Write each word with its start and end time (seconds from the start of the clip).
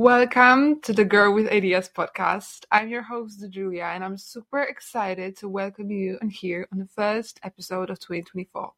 Welcome 0.00 0.80
to 0.80 0.94
the 0.94 1.04
Girl 1.04 1.34
with 1.34 1.52
Ideas 1.52 1.90
podcast. 1.94 2.64
I'm 2.72 2.88
your 2.88 3.02
host, 3.02 3.44
Julia, 3.50 3.84
and 3.84 4.02
I'm 4.02 4.16
super 4.16 4.62
excited 4.62 5.36
to 5.36 5.48
welcome 5.50 5.90
you 5.90 6.18
on 6.22 6.30
here 6.30 6.66
on 6.72 6.78
the 6.78 6.86
first 6.86 7.38
episode 7.42 7.90
of 7.90 8.00
2024. 8.00 8.72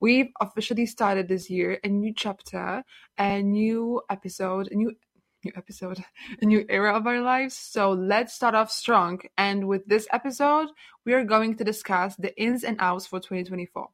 We've 0.00 0.30
officially 0.40 0.86
started 0.86 1.28
this 1.28 1.50
year 1.50 1.78
a 1.84 1.88
new 1.88 2.14
chapter, 2.14 2.82
a 3.18 3.42
new 3.42 4.00
episode, 4.08 4.72
a 4.72 4.74
new 4.74 4.96
new 5.44 5.52
episode, 5.56 6.02
a 6.40 6.46
new 6.46 6.64
era 6.70 6.94
of 6.96 7.06
our 7.06 7.20
lives. 7.20 7.54
So 7.54 7.90
let's 7.90 8.32
start 8.32 8.54
off 8.54 8.70
strong. 8.70 9.20
And 9.36 9.68
with 9.68 9.84
this 9.84 10.08
episode, 10.10 10.68
we 11.04 11.12
are 11.12 11.24
going 11.24 11.56
to 11.58 11.64
discuss 11.64 12.16
the 12.16 12.34
ins 12.42 12.64
and 12.64 12.78
outs 12.80 13.06
for 13.06 13.20
2024. 13.20 13.88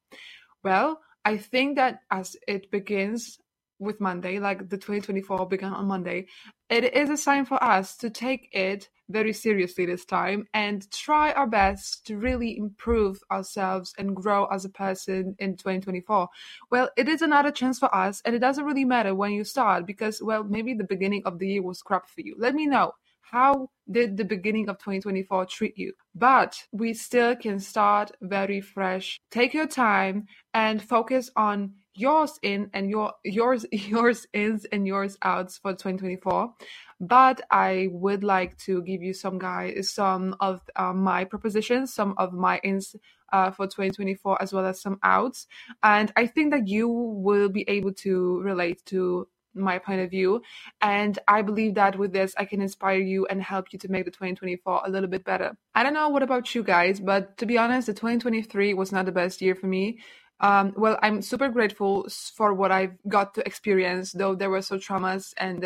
Well, 0.63 1.01
I 1.25 1.39
think 1.39 1.75
that 1.75 2.03
as 2.13 2.37
it 2.47 2.71
begins 2.71 3.41
with 3.83 4.01
Monday, 4.01 4.39
like 4.39 4.69
the 4.69 4.77
2024 4.77 5.49
began 5.49 5.73
on 5.73 5.87
Monday, 5.87 6.27
it 6.71 6.95
is 6.95 7.11
a 7.11 7.17
sign 7.17 7.45
for 7.45 7.63
us 7.63 7.97
to 7.99 8.09
take 8.09 8.49
it 8.53 8.89
very 9.11 9.33
seriously 9.33 9.85
this 9.85 10.05
time 10.05 10.47
and 10.55 10.91
try 10.91 11.33
our 11.33 11.47
best 11.47 12.07
to 12.07 12.17
really 12.17 12.57
improve 12.57 13.21
ourselves 13.31 13.93
and 13.99 14.17
grow 14.17 14.47
as 14.47 14.65
a 14.65 14.71
person 14.71 15.35
in 15.39 15.57
2024. 15.57 16.29
Well, 16.71 16.89
it 16.97 17.09
is 17.09 17.21
another 17.21 17.51
chance 17.51 17.79
for 17.79 17.95
us, 17.95 18.23
and 18.25 18.35
it 18.35 18.39
doesn't 18.39 18.65
really 18.65 18.87
matter 18.87 19.15
when 19.15 19.33
you 19.33 19.45
start 19.45 19.87
because, 19.87 20.23
well, 20.23 20.45
maybe 20.45 20.73
the 20.73 20.85
beginning 20.85 21.23
of 21.27 21.39
the 21.39 21.49
year 21.49 21.63
was 21.63 21.83
crap 21.83 22.09
for 22.09 22.23
you. 22.23 22.35
Let 22.39 22.55
me 22.55 22.67
know 22.67 22.93
how 23.33 23.71
did 23.91 24.19
the 24.19 24.25
beginning 24.25 24.69
of 24.69 24.77
2024 24.79 25.47
treat 25.47 25.79
you? 25.79 25.95
But 26.15 26.65
we 26.71 26.93
still 26.93 27.35
can 27.35 27.61
start 27.61 28.13
very 28.21 28.61
fresh. 28.61 29.19
Take 29.31 29.55
your 29.55 29.67
time 29.67 30.27
and 30.53 30.83
focus 30.83 31.31
on 31.35 31.73
yours 31.95 32.39
in 32.43 32.71
and 32.73 32.91
your 32.91 33.13
yours 33.25 33.67
yours 33.73 34.27
ins 34.33 34.65
and 34.67 34.87
yours 34.87 35.17
outs 35.23 35.59
for 35.59 35.73
2024 35.73 36.55
but 37.01 37.41
i 37.51 37.89
would 37.93 38.25
like 38.25 38.57
to 38.57 38.83
give 38.83 39.03
you 39.03 39.13
some 39.13 39.39
guys 39.39 39.93
some 39.93 40.35
of 40.41 40.61
uh, 40.77 40.93
my 40.93 41.25
propositions 41.25 41.93
some 41.93 42.15
of 42.19 42.33
my 42.33 42.59
ins 42.65 42.97
uh, 43.33 43.51
for 43.51 43.67
2024 43.67 44.41
as 44.41 44.53
well 44.53 44.67
as 44.67 44.81
some 44.81 44.99
outs. 45.03 45.47
And 45.83 46.13
i 46.17 46.27
think 46.27 46.53
that 46.53 46.69
you 46.69 46.89
will 46.89 47.49
be 47.49 47.69
able 47.69 47.93
to 47.95 48.41
relate 48.41 48.85
to 48.87 49.27
my 49.55 49.79
point 49.79 50.01
of 50.01 50.11
view. 50.11 50.41
And 50.81 51.19
i 51.29 51.43
believe 51.43 51.75
that 51.75 51.99
with 51.99 52.13
this 52.13 52.35
i 52.39 52.45
can 52.45 52.61
inspire 52.61 52.99
you 52.99 53.27
and 53.27 53.43
help 53.43 53.73
you 53.73 53.79
to 53.81 53.91
make 53.91 54.05
the 54.05 54.11
2024 54.11 54.83
a 54.85 54.91
little 54.91 55.09
bit 55.09 55.25
better. 55.25 55.57
I 55.75 55.83
don't 55.83 55.95
know 55.95 56.09
what 56.09 56.23
about 56.23 56.55
you 56.55 56.63
guys 56.63 57.01
but 57.01 57.37
to 57.39 57.47
be 57.47 57.59
honest 57.59 57.87
the 57.87 57.95
2023 57.95 58.75
was 58.75 58.93
not 58.93 59.07
the 59.07 59.13
best 59.13 59.43
year 59.43 59.55
for 59.55 59.67
me 59.67 59.99
um, 60.43 60.75
well, 60.77 60.99
I'm 61.03 61.23
super 61.23 61.49
grateful 61.49 62.09
for 62.35 62.53
what 62.53 62.73
I've 62.73 62.97
got 63.09 63.35
to 63.35 63.47
experience, 63.47 64.13
though 64.13 64.35
there 64.35 64.51
were 64.51 64.63
some 64.63 64.81
traumas 64.81 65.33
and 65.39 65.65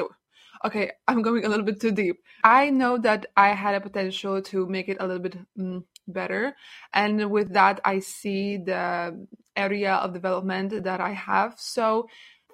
okay, 0.65 0.93
I'm 1.09 1.23
going 1.23 1.45
a 1.45 1.49
little 1.49 1.65
bit 1.65 1.81
too 1.81 1.93
deep. 1.93 2.23
I 2.45 2.71
know 2.71 2.99
that 2.99 3.27
I 3.37 3.49
had 3.49 3.75
a 3.75 3.81
potential 3.81 4.43
to 4.43 4.67
make 4.67 4.89
it 4.89 4.99
a 5.01 5.07
little 5.07 5.23
bit 5.23 5.39
mm, 5.59 5.83
better, 6.09 6.55
and 6.93 7.31
with 7.31 7.53
that, 7.55 7.81
I 7.85 8.01
see 8.01 8.59
the 8.59 9.27
area 9.57 9.95
of 9.95 10.13
development 10.13 10.85
that 10.85 11.01
I 11.01 11.13
have. 11.13 11.55
So, 11.59 12.09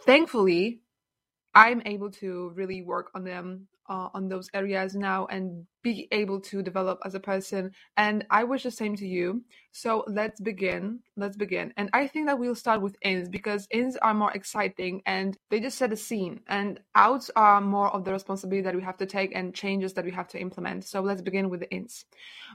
thankfully, 0.07 0.81
I'm 1.55 1.83
able 1.85 2.11
to 2.23 2.53
really 2.55 2.83
work 2.83 3.11
on 3.15 3.25
them 3.25 3.69
uh, 3.89 4.09
on 4.15 4.29
those 4.29 4.49
areas 4.55 4.95
now 4.95 5.27
and 5.27 5.67
be 5.83 6.09
able 6.13 6.41
to 6.41 6.63
develop 6.63 6.99
as 7.05 7.15
a 7.15 7.21
person. 7.21 7.73
And 7.97 8.25
I 8.31 8.45
wish 8.45 8.63
the 8.63 8.71
same 8.71 8.97
to 8.97 9.07
you. 9.07 9.43
So 9.73 10.05
let's 10.07 10.41
begin. 10.41 11.01
Let's 11.17 11.37
begin. 11.37 11.73
And 11.77 11.91
I 11.93 12.07
think 12.07 12.27
that 12.27 12.39
we'll 12.39 12.55
start 12.55 12.81
with 12.81 12.97
ins 13.03 13.29
because 13.29 13.67
ins 13.71 13.97
are 13.97 14.15
more 14.15 14.33
exciting 14.33 15.03
and 15.07 15.37
they 15.51 15.61
just 15.61 15.79
set 15.79 15.93
a 15.93 15.97
scene. 15.97 16.41
And 16.49 16.81
outs 16.95 17.31
are 17.37 17.61
more 17.61 17.89
of 17.93 18.05
the 18.05 18.13
responsibility 18.13 18.63
that 18.63 18.77
we 18.77 18.83
have 18.83 18.99
to 18.99 19.07
take 19.07 19.35
and 19.35 19.55
changes 19.55 19.93
that 19.95 20.05
we 20.05 20.11
have 20.13 20.29
to 20.29 20.41
implement. 20.41 20.85
So 20.85 21.01
let's 21.01 21.23
begin 21.23 21.51
with 21.51 21.61
the 21.61 21.71
ins. 21.71 22.05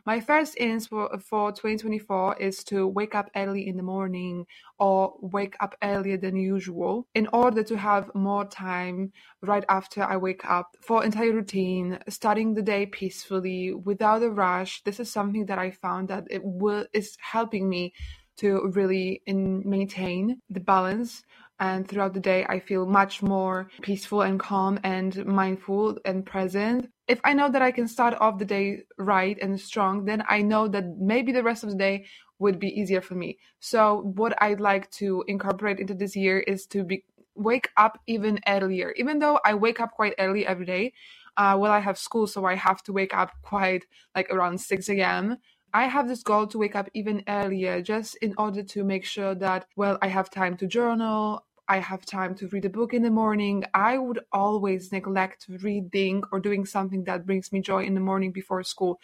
My 0.06 0.20
first 0.20 0.58
ins 0.58 0.88
for, 0.88 1.10
for 1.20 1.52
2024 1.52 2.38
is 2.38 2.64
to 2.66 2.88
wake 2.88 3.16
up 3.16 3.30
early 3.36 3.68
in 3.68 3.78
the 3.78 3.84
morning 3.84 4.46
or 4.80 5.16
wake 5.22 5.56
up 5.60 5.76
earlier 5.84 6.18
than 6.18 6.36
usual 6.36 7.08
in 7.16 7.28
order 7.34 7.64
to 7.64 7.78
have 7.78 8.14
more 8.14 8.46
time 8.46 9.12
right 9.42 9.66
after 9.70 10.04
I 10.04 10.18
wake 10.18 10.46
up 10.46 10.78
for 10.82 11.04
entire 11.04 11.34
routine, 11.34 12.00
starting 12.10 12.54
the 12.54 12.62
day 12.62 12.86
peacefully 12.86 13.17
peacefully 13.18 13.74
without 13.74 14.22
a 14.22 14.30
rush. 14.30 14.84
This 14.84 15.00
is 15.00 15.12
something 15.12 15.48
that 15.48 15.58
i 15.58 15.72
found 15.72 16.08
that 16.10 16.26
it 16.30 16.42
will 16.44 16.86
is 16.94 17.18
helping 17.20 17.68
me 17.68 17.94
to 18.38 18.70
really 18.76 19.24
in, 19.26 19.64
maintain 19.66 20.42
the 20.52 20.60
balance. 20.60 21.24
And 21.60 21.88
throughout 21.88 22.14
the 22.14 22.20
day 22.20 22.46
i 22.48 22.60
feel 22.60 22.86
much 22.86 23.24
more 23.24 23.70
peaceful 23.82 24.22
and 24.22 24.40
calm 24.40 24.80
and 24.84 25.26
mindful 25.26 25.98
and 26.06 26.24
present. 26.24 26.90
If 27.08 27.20
i 27.24 27.34
know 27.34 27.50
that 27.50 27.64
i 27.64 27.72
can 27.72 27.88
start 27.88 28.14
off 28.22 28.38
the 28.38 28.46
day 28.46 28.84
right 29.00 29.38
and 29.42 29.60
strong 29.60 30.06
then 30.06 30.22
i 30.30 30.44
know 30.44 30.68
that 30.68 30.86
maybe 31.00 31.32
the 31.32 31.48
rest 31.50 31.64
of 31.64 31.72
the 31.72 31.82
day 31.88 32.06
would 32.38 32.60
be 32.60 32.70
easier 32.80 33.02
for 33.02 33.16
me. 33.16 33.40
So 33.60 33.80
what 34.20 34.34
i'd 34.44 34.60
like 34.72 34.86
to 35.02 35.24
incorporate 35.28 35.80
into 35.80 35.96
this 35.96 36.16
year 36.16 36.38
is 36.54 36.68
to 36.68 36.84
be 36.84 37.04
wake 37.34 37.70
up 37.78 38.00
even 38.06 38.40
earlier. 38.48 38.90
Even 39.02 39.18
though 39.18 39.40
i 39.44 39.54
wake 39.56 39.80
up 39.84 39.92
quite 40.00 40.14
early 40.20 40.46
every 40.46 40.68
day 40.68 40.94
uh, 41.38 41.58
well, 41.60 41.72
I 41.74 41.80
have 41.80 42.00
school, 42.00 42.28
so 42.28 42.46
I 42.46 42.56
have 42.56 42.84
to 42.86 42.94
wake 42.94 43.16
up 43.16 43.32
quite 43.44 43.86
like 44.16 44.30
around 44.32 44.60
6 44.62 44.90
a.m. 44.90 45.38
I 45.74 45.86
have 45.88 46.08
this 46.10 46.24
goal 46.24 46.48
to 46.50 46.60
wake 46.60 46.76
up 46.76 46.90
even 46.96 47.24
earlier 47.30 47.82
just 47.82 48.18
in 48.18 48.36
order 48.38 48.64
to 48.64 48.84
make 48.86 49.06
sure 49.06 49.36
that, 49.36 49.68
well, 49.78 50.00
I 50.02 50.08
have 50.10 50.30
time 50.32 50.58
to 50.58 50.68
journal. 50.68 51.46
I 51.70 51.80
have 51.80 52.06
time 52.06 52.36
to 52.38 52.50
read 52.50 52.66
a 52.66 52.70
book 52.70 52.94
in 52.94 53.04
the 53.04 53.12
morning. 53.12 53.64
I 53.74 53.98
would 53.98 54.20
always 54.34 54.92
neglect 54.92 55.48
reading 55.64 56.24
or 56.32 56.40
doing 56.42 56.66
something 56.66 57.06
that 57.06 57.26
brings 57.26 57.54
me 57.54 57.62
joy 57.62 57.86
in 57.86 57.96
the 57.96 58.02
morning 58.02 58.34
before 58.34 58.64
school 58.64 59.00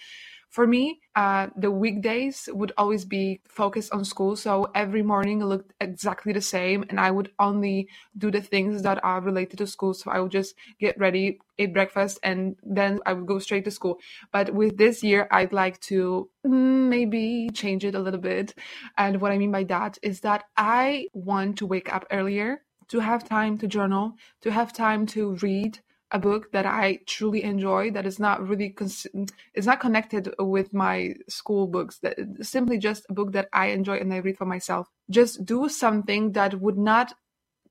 for 0.54 0.68
me, 0.68 1.00
uh, 1.16 1.48
the 1.58 1.72
weekdays 1.72 2.48
would 2.54 2.74
always 2.78 3.06
be 3.06 3.42
focused 3.50 3.92
on 3.92 4.06
school. 4.06 4.36
So 4.36 4.68
every 4.76 5.02
morning 5.02 5.44
looked 5.44 5.74
exactly 5.82 6.32
the 6.32 6.42
same, 6.42 6.86
and 6.90 7.00
I 7.00 7.10
would 7.10 7.32
only 7.40 7.88
do 8.16 8.30
the 8.30 8.40
things 8.40 8.84
that 8.84 9.04
are 9.04 9.20
related 9.20 9.58
to 9.58 9.66
school. 9.66 9.96
So 9.96 10.12
I 10.12 10.20
would 10.20 10.30
just 10.32 10.54
get 10.80 10.96
ready, 11.00 11.40
eat 11.58 11.74
breakfast, 11.74 12.20
and 12.22 12.56
then 12.62 13.00
I 13.08 13.14
would 13.14 13.26
go 13.26 13.40
straight 13.40 13.66
to 13.66 13.72
school. 13.72 13.98
But 14.32 14.54
with 14.54 14.78
this 14.78 15.04
year, 15.04 15.28
I'd 15.32 15.54
like 15.54 15.80
to 15.92 16.30
mm, 16.46 16.88
maybe 16.88 17.50
change 17.52 17.84
it 17.84 17.96
a 17.96 18.00
little 18.00 18.22
bit. 18.22 18.54
And 18.96 19.22
what 19.22 19.32
I 19.32 19.40
mean 19.40 19.52
by 19.52 19.64
that 19.64 19.98
is 20.04 20.20
that 20.20 20.44
I 20.56 21.08
want 21.14 21.58
to 21.58 21.66
wake 21.66 21.92
up 21.92 22.06
earlier 22.12 22.62
to 22.90 23.00
have 23.00 23.28
time 23.28 23.58
to 23.58 23.66
journal, 23.66 24.14
to 24.42 24.52
have 24.52 24.72
time 24.72 25.08
to 25.08 25.34
read 25.42 25.80
a 26.14 26.20
book 26.20 26.52
that 26.52 26.66
I 26.66 27.00
truly 27.08 27.44
enjoy 27.44 27.92
that 27.92 28.06
is 28.06 28.20
not 28.20 28.48
really 28.48 28.70
cons- 28.70 29.08
is 29.56 29.66
not 29.66 29.80
connected 29.80 30.34
with 30.40 30.74
my 30.74 31.16
school 31.28 31.68
books 31.68 31.98
that 32.00 32.18
simply 32.42 32.78
just 32.78 33.06
a 33.10 33.14
book 33.14 33.34
that 33.34 33.50
I 33.52 33.68
enjoy 33.68 33.98
and 33.98 34.14
I 34.14 34.18
read 34.18 34.38
for 34.38 34.46
myself. 34.46 34.88
Just 35.10 35.44
do 35.44 35.68
something 35.68 36.34
that 36.34 36.62
would 36.62 36.78
not 36.78 37.14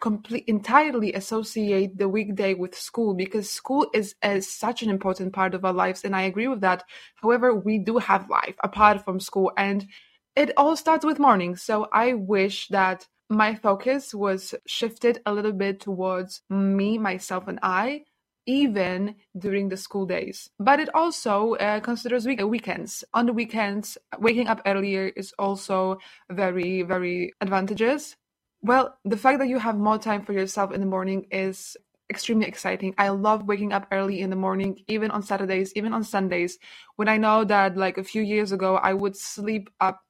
complete 0.00 0.44
entirely 0.48 1.12
associate 1.12 1.96
the 1.96 2.08
weekday 2.08 2.54
with 2.54 2.76
school 2.76 3.14
because 3.14 3.48
school 3.48 3.86
is, 3.94 4.16
is 4.24 4.50
such 4.50 4.82
an 4.82 4.90
important 4.90 5.32
part 5.32 5.54
of 5.54 5.64
our 5.64 5.72
lives 5.72 6.02
and 6.02 6.16
I 6.16 6.22
agree 6.22 6.48
with 6.48 6.60
that. 6.62 6.82
However 7.14 7.54
we 7.54 7.78
do 7.78 7.98
have 7.98 8.28
life 8.28 8.56
apart 8.64 9.04
from 9.04 9.20
school 9.20 9.52
and 9.56 9.86
it 10.34 10.50
all 10.56 10.74
starts 10.76 11.04
with 11.04 11.20
morning. 11.20 11.54
So 11.54 11.86
I 11.92 12.14
wish 12.14 12.66
that 12.68 13.06
my 13.30 13.54
focus 13.54 14.12
was 14.12 14.54
shifted 14.66 15.20
a 15.24 15.32
little 15.32 15.52
bit 15.52 15.78
towards 15.78 16.42
me 16.50 16.98
myself 16.98 17.46
and 17.46 17.60
I 17.62 18.02
even 18.46 19.14
during 19.38 19.68
the 19.68 19.76
school 19.76 20.06
days. 20.06 20.50
But 20.58 20.80
it 20.80 20.88
also 20.94 21.54
uh, 21.54 21.80
considers 21.80 22.26
week- 22.26 22.40
weekends. 22.40 23.04
On 23.14 23.26
the 23.26 23.32
weekends, 23.32 23.98
waking 24.18 24.48
up 24.48 24.60
earlier 24.66 25.12
is 25.16 25.32
also 25.38 25.98
very, 26.30 26.82
very 26.82 27.32
advantageous. 27.40 28.16
Well, 28.62 28.96
the 29.04 29.16
fact 29.16 29.38
that 29.40 29.48
you 29.48 29.58
have 29.58 29.76
more 29.76 29.98
time 29.98 30.24
for 30.24 30.32
yourself 30.32 30.72
in 30.72 30.80
the 30.80 30.86
morning 30.86 31.26
is 31.30 31.76
extremely 32.12 32.46
exciting. 32.46 32.94
I 32.98 33.10
love 33.10 33.48
waking 33.48 33.72
up 33.74 33.88
early 33.92 34.20
in 34.22 34.30
the 34.30 34.36
morning, 34.36 34.84
even 34.88 35.10
on 35.12 35.24
Saturdays, 35.24 35.72
even 35.76 35.94
on 35.94 36.04
Sundays, 36.04 36.58
when 36.96 37.08
I 37.08 37.18
know 37.18 37.44
that 37.44 37.76
like 37.76 37.98
a 37.98 38.04
few 38.04 38.22
years 38.22 38.52
ago 38.52 38.76
I 38.76 38.94
would 38.94 39.16
sleep 39.16 39.70
up 39.80 40.02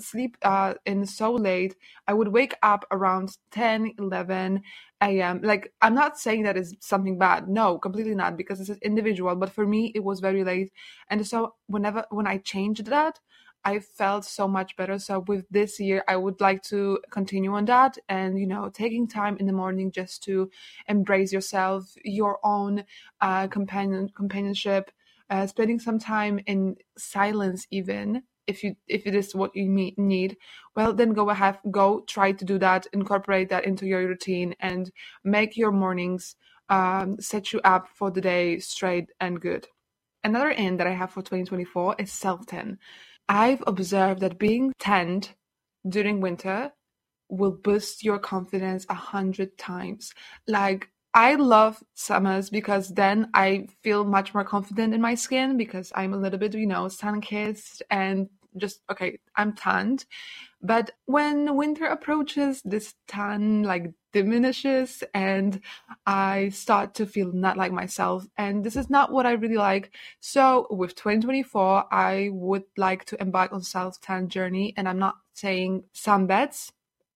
sleep 0.00 0.38
uh, 0.42 0.74
in 0.86 1.06
so 1.06 1.34
late. 1.34 1.76
I 2.08 2.14
would 2.14 2.28
wake 2.28 2.54
up 2.62 2.86
around 2.92 3.36
10, 3.52 3.92
11 3.98 4.62
a.m. 5.02 5.40
Like 5.42 5.72
I'm 5.82 5.94
not 5.94 6.18
saying 6.18 6.44
that 6.44 6.58
is 6.58 6.76
something 6.80 7.18
bad. 7.18 7.48
No, 7.48 7.78
completely 7.78 8.14
not 8.16 8.36
because 8.38 8.60
it's 8.60 8.80
individual, 8.82 9.36
but 9.36 9.50
for 9.52 9.66
me 9.66 9.92
it 9.96 10.04
was 10.04 10.20
very 10.20 10.44
late. 10.44 10.72
And 11.10 11.26
so 11.26 11.54
whenever 11.68 12.04
when 12.10 12.28
I 12.28 12.38
changed 12.38 12.86
that, 12.86 13.20
I 13.66 13.80
felt 13.80 14.24
so 14.24 14.46
much 14.46 14.76
better. 14.76 14.98
So 14.98 15.24
with 15.26 15.44
this 15.50 15.80
year, 15.80 16.04
I 16.08 16.16
would 16.16 16.40
like 16.40 16.62
to 16.64 17.00
continue 17.10 17.52
on 17.52 17.64
that 17.66 17.98
and, 18.08 18.38
you 18.38 18.46
know, 18.46 18.70
taking 18.70 19.08
time 19.08 19.36
in 19.38 19.46
the 19.46 19.52
morning 19.52 19.90
just 19.90 20.22
to 20.24 20.48
embrace 20.88 21.32
yourself, 21.32 21.92
your 22.04 22.38
own 22.44 22.84
uh, 23.20 23.48
companion 23.48 24.08
companionship, 24.14 24.90
uh, 25.30 25.46
spending 25.48 25.80
some 25.80 25.98
time 25.98 26.40
in 26.46 26.76
silence 26.96 27.66
even 27.72 28.22
if 28.46 28.62
you 28.62 28.76
if 28.86 29.04
it 29.08 29.14
is 29.16 29.34
what 29.34 29.50
you 29.56 29.68
need 29.96 30.36
well 30.76 30.92
then 30.92 31.12
go 31.12 31.30
ahead 31.30 31.58
go 31.72 32.04
try 32.06 32.30
to 32.30 32.44
do 32.44 32.58
that 32.58 32.86
incorporate 32.92 33.48
that 33.48 33.64
into 33.64 33.86
your 33.86 34.06
routine 34.06 34.54
and 34.60 34.92
make 35.24 35.56
your 35.56 35.72
mornings 35.72 36.36
um, 36.68 37.16
set 37.20 37.52
you 37.52 37.60
up 37.64 37.88
for 37.88 38.10
the 38.10 38.20
day 38.20 38.58
straight 38.58 39.10
and 39.20 39.40
good. 39.40 39.66
Another 40.24 40.50
in 40.50 40.76
that 40.78 40.86
I 40.86 40.92
have 40.94 41.10
for 41.10 41.22
2024 41.22 41.96
is 41.98 42.12
self 42.12 42.46
tan. 42.46 42.78
I've 43.28 43.62
observed 43.66 44.20
that 44.20 44.38
being 44.38 44.72
tanned 44.78 45.30
during 45.88 46.20
winter 46.20 46.72
will 47.28 47.50
boost 47.50 48.04
your 48.04 48.18
confidence 48.18 48.86
a 48.88 48.94
hundred 48.94 49.58
times. 49.58 50.12
Like 50.46 50.90
I 51.14 51.34
love 51.34 51.82
summers 51.94 52.50
because 52.50 52.90
then 52.90 53.30
I 53.34 53.68
feel 53.82 54.04
much 54.04 54.34
more 54.34 54.44
confident 54.44 54.94
in 54.94 55.00
my 55.00 55.14
skin 55.14 55.56
because 55.56 55.92
I'm 55.94 56.12
a 56.12 56.18
little 56.18 56.38
bit, 56.38 56.54
you 56.54 56.66
know, 56.66 56.88
sun 56.88 57.20
kissed 57.20 57.82
and 57.90 58.28
just 58.56 58.80
okay, 58.90 59.18
I'm 59.34 59.54
tanned. 59.54 60.06
But 60.62 60.90
when 61.06 61.56
winter 61.56 61.86
approaches, 61.86 62.62
this 62.64 62.94
tan 63.08 63.62
like 63.62 63.92
diminishes 64.16 65.04
and 65.12 65.60
I 66.06 66.48
start 66.48 66.94
to 66.94 67.04
feel 67.04 67.32
not 67.32 67.58
like 67.58 67.70
myself. 67.70 68.26
And 68.38 68.64
this 68.64 68.74
is 68.74 68.88
not 68.88 69.12
what 69.12 69.26
I 69.26 69.32
really 69.32 69.58
like. 69.58 69.94
So 70.20 70.66
with 70.70 70.94
2024, 70.94 71.92
I 71.92 72.30
would 72.32 72.64
like 72.78 73.04
to 73.06 73.20
embark 73.20 73.52
on 73.52 73.62
self 73.62 74.00
tan 74.00 74.28
journey. 74.30 74.72
And 74.78 74.88
I'm 74.88 74.98
not 74.98 75.16
saying 75.34 75.84
sunbeds. 75.94 76.70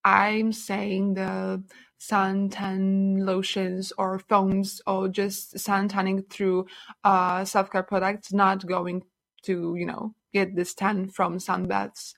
I'm 0.05 0.53
saying 0.53 1.15
the 1.15 1.63
suntan 1.99 3.25
lotions 3.25 3.91
or 3.97 4.19
foams 4.19 4.79
or 4.85 5.07
just 5.07 5.57
sun 5.59 5.87
tanning 5.87 6.23
through 6.29 6.67
uh, 7.03 7.43
self-care 7.45 7.83
products 7.83 8.33
not 8.33 8.65
going 8.65 9.03
to 9.43 9.75
you 9.75 9.85
know 9.85 10.13
get 10.33 10.55
this 10.55 10.73
tan 10.73 11.07
from 11.07 11.37
sunbaths 11.37 12.13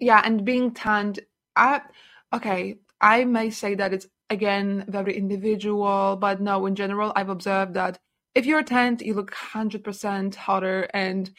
yeah 0.00 0.20
and 0.24 0.44
being 0.44 0.72
tanned 0.72 1.20
I, 1.54 1.82
okay 2.32 2.76
i 3.04 3.24
may 3.24 3.50
say 3.50 3.74
that 3.74 3.92
it's 3.92 4.06
again 4.30 4.84
very 4.88 5.16
individual 5.16 6.16
but 6.16 6.40
no 6.40 6.66
in 6.66 6.74
general 6.74 7.12
i've 7.16 7.28
observed 7.28 7.74
that 7.74 7.98
if 8.34 8.46
you're 8.46 8.62
tanned 8.62 9.00
you 9.02 9.14
look 9.14 9.32
100% 9.32 10.34
hotter 10.34 10.88
and 10.94 11.30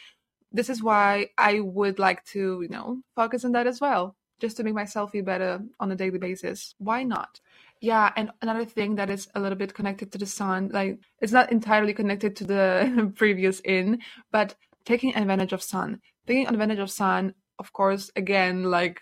this 0.51 0.69
is 0.69 0.81
why 0.81 1.27
i 1.37 1.59
would 1.59 1.99
like 1.99 2.23
to 2.25 2.61
you 2.61 2.69
know 2.69 3.01
focus 3.15 3.43
on 3.43 3.51
that 3.51 3.67
as 3.67 3.81
well 3.81 4.15
just 4.39 4.57
to 4.57 4.63
make 4.63 4.73
myself 4.73 5.11
feel 5.11 5.23
better 5.23 5.59
on 5.79 5.91
a 5.91 5.95
daily 5.95 6.19
basis 6.19 6.75
why 6.77 7.03
not 7.03 7.39
yeah, 7.81 8.11
and 8.15 8.31
another 8.41 8.65
thing 8.65 8.95
that 8.95 9.09
is 9.09 9.27
a 9.35 9.39
little 9.39 9.57
bit 9.57 9.73
connected 9.73 10.11
to 10.11 10.17
the 10.17 10.25
sun, 10.25 10.69
like 10.73 10.99
it's 11.21 11.31
not 11.31 11.51
entirely 11.51 11.93
connected 11.93 12.35
to 12.37 12.43
the 12.45 13.11
previous 13.15 13.59
in, 13.61 13.99
but 14.31 14.55
taking 14.85 15.15
advantage 15.15 15.53
of 15.53 15.61
sun. 15.61 15.99
Taking 16.27 16.47
advantage 16.47 16.79
of 16.79 16.89
sun, 16.89 17.33
of 17.59 17.73
course, 17.73 18.09
again, 18.15 18.63
like 18.63 19.01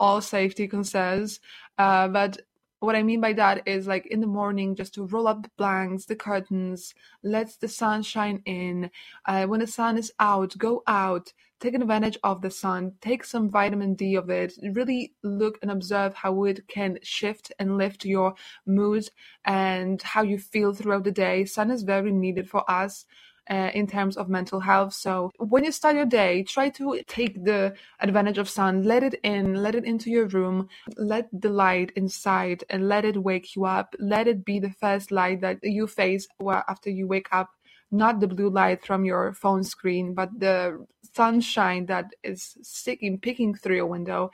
all 0.00 0.20
safety 0.20 0.66
concerns, 0.66 1.40
uh, 1.78 2.08
but 2.08 2.38
what 2.80 2.96
I 2.96 3.02
mean 3.02 3.20
by 3.20 3.32
that 3.34 3.66
is 3.66 3.86
like 3.86 4.06
in 4.06 4.20
the 4.20 4.26
morning, 4.26 4.74
just 4.74 4.94
to 4.94 5.06
roll 5.06 5.26
up 5.26 5.42
the 5.42 5.50
blanks, 5.56 6.04
the 6.04 6.16
curtains, 6.16 6.94
let 7.22 7.50
the 7.60 7.68
sun 7.68 8.02
shine 8.02 8.42
in. 8.44 8.90
Uh, 9.24 9.46
when 9.46 9.60
the 9.60 9.66
sun 9.66 9.96
is 9.96 10.12
out, 10.20 10.56
go 10.58 10.82
out, 10.86 11.32
take 11.60 11.74
advantage 11.74 12.18
of 12.22 12.42
the 12.42 12.50
sun, 12.50 12.92
take 13.00 13.24
some 13.24 13.48
vitamin 13.48 13.94
D 13.94 14.16
of 14.16 14.28
it. 14.28 14.52
Really 14.72 15.14
look 15.22 15.58
and 15.62 15.70
observe 15.70 16.14
how 16.14 16.44
it 16.44 16.68
can 16.68 16.98
shift 17.02 17.52
and 17.58 17.78
lift 17.78 18.04
your 18.04 18.34
mood 18.66 19.08
and 19.44 20.02
how 20.02 20.22
you 20.22 20.38
feel 20.38 20.74
throughout 20.74 21.04
the 21.04 21.10
day. 21.10 21.46
Sun 21.46 21.70
is 21.70 21.82
very 21.82 22.12
needed 22.12 22.48
for 22.50 22.70
us 22.70 23.06
uh, 23.50 23.70
in 23.74 23.86
terms 23.86 24.16
of 24.16 24.28
mental 24.28 24.60
health. 24.60 24.94
So 24.94 25.30
when 25.38 25.64
you 25.64 25.72
start 25.72 25.96
your 25.96 26.06
day, 26.06 26.42
try 26.44 26.68
to 26.70 27.00
take 27.06 27.44
the 27.44 27.74
advantage 28.00 28.38
of 28.38 28.48
sun, 28.48 28.84
let 28.84 29.02
it 29.02 29.14
in, 29.22 29.54
let 29.54 29.74
it 29.74 29.84
into 29.84 30.10
your 30.10 30.26
room, 30.26 30.68
let 30.96 31.28
the 31.32 31.48
light 31.48 31.92
inside 31.96 32.64
and 32.70 32.88
let 32.88 33.04
it 33.04 33.22
wake 33.22 33.54
you 33.56 33.64
up. 33.64 33.94
Let 33.98 34.28
it 34.28 34.44
be 34.44 34.58
the 34.60 34.70
first 34.70 35.10
light 35.10 35.40
that 35.42 35.58
you 35.62 35.86
face 35.86 36.26
after 36.68 36.90
you 36.90 37.06
wake 37.06 37.28
up. 37.32 37.50
Not 37.90 38.20
the 38.20 38.26
blue 38.28 38.50
light 38.50 38.84
from 38.84 39.04
your 39.04 39.34
phone 39.34 39.62
screen, 39.62 40.14
but 40.14 40.30
the 40.38 40.84
sunshine 41.14 41.86
that 41.86 42.06
is 42.24 42.56
sticking, 42.62 43.20
peeking 43.20 43.54
through 43.54 43.76
your 43.76 43.86
window. 43.86 44.30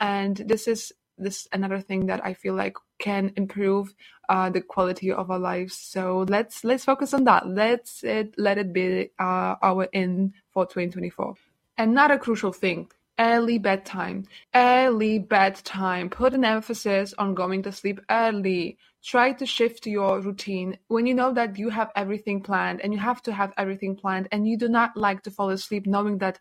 And 0.00 0.36
this 0.36 0.66
is 0.66 0.92
this 1.18 1.40
is 1.42 1.48
another 1.52 1.80
thing 1.80 2.06
that 2.06 2.24
I 2.24 2.34
feel 2.34 2.54
like 2.54 2.76
can 2.98 3.32
improve 3.36 3.94
uh, 4.28 4.50
the 4.50 4.60
quality 4.60 5.12
of 5.12 5.30
our 5.30 5.38
lives. 5.38 5.76
So 5.76 6.24
let's 6.28 6.64
let's 6.64 6.84
focus 6.84 7.14
on 7.14 7.24
that. 7.24 7.48
Let's 7.48 8.02
it, 8.02 8.34
let 8.38 8.58
it 8.58 8.72
be 8.72 9.10
uh, 9.18 9.56
our 9.62 9.88
end 9.92 10.32
for 10.50 10.64
2024. 10.64 11.34
Another 11.78 12.18
crucial 12.18 12.52
thing: 12.52 12.88
early 13.18 13.58
bedtime. 13.58 14.24
Early 14.54 15.18
bedtime. 15.18 16.10
Put 16.10 16.34
an 16.34 16.44
emphasis 16.44 17.14
on 17.18 17.34
going 17.34 17.62
to 17.62 17.72
sleep 17.72 18.00
early. 18.10 18.78
Try 19.02 19.32
to 19.32 19.44
shift 19.44 19.86
your 19.86 20.20
routine 20.20 20.78
when 20.88 21.06
you 21.06 21.12
know 21.12 21.32
that 21.34 21.58
you 21.58 21.68
have 21.68 21.90
everything 21.94 22.40
planned 22.40 22.80
and 22.80 22.92
you 22.92 22.98
have 22.98 23.20
to 23.24 23.32
have 23.34 23.52
everything 23.58 23.96
planned 23.96 24.28
and 24.32 24.48
you 24.48 24.56
do 24.56 24.66
not 24.66 24.96
like 24.96 25.22
to 25.24 25.30
fall 25.30 25.50
asleep 25.50 25.86
knowing 25.86 26.18
that 26.18 26.40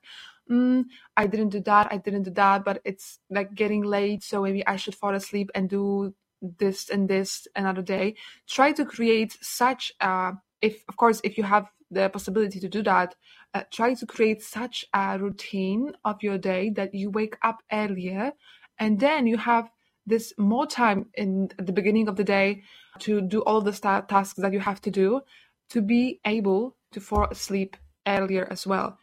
mm, 0.50 0.84
I 1.18 1.28
didn't 1.28 1.50
do 1.50 1.62
that, 1.62 1.88
I 1.92 1.98
didn't 1.98 2.24
do 2.24 2.32
that, 2.32 2.64
but 2.64 2.82
it's 2.86 3.20
like 3.30 3.54
getting 3.54 3.84
late, 3.84 4.24
so 4.24 4.42
maybe 4.42 4.66
I 4.66 4.76
should 4.76 4.96
fall 4.96 5.14
asleep 5.16 5.50
and 5.56 5.70
do 5.70 6.14
this 6.42 6.90
and 6.90 7.10
this 7.10 7.48
another 7.56 7.82
day. 7.82 8.16
Try 8.48 8.72
to 8.74 8.86
create 8.86 9.38
such 9.42 9.92
a, 10.02 10.34
if 10.62 10.84
of 10.90 10.98
course, 10.98 11.22
if 11.24 11.38
you 11.38 11.44
have 11.44 11.70
the 11.90 12.10
possibility 12.10 12.60
to 12.60 12.68
do 12.68 12.82
that, 12.84 13.16
uh, 13.54 13.64
try 13.72 13.94
to 13.94 14.06
create 14.06 14.42
such 14.42 14.86
a 14.94 15.18
routine 15.20 15.94
of 16.04 16.22
your 16.22 16.38
day 16.38 16.70
that 16.72 16.94
you 16.94 17.10
wake 17.10 17.38
up 17.44 17.62
earlier 17.72 18.34
and 18.80 19.00
then 19.00 19.28
you 19.28 19.38
have 19.38 19.70
this 20.06 20.34
more 20.38 20.66
time 20.66 21.06
in 21.14 21.50
the 21.58 21.72
beginning 21.72 22.08
of 22.08 22.16
the 22.16 22.24
day 22.24 22.64
to 23.00 23.22
do 23.22 23.42
all 23.42 23.62
the 23.62 23.72
tasks 23.72 24.40
that 24.40 24.52
you 24.52 24.60
have 24.60 24.82
to 24.82 24.92
do 24.92 25.22
to 25.70 25.82
be 25.82 26.20
able 26.26 26.76
to 26.92 27.00
fall 27.00 27.28
asleep 27.32 27.78
earlier 28.08 28.48
as 28.52 28.68
well 28.68 28.98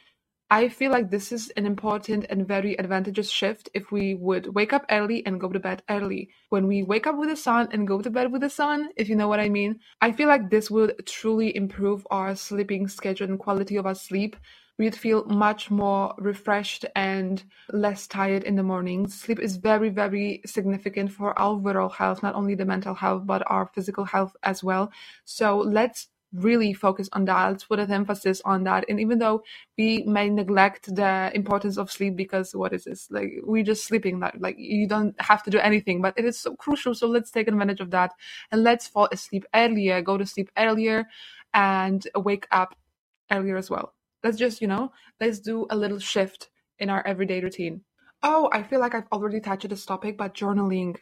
I 0.53 0.69
feel 0.69 0.91
like 0.91 1.11
this 1.11 1.31
is 1.31 1.51
an 1.51 1.65
important 1.65 2.27
and 2.29 2.47
very 2.47 2.77
advantageous 2.77 3.31
shift 3.31 3.69
if 3.73 3.93
we 3.93 4.17
would 4.17 4.53
wake 4.53 4.73
up 4.73 4.85
early 4.91 5.25
and 5.25 5.41
go 5.41 5.49
to 5.49 5.61
bed 5.61 5.85
early. 5.89 6.29
When 6.49 6.67
we 6.67 6.83
wake 6.83 7.07
up 7.07 7.17
with 7.17 7.29
the 7.29 7.37
sun 7.37 7.69
and 7.71 7.87
go 7.87 8.03
to 8.03 8.11
bed 8.11 8.33
with 8.33 8.41
the 8.41 8.51
sun, 8.51 8.89
if 8.97 9.09
you 9.09 9.15
know 9.15 9.29
what 9.29 9.39
I 9.39 9.49
mean, 9.49 9.79
I 10.01 10.11
feel 10.11 10.27
like 10.27 10.51
this 10.51 10.69
would 10.69 11.07
truly 11.07 11.55
improve 11.55 12.05
our 12.11 12.35
sleeping 12.35 12.89
schedule 12.89 13.29
and 13.29 13.39
quality 13.39 13.77
of 13.77 13.87
our 13.87 13.95
sleep. 13.95 14.37
We'd 14.77 14.97
feel 14.97 15.25
much 15.27 15.71
more 15.71 16.15
refreshed 16.19 16.85
and 16.97 17.45
less 17.73 18.09
tired 18.09 18.43
in 18.43 18.57
the 18.57 18.65
morning. 18.65 19.07
Sleep 19.07 19.39
is 19.39 19.57
very, 19.57 19.91
very 19.91 20.41
significant 20.47 21.13
for 21.13 21.39
our 21.39 21.55
overall 21.55 21.91
health, 21.91 22.25
not 22.25 22.35
only 22.35 22.57
the 22.57 22.65
mental 22.65 22.95
health, 22.95 23.23
but 23.25 23.45
our 23.47 23.67
physical 23.73 24.05
health 24.05 24.35
as 24.43 24.65
well. 24.65 24.91
So 25.25 25.59
let's 25.59 26.09
really 26.33 26.73
focus 26.73 27.09
on 27.13 27.25
that. 27.27 27.65
Put 27.69 27.79
an 27.81 27.91
emphasis 27.91 28.41
on 28.45 28.65
that. 28.65 28.85
And 28.89 29.01
even 29.01 29.19
though 29.19 29.43
we 29.77 30.05
may 30.05 30.29
neglect 30.29 30.95
the 30.95 31.31
importance 31.35 31.77
of 31.77 31.91
sleep 31.91 32.17
because 32.17 32.55
what 32.55 32.73
is 32.73 32.85
this? 32.85 33.09
Like 33.11 33.33
we're 33.43 33.65
just 33.65 33.85
sleeping. 33.85 34.21
Like, 34.21 34.35
like 34.39 34.57
you 34.59 34.87
don't 34.87 35.21
have 35.21 35.43
to 35.45 35.51
do 35.51 35.59
anything, 35.59 36.01
but 36.01 36.15
it 36.17 36.25
is 36.25 36.39
so 36.39 36.55
crucial. 36.57 36.95
So 36.95 37.07
let's 37.09 37.31
take 37.31 37.49
advantage 37.49 37.81
of 37.81 37.91
that 37.91 38.13
and 38.53 38.63
let's 38.63 38.87
fall 38.87 39.09
asleep 39.11 39.45
earlier, 39.55 40.03
go 40.03 40.17
to 40.17 40.27
sleep 40.27 40.51
earlier 40.57 41.07
and 41.53 42.07
wake 42.15 42.47
up 42.51 42.77
earlier 43.31 43.57
as 43.57 43.71
well. 43.71 43.95
Let's 44.23 44.37
just, 44.37 44.61
you 44.61 44.69
know, 44.69 44.93
let's 45.21 45.41
do 45.41 45.67
a 45.71 45.77
little 45.77 45.99
shift 45.99 46.51
in 46.79 46.91
our 46.91 47.07
everyday 47.07 47.41
routine. 47.41 47.83
Oh, 48.23 48.51
I 48.53 48.63
feel 48.63 48.81
like 48.81 48.95
I've 48.95 49.09
already 49.13 49.41
touched 49.41 49.69
this 49.69 49.87
topic, 49.87 50.19
but 50.19 50.35
journaling 50.35 50.97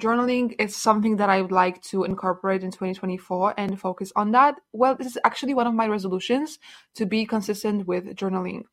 journaling 0.00 0.54
is 0.58 0.74
something 0.76 1.16
that 1.16 1.30
I 1.30 1.40
would 1.42 1.52
like 1.52 1.80
to 1.84 2.04
incorporate 2.04 2.62
in 2.64 2.70
2024 2.70 3.54
and 3.56 3.80
focus 3.80 4.12
on 4.16 4.32
that. 4.32 4.56
Well, 4.72 4.96
this 4.96 5.06
is 5.06 5.18
actually 5.24 5.54
one 5.54 5.66
of 5.66 5.74
my 5.74 5.86
resolutions 5.86 6.58
to 6.96 7.06
be 7.06 7.26
consistent 7.26 7.86
with 7.86 8.06
journaling. 8.16 8.64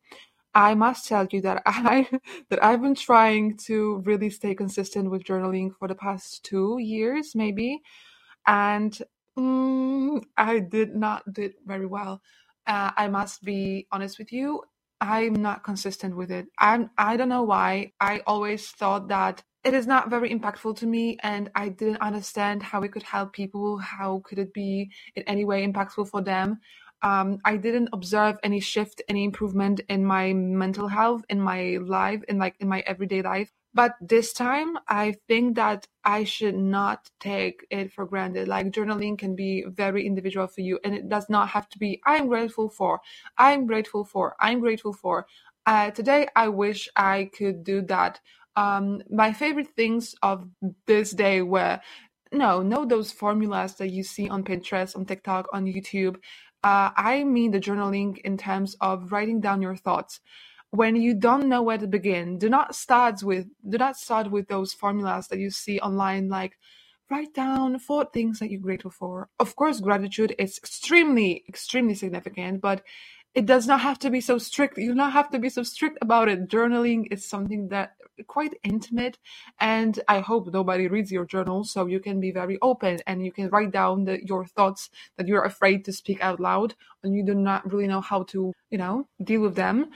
I 0.54 0.74
must 0.74 1.06
tell 1.08 1.26
you 1.30 1.40
that 1.42 1.62
I 1.66 2.08
that 2.50 2.62
I've 2.64 2.82
been 2.82 2.94
trying 2.94 3.56
to 3.68 4.02
really 4.04 4.30
stay 4.30 4.54
consistent 4.54 5.10
with 5.10 5.24
journaling 5.24 5.70
for 5.78 5.88
the 5.88 5.94
past 5.94 6.44
two 6.44 6.78
years, 6.80 7.34
maybe, 7.34 7.80
and 8.46 8.96
mm, 9.38 10.22
I 10.36 10.58
did 10.60 10.94
not 10.96 11.22
do 11.32 11.42
it 11.42 11.54
very 11.66 11.86
well. 11.86 12.20
Uh, 12.66 12.90
I 12.96 13.08
must 13.08 13.42
be 13.44 13.86
honest 13.92 14.18
with 14.18 14.32
you. 14.32 14.62
I'm 15.00 15.34
not 15.34 15.64
consistent 15.64 16.16
with 16.16 16.30
it. 16.30 16.46
I'm 16.58 16.90
I 16.98 17.16
don't 17.16 17.28
know 17.28 17.42
why. 17.42 17.92
I 18.00 18.20
always 18.26 18.68
thought 18.70 19.08
that 19.08 19.42
it 19.64 19.74
is 19.74 19.86
not 19.86 20.10
very 20.10 20.30
impactful 20.30 20.76
to 20.76 20.86
me 20.86 21.16
and 21.22 21.50
i 21.54 21.68
didn't 21.68 21.98
understand 22.00 22.62
how 22.62 22.82
it 22.82 22.92
could 22.92 23.02
help 23.02 23.32
people 23.32 23.78
how 23.78 24.20
could 24.24 24.38
it 24.38 24.52
be 24.52 24.90
in 25.16 25.22
any 25.24 25.44
way 25.44 25.66
impactful 25.66 26.08
for 26.08 26.22
them. 26.22 26.58
Um, 27.02 27.38
i 27.44 27.56
didn't 27.56 27.88
observe 27.92 28.36
any 28.42 28.60
shift 28.60 29.02
any 29.08 29.24
improvement 29.24 29.80
in 29.88 30.04
my 30.04 30.32
mental 30.32 30.88
health 30.88 31.22
in 31.28 31.40
my 31.40 31.78
life 31.82 32.22
in 32.28 32.38
like 32.38 32.56
in 32.60 32.68
my 32.68 32.80
everyday 32.86 33.22
life. 33.22 33.50
But 33.74 33.94
this 34.00 34.32
time 34.32 34.78
i 34.88 35.14
think 35.28 35.56
that 35.56 35.86
i 36.04 36.24
should 36.24 36.56
not 36.56 37.10
take 37.20 37.66
it 37.70 37.92
for 37.92 38.06
granted. 38.06 38.48
Like 38.48 38.70
journaling 38.70 39.18
can 39.18 39.34
be 39.36 39.64
very 39.68 40.06
individual 40.06 40.46
for 40.46 40.60
you 40.60 40.78
and 40.84 40.94
it 40.94 41.08
does 41.08 41.28
not 41.28 41.48
have 41.48 41.68
to 41.70 41.78
be 41.78 42.00
i'm 42.06 42.28
grateful 42.28 42.68
for 42.70 43.00
i'm 43.38 43.66
grateful 43.66 44.04
for 44.04 44.36
i'm 44.40 44.60
grateful 44.60 44.92
for. 44.92 45.26
Uh, 45.66 45.90
today 45.92 46.26
i 46.36 46.48
wish 46.48 46.88
i 46.96 47.30
could 47.36 47.62
do 47.64 47.82
that 47.82 48.20
um, 48.56 49.02
my 49.10 49.32
favorite 49.32 49.74
things 49.76 50.14
of 50.22 50.48
this 50.86 51.12
day 51.12 51.42
were 51.42 51.80
no, 52.32 52.62
no, 52.62 52.86
those 52.86 53.12
formulas 53.12 53.74
that 53.74 53.90
you 53.90 54.02
see 54.02 54.28
on 54.28 54.42
Pinterest, 54.42 54.96
on 54.96 55.04
TikTok, 55.04 55.48
on 55.52 55.66
YouTube. 55.66 56.16
Uh, 56.64 56.90
I 56.96 57.24
mean 57.24 57.50
the 57.50 57.60
journaling 57.60 58.18
in 58.18 58.36
terms 58.38 58.76
of 58.80 59.12
writing 59.12 59.40
down 59.40 59.60
your 59.62 59.76
thoughts. 59.76 60.20
When 60.70 60.96
you 60.96 61.12
don't 61.12 61.48
know 61.48 61.62
where 61.62 61.76
to 61.76 61.86
begin, 61.86 62.38
do 62.38 62.48
not 62.48 62.74
start 62.74 63.22
with 63.22 63.46
do 63.68 63.76
not 63.76 63.96
start 63.96 64.30
with 64.30 64.48
those 64.48 64.72
formulas 64.72 65.28
that 65.28 65.38
you 65.38 65.50
see 65.50 65.78
online, 65.80 66.30
like 66.30 66.56
write 67.10 67.34
down 67.34 67.78
four 67.78 68.06
things 68.06 68.38
that 68.38 68.50
you're 68.50 68.60
grateful 68.60 68.90
for. 68.90 69.28
Of 69.38 69.54
course, 69.54 69.80
gratitude 69.80 70.34
is 70.38 70.56
extremely, 70.56 71.44
extremely 71.46 71.94
significant, 71.94 72.62
but 72.62 72.82
it 73.34 73.46
does 73.46 73.66
not 73.66 73.80
have 73.80 73.98
to 74.00 74.10
be 74.10 74.20
so 74.20 74.38
strict. 74.38 74.78
You 74.78 74.88
do 74.88 74.94
not 74.94 75.12
have 75.12 75.30
to 75.30 75.38
be 75.38 75.48
so 75.48 75.62
strict 75.62 75.98
about 76.02 76.28
it. 76.28 76.48
Journaling 76.48 77.06
is 77.10 77.24
something 77.24 77.68
that 77.68 77.94
quite 78.26 78.54
intimate, 78.62 79.18
and 79.58 79.98
I 80.06 80.20
hope 80.20 80.52
nobody 80.52 80.86
reads 80.86 81.10
your 81.10 81.24
journal, 81.24 81.64
so 81.64 81.86
you 81.86 81.98
can 81.98 82.20
be 82.20 82.30
very 82.30 82.58
open 82.60 82.98
and 83.06 83.24
you 83.24 83.32
can 83.32 83.48
write 83.48 83.72
down 83.72 84.04
the, 84.04 84.24
your 84.24 84.44
thoughts 84.44 84.90
that 85.16 85.26
you're 85.26 85.44
afraid 85.44 85.84
to 85.86 85.92
speak 85.92 86.22
out 86.22 86.38
loud, 86.38 86.74
and 87.02 87.16
you 87.16 87.24
do 87.24 87.34
not 87.34 87.70
really 87.72 87.88
know 87.88 88.02
how 88.02 88.22
to, 88.24 88.52
you 88.70 88.78
know, 88.78 89.08
deal 89.22 89.40
with 89.40 89.54
them 89.54 89.90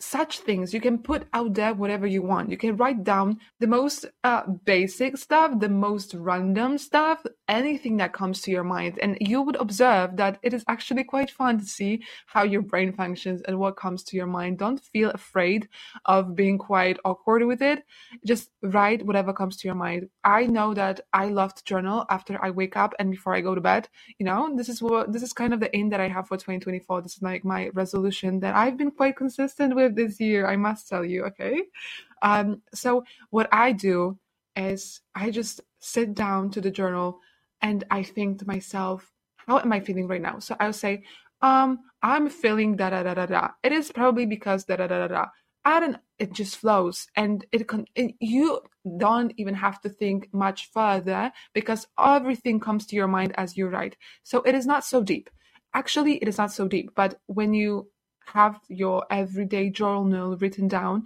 such 0.00 0.40
things. 0.40 0.74
You 0.74 0.80
can 0.80 0.98
put 0.98 1.26
out 1.32 1.54
there 1.54 1.74
whatever 1.74 2.06
you 2.06 2.22
want. 2.22 2.50
You 2.50 2.56
can 2.56 2.76
write 2.76 3.04
down 3.04 3.38
the 3.60 3.66
most 3.66 4.06
uh, 4.24 4.42
basic 4.64 5.16
stuff 5.16 5.58
the 5.58 5.68
most 5.68 6.14
random 6.14 6.78
stuff 6.78 7.24
anything 7.48 7.96
that 7.98 8.12
comes 8.12 8.42
to 8.42 8.50
your 8.50 8.64
mind. 8.64 8.98
And 9.00 9.16
you 9.20 9.42
would 9.42 9.56
observe 9.56 10.16
that 10.16 10.38
it 10.42 10.52
is 10.52 10.64
actually 10.68 11.04
quite 11.04 11.30
fun 11.30 11.58
to 11.58 11.64
see 11.64 12.02
how 12.26 12.42
your 12.42 12.62
brain 12.62 12.92
functions 12.92 13.42
and 13.42 13.58
what 13.58 13.76
comes 13.76 14.02
to 14.04 14.16
your 14.16 14.26
mind. 14.26 14.58
Don't 14.58 14.80
feel 14.80 15.10
afraid 15.10 15.68
of 16.04 16.34
being 16.34 16.58
quite 16.58 16.98
awkward 17.04 17.44
with 17.46 17.62
it. 17.62 17.84
Just 18.24 18.50
write 18.62 19.04
whatever 19.06 19.32
comes 19.32 19.56
to 19.58 19.68
your 19.68 19.74
mind. 19.74 20.08
I 20.24 20.46
know 20.46 20.74
that 20.74 21.00
i 21.12 21.26
love 21.28 21.54
to 21.54 21.64
journal 21.64 22.04
after 22.10 22.38
i 22.44 22.50
wake 22.50 22.76
up 22.76 22.94
and 22.98 23.10
before 23.10 23.34
i 23.34 23.40
go 23.40 23.54
to 23.54 23.60
bed. 23.60 23.88
You 24.18 24.26
know 24.26 24.54
this 24.56 24.68
is 24.68 24.82
what 24.82 25.12
this 25.12 25.22
is 25.22 25.32
kind 25.32 25.54
of 25.54 25.60
the 25.60 25.74
aim 25.76 25.90
that 25.90 26.00
i 26.00 26.08
have 26.08 26.26
for 26.28 26.36
2024 26.36 27.02
this 27.02 27.16
is 27.16 27.22
like 27.22 27.44
my 27.44 27.68
resolution 27.74 28.40
that 28.40 28.54
i've 28.54 28.76
been 28.76 28.90
quite 28.90 29.16
consistent 29.16 29.74
with 29.74 29.85
this 29.90 30.20
year, 30.20 30.46
I 30.46 30.56
must 30.56 30.88
tell 30.88 31.04
you, 31.04 31.24
okay? 31.26 31.62
Um, 32.22 32.62
so, 32.74 33.04
what 33.30 33.48
I 33.52 33.72
do 33.72 34.18
is 34.56 35.00
I 35.14 35.30
just 35.30 35.60
sit 35.80 36.14
down 36.14 36.50
to 36.52 36.60
the 36.60 36.70
journal 36.70 37.20
and 37.62 37.84
I 37.90 38.02
think 38.02 38.40
to 38.40 38.46
myself, 38.46 39.12
how 39.36 39.58
am 39.58 39.72
I 39.72 39.80
feeling 39.80 40.08
right 40.08 40.22
now? 40.22 40.38
So, 40.40 40.56
I'll 40.60 40.72
say, 40.72 41.04
um, 41.42 41.80
I'm 42.02 42.28
feeling 42.28 42.76
da 42.76 42.90
da 42.90 43.02
da 43.04 43.14
da 43.14 43.26
da. 43.26 43.48
It 43.62 43.72
is 43.72 43.92
probably 43.92 44.26
because 44.26 44.64
da 44.64 44.76
da 44.76 44.86
da 44.88 45.00
da 45.00 45.08
da. 45.08 45.26
I 45.64 45.80
don't, 45.80 45.96
it 46.18 46.32
just 46.32 46.56
flows 46.56 47.06
and 47.16 47.44
it 47.52 47.68
can, 47.68 47.86
it, 47.94 48.14
you 48.20 48.60
don't 48.98 49.32
even 49.36 49.54
have 49.54 49.80
to 49.82 49.90
think 49.90 50.28
much 50.32 50.70
further 50.72 51.32
because 51.54 51.86
everything 51.98 52.60
comes 52.60 52.86
to 52.86 52.96
your 52.96 53.08
mind 53.08 53.34
as 53.36 53.56
you 53.56 53.68
write. 53.68 53.96
So 54.22 54.42
it 54.42 54.54
is 54.54 54.66
not 54.66 54.84
so 54.84 55.02
deep. 55.02 55.28
Actually, 55.74 56.16
it 56.16 56.28
is 56.28 56.38
not 56.38 56.52
so 56.52 56.68
deep, 56.68 56.92
but 56.96 57.20
when 57.26 57.54
you 57.54 57.88
have 58.26 58.60
your 58.68 59.04
everyday 59.10 59.70
journal 59.70 60.36
written 60.36 60.68
down, 60.68 61.04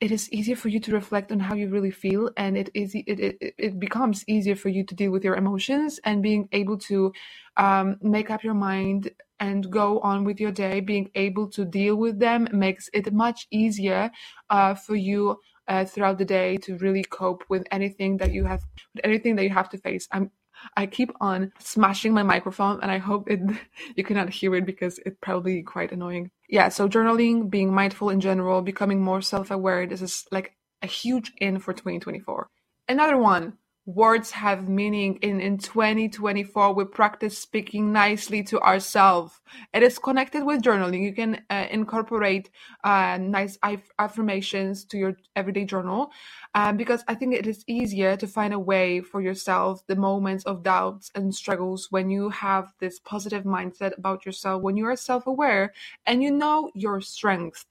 it 0.00 0.10
is 0.10 0.32
easier 0.32 0.56
for 0.56 0.68
you 0.68 0.80
to 0.80 0.92
reflect 0.92 1.30
on 1.30 1.38
how 1.40 1.54
you 1.54 1.68
really 1.68 1.90
feel 1.90 2.30
and 2.36 2.56
it 2.56 2.70
is 2.74 2.94
it, 2.94 3.20
it, 3.20 3.54
it 3.58 3.78
becomes 3.78 4.24
easier 4.26 4.56
for 4.56 4.70
you 4.70 4.82
to 4.84 4.94
deal 4.94 5.10
with 5.10 5.24
your 5.24 5.36
emotions 5.36 6.00
and 6.04 6.22
being 6.22 6.48
able 6.52 6.78
to 6.78 7.12
um, 7.58 7.96
make 8.00 8.30
up 8.30 8.42
your 8.42 8.54
mind 8.54 9.10
and 9.40 9.70
go 9.70 10.00
on 10.00 10.24
with 10.24 10.40
your 10.40 10.52
day 10.52 10.80
being 10.80 11.10
able 11.14 11.48
to 11.48 11.64
deal 11.66 11.96
with 11.96 12.18
them 12.18 12.48
makes 12.52 12.88
it 12.94 13.12
much 13.12 13.46
easier 13.50 14.10
uh, 14.48 14.74
for 14.74 14.96
you 14.96 15.38
uh, 15.68 15.84
throughout 15.84 16.18
the 16.18 16.24
day 16.24 16.56
to 16.56 16.76
really 16.78 17.04
cope 17.04 17.44
with 17.48 17.64
anything 17.70 18.16
that 18.16 18.32
you 18.32 18.44
have 18.44 18.62
anything 19.04 19.36
that 19.36 19.44
you 19.44 19.50
have 19.50 19.68
to 19.68 19.78
face. 19.78 20.08
I'm 20.10 20.30
I 20.76 20.86
keep 20.86 21.10
on 21.20 21.52
smashing 21.58 22.12
my 22.12 22.22
microphone 22.22 22.80
and 22.82 22.90
I 22.90 22.98
hope 22.98 23.30
it 23.30 23.40
you 23.96 24.04
cannot 24.04 24.30
hear 24.30 24.54
it 24.54 24.66
because 24.66 24.98
it's 25.04 25.16
probably 25.20 25.62
quite 25.62 25.92
annoying. 25.92 26.30
Yeah, 26.48 26.68
so 26.68 26.88
journaling, 26.88 27.50
being 27.50 27.72
mindful 27.72 28.10
in 28.10 28.20
general, 28.20 28.62
becoming 28.62 29.02
more 29.02 29.22
self-aware, 29.22 29.86
this 29.86 30.02
is 30.02 30.26
like 30.30 30.54
a 30.82 30.86
huge 30.86 31.32
in 31.38 31.58
for 31.58 31.72
2024. 31.72 32.48
Another 32.88 33.16
one, 33.16 33.54
words 33.86 34.30
have 34.30 34.68
meaning 34.68 35.16
in 35.22 35.40
in 35.40 35.58
2024 35.58 36.74
we 36.74 36.84
practice 36.84 37.36
speaking 37.38 37.92
nicely 37.92 38.42
to 38.44 38.60
ourselves. 38.60 39.40
It 39.72 39.82
is 39.82 39.98
connected 39.98 40.44
with 40.44 40.62
journaling. 40.62 41.02
You 41.02 41.12
can 41.12 41.42
uh, 41.50 41.66
incorporate 41.70 42.50
uh, 42.84 43.18
nice 43.20 43.58
aff- 43.62 43.90
affirmations 43.98 44.84
to 44.86 44.98
your 44.98 45.16
everyday 45.34 45.64
journal 45.64 46.10
um, 46.54 46.76
because 46.76 47.04
i 47.08 47.14
think 47.14 47.34
it 47.34 47.46
is 47.46 47.64
easier 47.66 48.16
to 48.16 48.26
find 48.26 48.52
a 48.52 48.58
way 48.58 49.00
for 49.00 49.20
yourself 49.20 49.86
the 49.86 49.96
moments 49.96 50.44
of 50.44 50.62
doubts 50.62 51.10
and 51.14 51.34
struggles 51.34 51.88
when 51.90 52.10
you 52.10 52.28
have 52.30 52.72
this 52.80 52.98
positive 52.98 53.44
mindset 53.44 53.96
about 53.96 54.26
yourself 54.26 54.62
when 54.62 54.76
you 54.76 54.86
are 54.86 54.96
self-aware 54.96 55.72
and 56.06 56.22
you 56.22 56.30
know 56.30 56.70
your 56.74 57.00
strengths. 57.00 57.66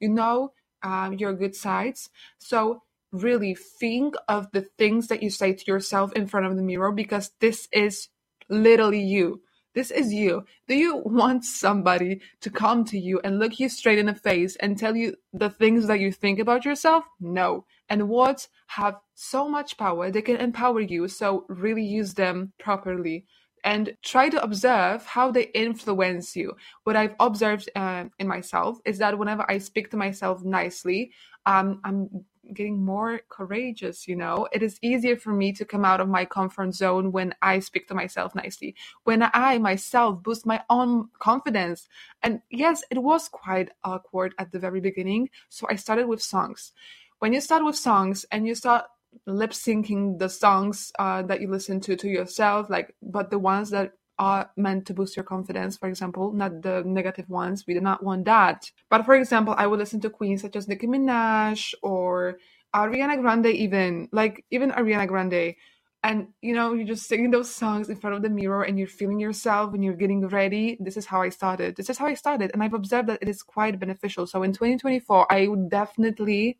You 0.00 0.08
know 0.10 0.52
um, 0.82 1.14
your 1.14 1.32
good 1.32 1.54
sides. 1.56 2.10
So 2.38 2.82
really 3.14 3.54
think 3.54 4.14
of 4.28 4.50
the 4.52 4.62
things 4.76 5.06
that 5.08 5.22
you 5.22 5.30
say 5.30 5.52
to 5.52 5.64
yourself 5.66 6.12
in 6.14 6.26
front 6.26 6.46
of 6.46 6.56
the 6.56 6.62
mirror 6.62 6.92
because 6.92 7.30
this 7.40 7.68
is 7.72 8.08
literally 8.48 9.02
you. 9.02 9.40
This 9.74 9.90
is 9.90 10.12
you. 10.12 10.44
Do 10.68 10.74
you 10.76 11.02
want 11.04 11.44
somebody 11.44 12.20
to 12.42 12.50
come 12.50 12.84
to 12.86 12.98
you 12.98 13.20
and 13.24 13.38
look 13.38 13.58
you 13.58 13.68
straight 13.68 13.98
in 13.98 14.06
the 14.06 14.14
face 14.14 14.54
and 14.56 14.78
tell 14.78 14.94
you 14.94 15.16
the 15.32 15.50
things 15.50 15.88
that 15.88 15.98
you 15.98 16.12
think 16.12 16.38
about 16.38 16.64
yourself? 16.64 17.04
No. 17.20 17.64
And 17.88 18.08
words 18.08 18.48
have 18.68 18.96
so 19.14 19.48
much 19.48 19.76
power, 19.76 20.10
they 20.10 20.22
can 20.22 20.36
empower 20.36 20.80
you. 20.80 21.08
So, 21.08 21.44
really 21.48 21.84
use 21.84 22.14
them 22.14 22.52
properly 22.58 23.26
and 23.64 23.96
try 24.04 24.28
to 24.28 24.42
observe 24.42 25.06
how 25.06 25.30
they 25.30 25.44
influence 25.54 26.36
you. 26.36 26.52
What 26.84 26.96
I've 26.96 27.14
observed 27.18 27.68
uh, 27.74 28.04
in 28.18 28.28
myself 28.28 28.78
is 28.84 28.98
that 28.98 29.18
whenever 29.18 29.44
I 29.50 29.58
speak 29.58 29.90
to 29.90 29.96
myself 29.96 30.44
nicely, 30.44 31.10
um, 31.46 31.80
I'm 31.82 32.24
getting 32.52 32.84
more 32.84 33.20
courageous 33.28 34.06
you 34.06 34.16
know? 34.16 34.48
It 34.52 34.62
is 34.62 34.78
easier 34.82 35.16
for 35.16 35.32
me 35.32 35.52
to 35.52 35.64
come 35.64 35.84
out 35.84 36.00
of 36.00 36.08
my 36.08 36.24
comfort 36.24 36.74
zone 36.74 37.12
when 37.12 37.34
i 37.42 37.58
speak 37.58 37.88
to 37.88 37.94
myself 37.94 38.34
nicely 38.34 38.74
when 39.04 39.22
i 39.32 39.58
myself 39.58 40.22
boost 40.22 40.46
my 40.46 40.62
own 40.70 41.08
confidence. 41.18 41.88
And 42.22 42.40
yes 42.50 42.82
it 42.90 43.02
was 43.02 43.28
quite 43.28 43.70
awkward 43.84 44.34
at 44.38 44.52
the 44.52 44.58
very 44.58 44.80
beginning 44.80 45.30
so 45.48 45.66
i 45.70 45.76
started 45.76 46.06
with 46.06 46.22
songs. 46.22 46.72
When 47.20 47.32
you 47.32 47.40
start 47.40 47.64
with 47.64 47.76
songs 47.76 48.26
and 48.30 48.46
you 48.46 48.54
start 48.54 48.84
lip 49.26 49.50
syncing 49.50 50.18
the 50.18 50.28
songs 50.28 50.92
uh, 50.98 51.22
that 51.22 51.40
you 51.40 51.48
listen 51.48 51.80
to 51.80 51.96
to 51.96 52.08
yourself 52.08 52.68
like 52.68 52.94
but 53.02 53.30
the 53.30 53.38
ones 53.38 53.70
that 53.70 53.92
are 54.18 54.50
meant 54.56 54.86
to 54.86 54.94
boost 54.94 55.16
your 55.16 55.24
confidence, 55.24 55.76
for 55.76 55.88
example, 55.88 56.32
not 56.32 56.62
the 56.62 56.82
negative 56.86 57.28
ones. 57.28 57.64
We 57.66 57.74
do 57.74 57.80
not 57.80 58.02
want 58.02 58.24
that. 58.26 58.70
But 58.90 59.04
for 59.04 59.14
example, 59.14 59.54
I 59.56 59.66
would 59.66 59.78
listen 59.78 60.00
to 60.00 60.10
queens 60.10 60.42
such 60.42 60.56
as 60.56 60.68
Nicki 60.68 60.86
Minaj 60.86 61.74
or 61.82 62.38
Ariana 62.74 63.20
Grande, 63.20 63.46
even 63.46 64.08
like 64.12 64.44
even 64.50 64.70
Ariana 64.70 65.08
Grande. 65.08 65.54
And 66.02 66.28
you 66.42 66.54
know, 66.54 66.74
you're 66.74 66.86
just 66.86 67.08
singing 67.08 67.30
those 67.30 67.50
songs 67.50 67.88
in 67.88 67.96
front 67.96 68.16
of 68.16 68.22
the 68.22 68.28
mirror 68.28 68.62
and 68.62 68.78
you're 68.78 68.86
feeling 68.88 69.18
yourself 69.18 69.72
and 69.74 69.82
you're 69.82 69.94
getting 69.94 70.26
ready. 70.28 70.76
This 70.78 70.96
is 70.96 71.06
how 71.06 71.22
I 71.22 71.30
started. 71.30 71.76
This 71.76 71.88
is 71.88 71.98
how 71.98 72.06
I 72.06 72.14
started. 72.14 72.50
And 72.52 72.62
I've 72.62 72.74
observed 72.74 73.08
that 73.08 73.22
it 73.22 73.28
is 73.28 73.42
quite 73.42 73.80
beneficial. 73.80 74.26
So 74.26 74.42
in 74.42 74.52
2024, 74.52 75.32
I 75.32 75.46
would 75.48 75.70
definitely 75.70 76.58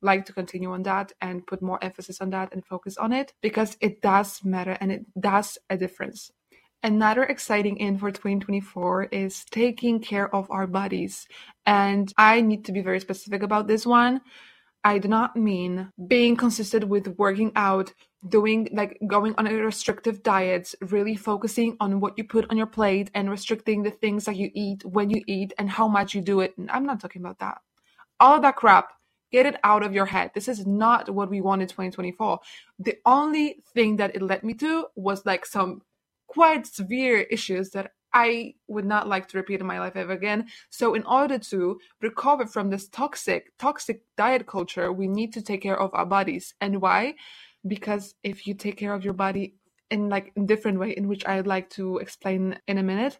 like 0.00 0.26
to 0.26 0.32
continue 0.32 0.72
on 0.72 0.82
that 0.82 1.12
and 1.20 1.46
put 1.46 1.62
more 1.62 1.82
emphasis 1.82 2.20
on 2.20 2.30
that 2.30 2.52
and 2.52 2.64
focus 2.64 2.96
on 2.96 3.12
it 3.12 3.32
because 3.40 3.76
it 3.80 4.02
does 4.02 4.44
matter 4.44 4.76
and 4.80 4.90
it 4.90 5.04
does 5.20 5.58
a 5.70 5.76
difference. 5.76 6.32
Another 6.84 7.22
exciting 7.22 7.76
in 7.76 7.96
for 7.96 8.10
2024 8.10 9.04
is 9.04 9.44
taking 9.44 10.00
care 10.00 10.34
of 10.34 10.50
our 10.50 10.66
bodies. 10.66 11.28
And 11.64 12.12
I 12.18 12.40
need 12.40 12.64
to 12.64 12.72
be 12.72 12.80
very 12.80 12.98
specific 12.98 13.44
about 13.44 13.68
this 13.68 13.86
one. 13.86 14.20
I 14.82 14.98
do 14.98 15.06
not 15.06 15.36
mean 15.36 15.92
being 16.08 16.34
consistent 16.34 16.88
with 16.88 17.06
working 17.18 17.52
out, 17.54 17.92
doing 18.28 18.68
like 18.72 18.98
going 19.06 19.32
on 19.38 19.46
a 19.46 19.54
restrictive 19.54 20.24
diet, 20.24 20.74
really 20.80 21.14
focusing 21.14 21.76
on 21.78 22.00
what 22.00 22.18
you 22.18 22.24
put 22.24 22.50
on 22.50 22.56
your 22.56 22.66
plate 22.66 23.12
and 23.14 23.30
restricting 23.30 23.84
the 23.84 23.92
things 23.92 24.24
that 24.24 24.34
you 24.34 24.50
eat, 24.52 24.84
when 24.84 25.08
you 25.08 25.22
eat, 25.28 25.52
and 25.58 25.70
how 25.70 25.86
much 25.86 26.16
you 26.16 26.20
do 26.20 26.40
it. 26.40 26.52
I'm 26.68 26.84
not 26.84 26.98
talking 26.98 27.22
about 27.22 27.38
that. 27.38 27.58
All 28.18 28.40
that 28.40 28.56
crap, 28.56 28.88
get 29.30 29.46
it 29.46 29.56
out 29.62 29.84
of 29.84 29.92
your 29.92 30.06
head. 30.06 30.32
This 30.34 30.48
is 30.48 30.66
not 30.66 31.08
what 31.10 31.30
we 31.30 31.40
want 31.40 31.62
in 31.62 31.68
2024. 31.68 32.40
The 32.80 32.96
only 33.06 33.62
thing 33.72 33.98
that 33.98 34.16
it 34.16 34.22
led 34.22 34.42
me 34.42 34.54
to 34.54 34.86
was 34.96 35.24
like 35.24 35.46
some 35.46 35.82
quite 36.32 36.66
severe 36.66 37.20
issues 37.30 37.70
that 37.70 37.92
I 38.14 38.54
would 38.68 38.84
not 38.84 39.06
like 39.06 39.28
to 39.28 39.38
repeat 39.38 39.60
in 39.60 39.66
my 39.66 39.78
life 39.78 39.96
ever 39.96 40.12
again. 40.12 40.46
So 40.70 40.94
in 40.94 41.04
order 41.04 41.38
to 41.38 41.78
recover 42.00 42.46
from 42.46 42.70
this 42.70 42.88
toxic, 42.88 43.52
toxic 43.58 44.02
diet 44.16 44.46
culture, 44.46 44.92
we 44.92 45.08
need 45.08 45.32
to 45.34 45.42
take 45.42 45.62
care 45.62 45.78
of 45.78 45.90
our 45.92 46.06
bodies. 46.06 46.54
And 46.60 46.80
why? 46.80 47.14
Because 47.66 48.14
if 48.22 48.46
you 48.46 48.54
take 48.54 48.76
care 48.76 48.94
of 48.94 49.04
your 49.04 49.14
body 49.14 49.56
in 49.90 50.08
like 50.08 50.32
a 50.36 50.40
different 50.40 50.78
way, 50.78 50.90
in 50.90 51.06
which 51.06 51.26
I'd 51.26 51.46
like 51.46 51.68
to 51.70 51.98
explain 51.98 52.58
in 52.66 52.78
a 52.78 52.82
minute, 52.82 53.18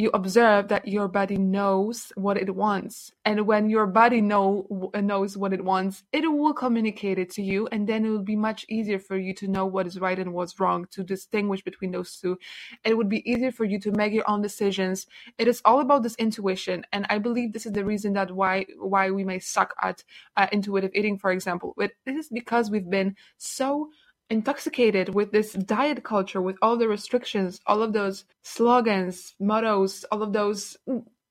you 0.00 0.10
observe 0.14 0.68
that 0.68 0.88
your 0.88 1.08
body 1.08 1.38
knows 1.38 2.12
what 2.16 2.38
it 2.38 2.54
wants. 2.56 3.12
And 3.26 3.46
when 3.46 3.70
your 3.70 3.86
body 3.86 4.22
know 4.22 4.90
knows 4.96 5.36
what 5.38 5.54
it 5.54 5.64
wants 5.64 6.04
it 6.12 6.30
will 6.32 6.54
communicate 6.54 7.18
it 7.18 7.30
to 7.32 7.42
you 7.42 7.68
and 7.72 7.88
then 7.88 8.06
it 8.06 8.10
will 8.10 8.24
be 8.24 8.36
much 8.36 8.66
easier 8.70 8.98
for 9.00 9.16
you 9.18 9.34
to 9.34 9.48
know 9.48 9.66
what 9.66 9.86
is 9.86 10.00
right 10.00 10.18
and 10.18 10.34
what's 10.34 10.60
wrong 10.60 10.86
to 10.92 11.04
distinguish 11.04 11.62
between 11.64 11.92
those 11.92 12.16
two. 12.18 12.38
It 12.84 12.96
would 12.98 13.10
be 13.10 13.28
easier 13.30 13.52
for 13.52 13.64
you 13.66 13.80
to 13.80 13.92
make 13.92 14.14
your 14.14 14.30
own 14.30 14.42
decisions. 14.42 15.06
It 15.38 15.48
is 15.48 15.62
all 15.64 15.80
about 15.80 16.04
this 16.04 16.16
intuition 16.16 16.84
and 16.92 17.06
i 17.10 17.18
believe 17.18 17.52
this 17.52 17.66
is 17.66 17.72
the 17.72 17.84
reason 17.84 18.14
that 18.14 18.32
why 18.32 18.66
why 18.78 19.10
we 19.12 19.24
may 19.24 19.40
suck 19.40 19.74
at 19.82 20.04
uh, 20.36 20.48
intuitive 20.52 20.92
eating 20.94 21.18
for 21.18 21.32
example. 21.32 21.74
It 21.78 21.92
is 22.06 22.28
because 22.30 22.70
we've 22.70 22.90
been 22.90 23.16
so 23.38 23.90
intoxicated 24.30 25.14
with 25.14 25.32
this 25.32 25.52
diet 25.54 26.04
culture, 26.04 26.40
with 26.40 26.56
all 26.62 26.76
the 26.76 26.88
restrictions, 26.88 27.60
all 27.66 27.82
of 27.82 27.92
those 27.92 28.24
slogans, 28.42 29.34
mottos, 29.40 30.04
all 30.12 30.22
of 30.22 30.32
those 30.32 30.76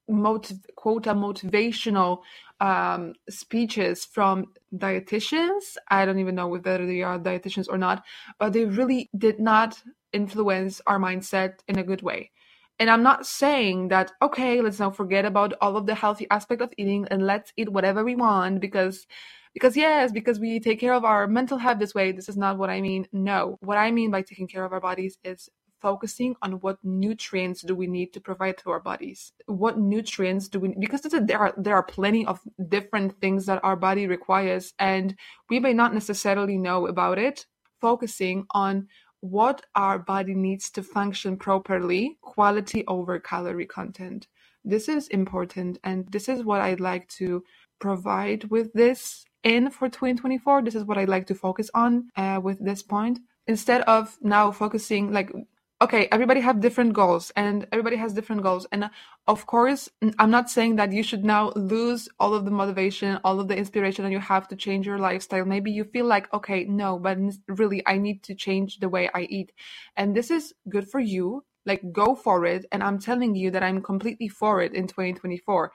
motiv- 0.09 0.65
quota 0.75 1.13
motivational 1.13 2.19
um, 2.59 3.13
speeches 3.29 4.05
from 4.05 4.47
dietitians. 4.75 5.77
I 5.89 6.05
don't 6.05 6.19
even 6.19 6.35
know 6.35 6.47
whether 6.47 6.85
they 6.85 7.01
are 7.03 7.19
dietitians 7.19 7.67
or 7.69 7.77
not, 7.77 8.03
but 8.39 8.53
they 8.53 8.65
really 8.65 9.09
did 9.17 9.39
not 9.39 9.81
influence 10.13 10.81
our 10.87 10.99
mindset 10.99 11.59
in 11.67 11.79
a 11.79 11.83
good 11.83 12.01
way. 12.01 12.31
And 12.79 12.89
I'm 12.89 13.03
not 13.03 13.27
saying 13.27 13.89
that, 13.89 14.11
okay, 14.21 14.61
let's 14.61 14.79
now 14.79 14.91
forget 14.91 15.25
about 15.25 15.53
all 15.61 15.77
of 15.77 15.85
the 15.85 15.95
healthy 15.95 16.27
aspect 16.31 16.61
of 16.61 16.73
eating 16.77 17.07
and 17.11 17.25
let's 17.25 17.51
eat 17.57 17.69
whatever 17.69 18.03
we 18.03 18.15
want 18.15 18.61
because 18.61 19.05
because 19.53 19.77
yes 19.77 20.11
because 20.11 20.39
we 20.39 20.59
take 20.59 20.79
care 20.79 20.93
of 20.93 21.05
our 21.05 21.27
mental 21.27 21.57
health 21.59 21.79
this 21.79 21.95
way 21.95 22.11
this 22.11 22.29
is 22.29 22.37
not 22.37 22.57
what 22.57 22.69
i 22.71 22.81
mean. 22.81 23.07
No 23.13 23.57
what 23.61 23.77
i 23.77 23.91
mean 23.91 24.11
by 24.11 24.21
taking 24.23 24.47
care 24.47 24.65
of 24.65 24.73
our 24.73 24.81
bodies 24.81 25.17
is 25.23 25.49
focusing 25.81 26.35
on 26.41 26.53
what 26.61 26.77
nutrients 26.83 27.61
do 27.63 27.75
we 27.75 27.87
need 27.87 28.13
to 28.13 28.21
provide 28.21 28.57
to 28.59 28.71
our 28.71 28.79
bodies. 28.81 29.33
What 29.47 29.79
nutrients 29.79 30.47
do 30.49 30.59
we 30.61 30.75
because 30.79 31.01
there 31.03 31.39
are 31.39 31.53
there 31.57 31.75
are 31.75 31.83
plenty 31.83 32.25
of 32.25 32.39
different 32.69 33.19
things 33.21 33.45
that 33.47 33.63
our 33.63 33.75
body 33.75 34.07
requires 34.07 34.73
and 34.79 35.15
we 35.49 35.59
may 35.59 35.73
not 35.73 35.93
necessarily 35.93 36.57
know 36.57 36.87
about 36.87 37.19
it. 37.19 37.45
Focusing 37.81 38.45
on 38.51 38.87
what 39.21 39.65
our 39.75 39.99
body 39.99 40.35
needs 40.35 40.69
to 40.71 40.83
function 40.83 41.37
properly 41.37 42.17
quality 42.21 42.83
over 42.87 43.19
calorie 43.19 43.67
content. 43.67 44.27
This 44.65 44.89
is 44.89 45.07
important 45.09 45.79
and 45.83 46.07
this 46.11 46.29
is 46.29 46.43
what 46.43 46.61
i'd 46.61 46.79
like 46.81 47.07
to 47.09 47.43
provide 47.79 48.45
with 48.51 48.73
this 48.73 49.25
in 49.43 49.69
for 49.69 49.87
2024 49.87 50.63
this 50.63 50.75
is 50.75 50.83
what 50.83 50.97
I'd 50.97 51.09
like 51.09 51.27
to 51.27 51.35
focus 51.35 51.69
on 51.73 52.09
uh, 52.15 52.39
with 52.43 52.63
this 52.63 52.83
point. 52.83 53.19
Instead 53.47 53.81
of 53.81 54.17
now 54.21 54.51
focusing 54.51 55.11
like 55.11 55.31
okay 55.81 56.07
everybody 56.11 56.41
have 56.41 56.59
different 56.59 56.93
goals 56.93 57.31
and 57.35 57.65
everybody 57.71 57.95
has 57.95 58.13
different 58.13 58.43
goals. 58.43 58.67
And 58.71 58.85
uh, 58.85 58.89
of 59.27 59.45
course 59.45 59.89
i'm 60.19 60.31
not 60.31 60.49
saying 60.49 60.75
that 60.75 60.91
you 60.91 61.03
should 61.03 61.23
now 61.23 61.51
lose 61.55 62.09
all 62.19 62.33
of 62.33 62.43
the 62.45 62.51
motivation 62.51 63.19
all 63.23 63.39
of 63.39 63.47
the 63.47 63.55
inspiration 63.55 64.03
and 64.05 64.11
you 64.11 64.19
have 64.19 64.47
to 64.49 64.55
change 64.55 64.85
your 64.85 64.99
lifestyle. 64.99 65.45
Maybe 65.45 65.71
you 65.71 65.83
feel 65.85 66.05
like 66.05 66.31
okay 66.33 66.65
no 66.65 66.99
but 66.99 67.17
really 67.47 67.81
i 67.87 67.97
need 67.97 68.23
to 68.23 68.35
change 68.35 68.79
the 68.79 68.89
way 68.89 69.09
i 69.13 69.21
eat. 69.21 69.51
And 69.95 70.15
this 70.15 70.31
is 70.31 70.53
good 70.67 70.89
for 70.89 70.99
you. 70.99 71.45
Like 71.65 71.91
go 71.91 72.15
for 72.15 72.45
it. 72.45 72.65
And 72.71 72.83
i'm 72.83 72.99
telling 72.99 73.35
you 73.35 73.51
that 73.51 73.63
i'm 73.63 73.81
completely 73.81 74.27
for 74.27 74.61
it 74.61 74.73
in 74.73 74.87
2024 74.87 75.71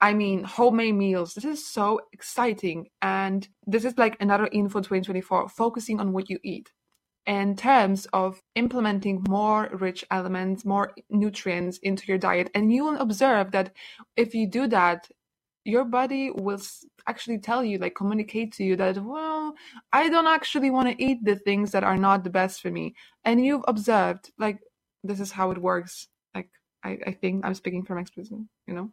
I 0.00 0.12
mean, 0.12 0.44
homemade 0.44 0.94
meals. 0.94 1.34
This 1.34 1.44
is 1.44 1.66
so 1.66 2.00
exciting. 2.12 2.88
And 3.00 3.48
this 3.66 3.84
is 3.84 3.96
like 3.96 4.16
another 4.20 4.48
info 4.52 4.80
2024, 4.80 5.48
focusing 5.48 6.00
on 6.00 6.12
what 6.12 6.28
you 6.28 6.38
eat 6.42 6.72
in 7.26 7.56
terms 7.56 8.06
of 8.12 8.42
implementing 8.54 9.24
more 9.28 9.70
rich 9.72 10.04
elements, 10.10 10.64
more 10.64 10.92
nutrients 11.08 11.78
into 11.78 12.06
your 12.06 12.18
diet. 12.18 12.50
And 12.54 12.72
you 12.72 12.84
will 12.84 12.98
observe 12.98 13.52
that 13.52 13.72
if 14.16 14.34
you 14.34 14.46
do 14.46 14.66
that, 14.68 15.08
your 15.64 15.84
body 15.84 16.30
will 16.30 16.60
actually 17.06 17.38
tell 17.38 17.64
you, 17.64 17.78
like 17.78 17.94
communicate 17.94 18.52
to 18.52 18.64
you 18.64 18.76
that, 18.76 19.02
well, 19.02 19.54
I 19.92 20.10
don't 20.10 20.26
actually 20.26 20.68
want 20.70 20.88
to 20.88 21.02
eat 21.02 21.24
the 21.24 21.36
things 21.36 21.70
that 21.70 21.84
are 21.84 21.96
not 21.96 22.24
the 22.24 22.30
best 22.30 22.60
for 22.60 22.70
me. 22.70 22.94
And 23.24 23.42
you've 23.44 23.64
observed, 23.66 24.30
like, 24.38 24.58
this 25.02 25.20
is 25.20 25.32
how 25.32 25.50
it 25.50 25.58
works. 25.58 26.08
Like, 26.34 26.50
I, 26.82 26.98
I 27.06 27.12
think 27.12 27.46
I'm 27.46 27.54
speaking 27.54 27.84
from 27.84 27.98
experience, 27.98 28.30
you 28.66 28.74
know? 28.74 28.90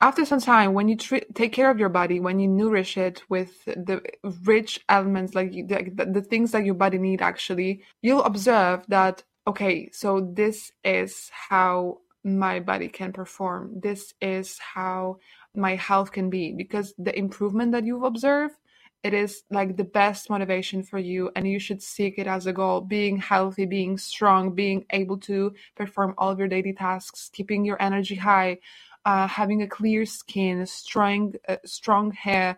After 0.00 0.24
some 0.24 0.40
time 0.40 0.74
when 0.74 0.88
you 0.88 0.96
take 0.96 1.52
care 1.52 1.70
of 1.70 1.78
your 1.78 1.88
body 1.88 2.20
when 2.20 2.38
you 2.38 2.48
nourish 2.48 2.96
it 2.96 3.22
with 3.28 3.64
the 3.64 4.02
rich 4.44 4.80
elements 4.88 5.34
like 5.34 5.52
the, 5.52 6.06
the, 6.12 6.22
things 6.22 6.50
that 6.52 6.64
your 6.64 6.74
body 6.74 6.98
need 6.98 7.22
actually 7.22 7.82
you'll 8.02 8.24
observe 8.24 8.84
that 8.88 9.22
okay 9.46 9.88
so 9.92 10.32
this 10.34 10.72
is 10.84 11.30
how 11.32 11.98
my 12.24 12.58
body 12.58 12.88
can 12.88 13.12
perform. 13.12 13.78
This 13.80 14.14
is 14.20 14.58
how 14.58 15.18
my 15.54 15.76
health 15.76 16.10
can 16.10 16.30
be. 16.30 16.52
Because 16.52 16.94
the 16.98 17.16
improvement 17.16 17.72
that 17.72 17.84
you've 17.84 18.02
observed 18.02 18.54
it 19.02 19.12
is 19.12 19.42
like 19.50 19.76
the 19.76 19.84
best 19.84 20.30
motivation 20.30 20.82
for 20.82 20.98
you 20.98 21.30
and 21.36 21.46
you 21.46 21.58
should 21.58 21.82
seek 21.82 22.18
it 22.18 22.26
as 22.26 22.46
a 22.46 22.54
goal. 22.54 22.80
Being 22.80 23.18
healthy 23.18 23.66
being 23.66 23.98
strong 23.98 24.54
being 24.54 24.86
able 24.90 25.18
to 25.18 25.54
perform 25.76 26.14
all 26.16 26.30
of 26.30 26.38
your 26.38 26.48
daily 26.48 26.72
tasks 26.72 27.28
keeping 27.30 27.66
your 27.66 27.80
energy 27.82 28.14
high 28.14 28.56
uh, 29.04 29.26
having 29.28 29.62
a 29.62 29.68
clear 29.68 30.06
skin, 30.06 30.64
strong, 30.66 31.34
uh, 31.48 31.56
strong 31.64 32.12
hair, 32.12 32.56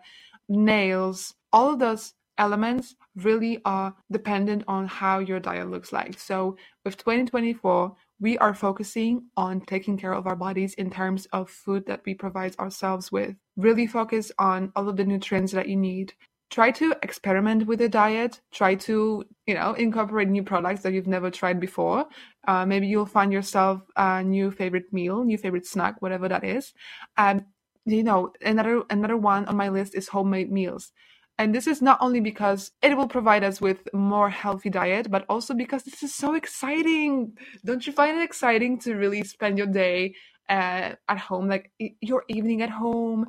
nails, 0.49 1.33
all 1.51 1.73
of 1.73 1.79
those 1.79 2.13
elements 2.37 2.95
really 3.15 3.59
are 3.65 3.95
dependent 4.11 4.63
on 4.67 4.87
how 4.87 5.19
your 5.19 5.39
diet 5.39 5.69
looks 5.69 5.91
like. 5.91 6.19
So 6.19 6.57
with 6.85 6.97
2024, 6.97 7.95
we 8.19 8.37
are 8.37 8.53
focusing 8.53 9.25
on 9.35 9.61
taking 9.61 9.97
care 9.97 10.13
of 10.13 10.27
our 10.27 10.35
bodies 10.35 10.73
in 10.75 10.89
terms 10.89 11.27
of 11.33 11.49
food 11.49 11.85
that 11.87 12.01
we 12.05 12.13
provide 12.13 12.57
ourselves 12.57 13.11
with. 13.11 13.35
Really 13.55 13.87
focus 13.87 14.31
on 14.39 14.71
all 14.75 14.89
of 14.89 14.97
the 14.97 15.05
nutrients 15.05 15.51
that 15.53 15.67
you 15.67 15.75
need 15.75 16.13
try 16.49 16.71
to 16.71 16.95
experiment 17.03 17.67
with 17.67 17.79
the 17.79 17.89
diet 17.89 18.39
try 18.53 18.73
to 18.73 19.23
you 19.45 19.53
know 19.53 19.73
incorporate 19.73 20.29
new 20.29 20.43
products 20.43 20.81
that 20.81 20.93
you've 20.93 21.07
never 21.07 21.29
tried 21.29 21.59
before 21.59 22.05
uh, 22.47 22.65
maybe 22.65 22.87
you'll 22.87 23.05
find 23.05 23.31
yourself 23.31 23.81
a 23.95 24.23
new 24.23 24.51
favorite 24.51 24.91
meal 24.91 25.23
new 25.23 25.37
favorite 25.37 25.65
snack 25.65 26.01
whatever 26.01 26.27
that 26.27 26.43
is 26.43 26.73
and 27.17 27.43
you 27.85 28.03
know 28.03 28.31
another 28.41 28.83
another 28.89 29.17
one 29.17 29.45
on 29.45 29.55
my 29.55 29.69
list 29.69 29.95
is 29.95 30.07
homemade 30.07 30.51
meals 30.51 30.91
and 31.39 31.53
this 31.53 31.67
is 31.67 31.81
not 31.81 31.99
only 32.01 32.19
because 32.19 32.71
it 32.81 32.97
will 32.97 33.07
provide 33.07 33.43
us 33.43 33.61
with 33.61 33.87
more 33.93 34.29
healthy 34.29 34.69
diet 34.69 35.09
but 35.09 35.25
also 35.29 35.53
because 35.53 35.83
this 35.83 36.01
is 36.03 36.13
so 36.13 36.33
exciting 36.33 37.31
don't 37.65 37.85
you 37.85 37.93
find 37.93 38.17
it 38.17 38.23
exciting 38.23 38.79
to 38.79 38.95
really 38.95 39.23
spend 39.23 39.57
your 39.57 39.67
day 39.67 40.13
uh, 40.49 40.93
at 41.09 41.17
home 41.17 41.47
like 41.47 41.71
your 42.01 42.23
evening 42.29 42.61
at 42.61 42.69
home 42.69 43.27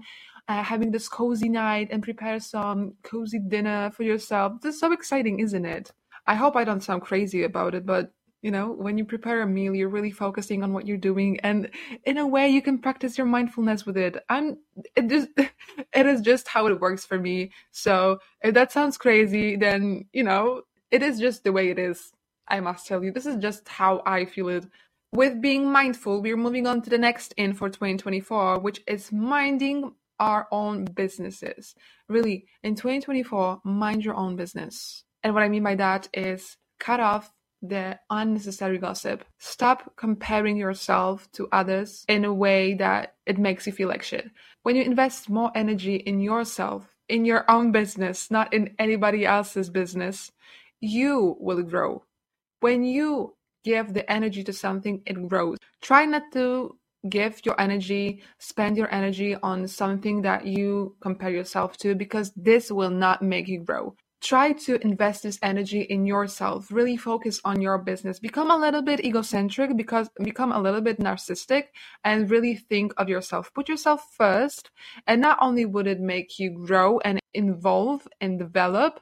uh, 0.49 0.63
having 0.63 0.91
this 0.91 1.09
cozy 1.09 1.49
night 1.49 1.89
and 1.91 2.03
prepare 2.03 2.41
some 2.41 2.95
cozy 3.03 3.39
dinner 3.39 3.91
for 3.91 4.03
yourself. 4.03 4.61
This 4.63 4.75
is 4.75 4.81
so 4.81 4.93
exciting, 4.93 5.41
isn't 5.41 5.65
it? 5.65 5.93
I 6.27 6.35
hope 6.35 6.57
I 6.57 6.65
don't 6.65 6.83
sound 6.83 7.03
crazy 7.03 7.45
about 7.45 7.75
it, 7.75 7.85
but 7.87 8.13
you 8.43 8.51
know, 8.51 8.71
when 8.71 8.97
you 8.99 9.05
prepare 9.05 9.43
a 9.43 9.47
meal, 9.47 9.75
you're 9.75 9.89
really 9.89 10.13
focusing 10.13 10.63
on 10.63 10.73
what 10.73 10.87
you're 10.87 10.97
doing, 10.97 11.41
and 11.41 11.71
in 12.05 12.19
a 12.19 12.27
way, 12.27 12.49
you 12.49 12.63
can 12.63 12.79
practice 12.79 13.19
your 13.19 13.27
mindfulness 13.27 13.85
with 13.85 13.97
it. 13.97 14.17
I'm 14.29 14.59
it 14.95 15.09
just 15.09 15.29
it 15.37 16.07
is 16.07 16.21
just 16.21 16.49
how 16.49 16.67
it 16.67 16.81
works 16.81 17.05
for 17.05 17.19
me. 17.19 17.51
So 17.73 18.21
if 18.43 18.55
that 18.55 18.73
sounds 18.73 18.97
crazy, 18.97 19.57
then 19.57 20.07
you 20.13 20.23
know, 20.23 20.63
it 20.91 21.03
is 21.03 21.19
just 21.19 21.45
the 21.45 21.53
way 21.53 21.71
it 21.71 21.79
is. 21.79 22.13
I 22.47 22.61
must 22.61 22.87
tell 22.87 23.05
you, 23.05 23.13
this 23.13 23.27
is 23.27 23.37
just 23.37 23.69
how 23.69 24.03
I 24.07 24.25
feel 24.25 24.49
it. 24.49 24.67
With 25.13 25.41
being 25.41 25.71
mindful, 25.71 26.23
we're 26.23 26.37
moving 26.37 26.67
on 26.67 26.83
to 26.83 26.91
the 26.91 26.99
next 26.99 27.35
in 27.37 27.55
for 27.55 27.69
2024, 27.69 28.61
which 28.61 28.83
is 28.87 29.11
minding 29.11 29.93
our 30.21 30.47
own 30.51 30.85
businesses. 30.85 31.75
Really, 32.09 32.47
in 32.63 32.75
2024, 32.75 33.63
mind 33.65 34.05
your 34.05 34.15
own 34.15 34.37
business. 34.37 35.05
And 35.23 35.35
what 35.35 35.43
I 35.43 35.49
mean 35.49 35.63
by 35.63 35.75
that 35.77 36.09
is 36.13 36.57
cut 36.79 37.01
off 37.01 37.33
the 37.63 37.99
unnecessary 38.11 38.79
gossip. 38.79 39.25
Stop 39.39 39.93
comparing 39.97 40.57
yourself 40.57 41.31
to 41.33 41.49
others 41.53 42.05
in 42.09 42.25
a 42.25 42.33
way 42.33 42.75
that 42.75 43.15
it 43.27 43.39
makes 43.39 43.67
you 43.67 43.73
feel 43.73 43.89
like 43.89 44.03
shit. 44.03 44.31
When 44.63 44.77
you 44.77 44.83
invest 44.83 45.29
more 45.29 45.51
energy 45.55 45.97
in 45.97 46.21
yourself, 46.21 46.95
in 47.09 47.25
your 47.25 47.51
own 47.51 47.73
business, 47.73 48.31
not 48.31 48.53
in 48.53 48.75
anybody 48.79 49.25
else's 49.27 49.71
business, 49.71 50.31
you 50.81 51.37
will 51.41 51.63
grow. 51.63 52.05
When 52.61 52.85
you 52.85 53.35
give 53.65 53.95
the 53.95 54.11
energy 54.11 54.45
to 54.45 54.53
something, 54.53 55.03
it 55.07 55.29
grows. 55.29 55.59
Try 55.81 56.05
not 56.05 56.23
to 56.33 56.77
give 57.09 57.41
your 57.45 57.61
energy, 57.61 58.23
spend 58.39 58.77
your 58.77 58.93
energy 58.93 59.37
on 59.37 59.69
something 59.69 60.23
that 60.23 60.47
you 60.47 60.97
compare 61.01 61.31
yourself 61.31 61.77
to 61.79 61.95
because 61.95 62.33
this 62.37 62.71
will 62.71 62.91
not 62.91 63.23
make 63.23 63.49
you 63.49 63.61
grow. 63.61 63.95
Try 64.21 64.53
to 64.53 64.85
invest 64.85 65.23
this 65.23 65.39
energy 65.43 65.83
in 65.83 66.05
yourself. 66.05 66.73
Really 66.73 66.97
focus 66.97 67.41
on 67.45 67.61
your 67.61 67.79
business. 67.79 68.19
Become 68.19 68.51
a 68.51 68.57
little 68.59 68.83
bit 68.83 69.05
egocentric 69.05 69.77
because 69.77 70.11
become 70.25 70.51
a 70.51 70.61
little 70.61 70.81
bit 70.81 70.99
narcissistic 70.99 71.67
and 72.05 72.29
really 72.29 72.57
think 72.57 72.93
of 72.97 73.09
yourself. 73.09 73.55
Put 73.55 73.69
yourself 73.69 74.03
first. 74.17 74.71
And 75.07 75.21
not 75.21 75.39
only 75.41 75.65
would 75.67 75.87
it 75.87 76.01
make 76.01 76.39
you 76.41 76.51
grow 76.51 76.99
and 77.01 77.21
evolve 77.35 78.09
and 78.21 78.41
develop, 78.41 79.01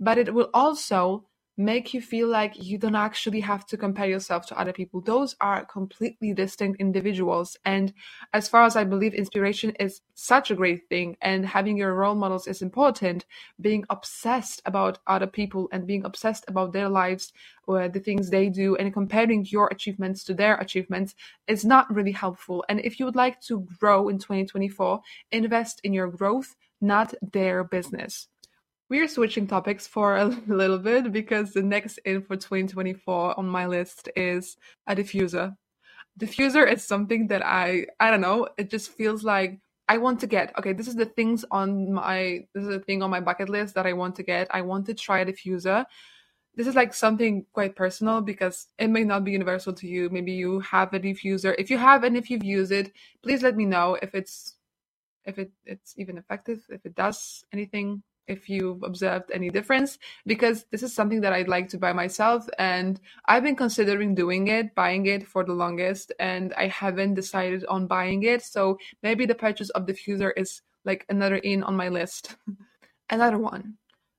but 0.00 0.18
it 0.18 0.34
will 0.34 0.50
also 0.52 1.27
make 1.58 1.92
you 1.92 2.00
feel 2.00 2.28
like 2.28 2.54
you 2.56 2.78
don't 2.78 2.94
actually 2.94 3.40
have 3.40 3.66
to 3.66 3.76
compare 3.76 4.08
yourself 4.08 4.46
to 4.46 4.58
other 4.58 4.72
people. 4.72 5.00
Those 5.00 5.34
are 5.40 5.64
completely 5.64 6.32
distinct 6.32 6.80
individuals. 6.80 7.56
And 7.64 7.92
as 8.32 8.48
far 8.48 8.62
as 8.62 8.76
I 8.76 8.84
believe, 8.84 9.12
inspiration 9.12 9.72
is 9.80 10.00
such 10.14 10.52
a 10.52 10.54
great 10.54 10.88
thing, 10.88 11.16
and 11.20 11.44
having 11.44 11.76
your 11.76 11.94
role 11.94 12.14
models 12.14 12.46
is 12.46 12.62
important. 12.62 13.26
Being 13.60 13.84
obsessed 13.90 14.62
about 14.66 15.00
other 15.08 15.26
people 15.26 15.68
and 15.72 15.84
being 15.84 16.04
obsessed 16.04 16.44
about 16.46 16.72
their 16.72 16.88
lives 16.88 17.32
or 17.66 17.88
the 17.88 18.00
things 18.00 18.30
they 18.30 18.48
do 18.48 18.76
and 18.76 18.94
comparing 18.94 19.44
your 19.46 19.66
achievements 19.68 20.22
to 20.24 20.34
their 20.34 20.56
achievements 20.58 21.16
is 21.48 21.64
not 21.64 21.92
really 21.92 22.12
helpful. 22.12 22.64
And 22.68 22.80
if 22.80 23.00
you 23.00 23.04
would 23.04 23.16
like 23.16 23.40
to 23.42 23.66
grow 23.80 24.08
in 24.08 24.18
2024, 24.18 25.00
invest 25.32 25.80
in 25.82 25.92
your 25.92 26.06
growth, 26.06 26.54
not 26.80 27.14
their 27.20 27.64
business. 27.64 28.28
We 28.90 29.00
are 29.00 29.08
switching 29.08 29.46
topics 29.46 29.86
for 29.86 30.16
a 30.16 30.24
little 30.46 30.78
bit 30.78 31.12
because 31.12 31.52
the 31.52 31.62
next 31.62 31.98
in 31.98 32.22
for 32.22 32.36
2024 32.36 33.38
on 33.38 33.46
my 33.46 33.66
list 33.66 34.08
is 34.16 34.56
a 34.86 34.96
diffuser. 34.96 35.56
Diffuser 36.18 36.70
is 36.70 36.84
something 36.84 37.26
that 37.28 37.44
I 37.44 37.86
I 38.00 38.10
don't 38.10 38.22
know, 38.22 38.48
it 38.56 38.70
just 38.70 38.90
feels 38.90 39.24
like 39.24 39.60
I 39.88 39.98
want 39.98 40.20
to 40.20 40.26
get. 40.26 40.52
Okay, 40.58 40.72
this 40.72 40.88
is 40.88 40.96
the 40.96 41.04
things 41.04 41.44
on 41.50 41.92
my 41.92 42.46
this 42.54 42.64
is 42.64 42.70
the 42.70 42.80
thing 42.80 43.02
on 43.02 43.10
my 43.10 43.20
bucket 43.20 43.50
list 43.50 43.74
that 43.74 43.86
I 43.86 43.92
want 43.92 44.16
to 44.16 44.22
get. 44.22 44.48
I 44.50 44.62
want 44.62 44.86
to 44.86 44.94
try 44.94 45.20
a 45.20 45.26
diffuser. 45.26 45.84
This 46.54 46.66
is 46.66 46.74
like 46.74 46.94
something 46.94 47.44
quite 47.52 47.76
personal 47.76 48.20
because 48.22 48.68
it 48.78 48.88
may 48.88 49.04
not 49.04 49.22
be 49.22 49.32
universal 49.32 49.72
to 49.74 49.86
you. 49.86 50.08
Maybe 50.10 50.32
you 50.32 50.60
have 50.60 50.92
a 50.94 50.98
diffuser. 50.98 51.54
If 51.58 51.70
you 51.70 51.78
have 51.78 52.04
and 52.04 52.16
if 52.16 52.30
you've 52.30 52.42
used 52.42 52.72
it, 52.72 52.92
please 53.22 53.42
let 53.42 53.54
me 53.54 53.66
know 53.66 53.98
if 54.00 54.14
it's 54.14 54.56
if 55.26 55.38
it, 55.38 55.52
it's 55.66 55.94
even 55.98 56.16
effective, 56.16 56.64
if 56.70 56.86
it 56.86 56.94
does 56.94 57.44
anything 57.52 58.02
if 58.28 58.48
you've 58.48 58.82
observed 58.82 59.30
any 59.32 59.50
difference 59.50 59.98
because 60.26 60.64
this 60.70 60.82
is 60.82 60.94
something 60.94 61.20
that 61.22 61.32
I'd 61.32 61.48
like 61.48 61.68
to 61.70 61.78
buy 61.78 61.92
myself 61.92 62.48
and 62.58 63.00
I've 63.26 63.42
been 63.42 63.56
considering 63.56 64.14
doing 64.14 64.48
it, 64.48 64.74
buying 64.74 65.06
it 65.06 65.26
for 65.26 65.44
the 65.44 65.54
longest 65.54 66.12
and 66.20 66.54
I 66.54 66.68
haven't 66.68 67.14
decided 67.14 67.64
on 67.66 67.86
buying 67.86 68.22
it. 68.22 68.42
So 68.42 68.78
maybe 69.02 69.26
the 69.26 69.34
purchase 69.34 69.70
of 69.70 69.86
diffuser 69.86 70.32
is 70.36 70.62
like 70.84 71.04
another 71.08 71.36
in 71.36 71.62
on 71.62 71.76
my 71.76 71.88
list. 71.88 72.36
another 73.10 73.38
one. 73.38 73.74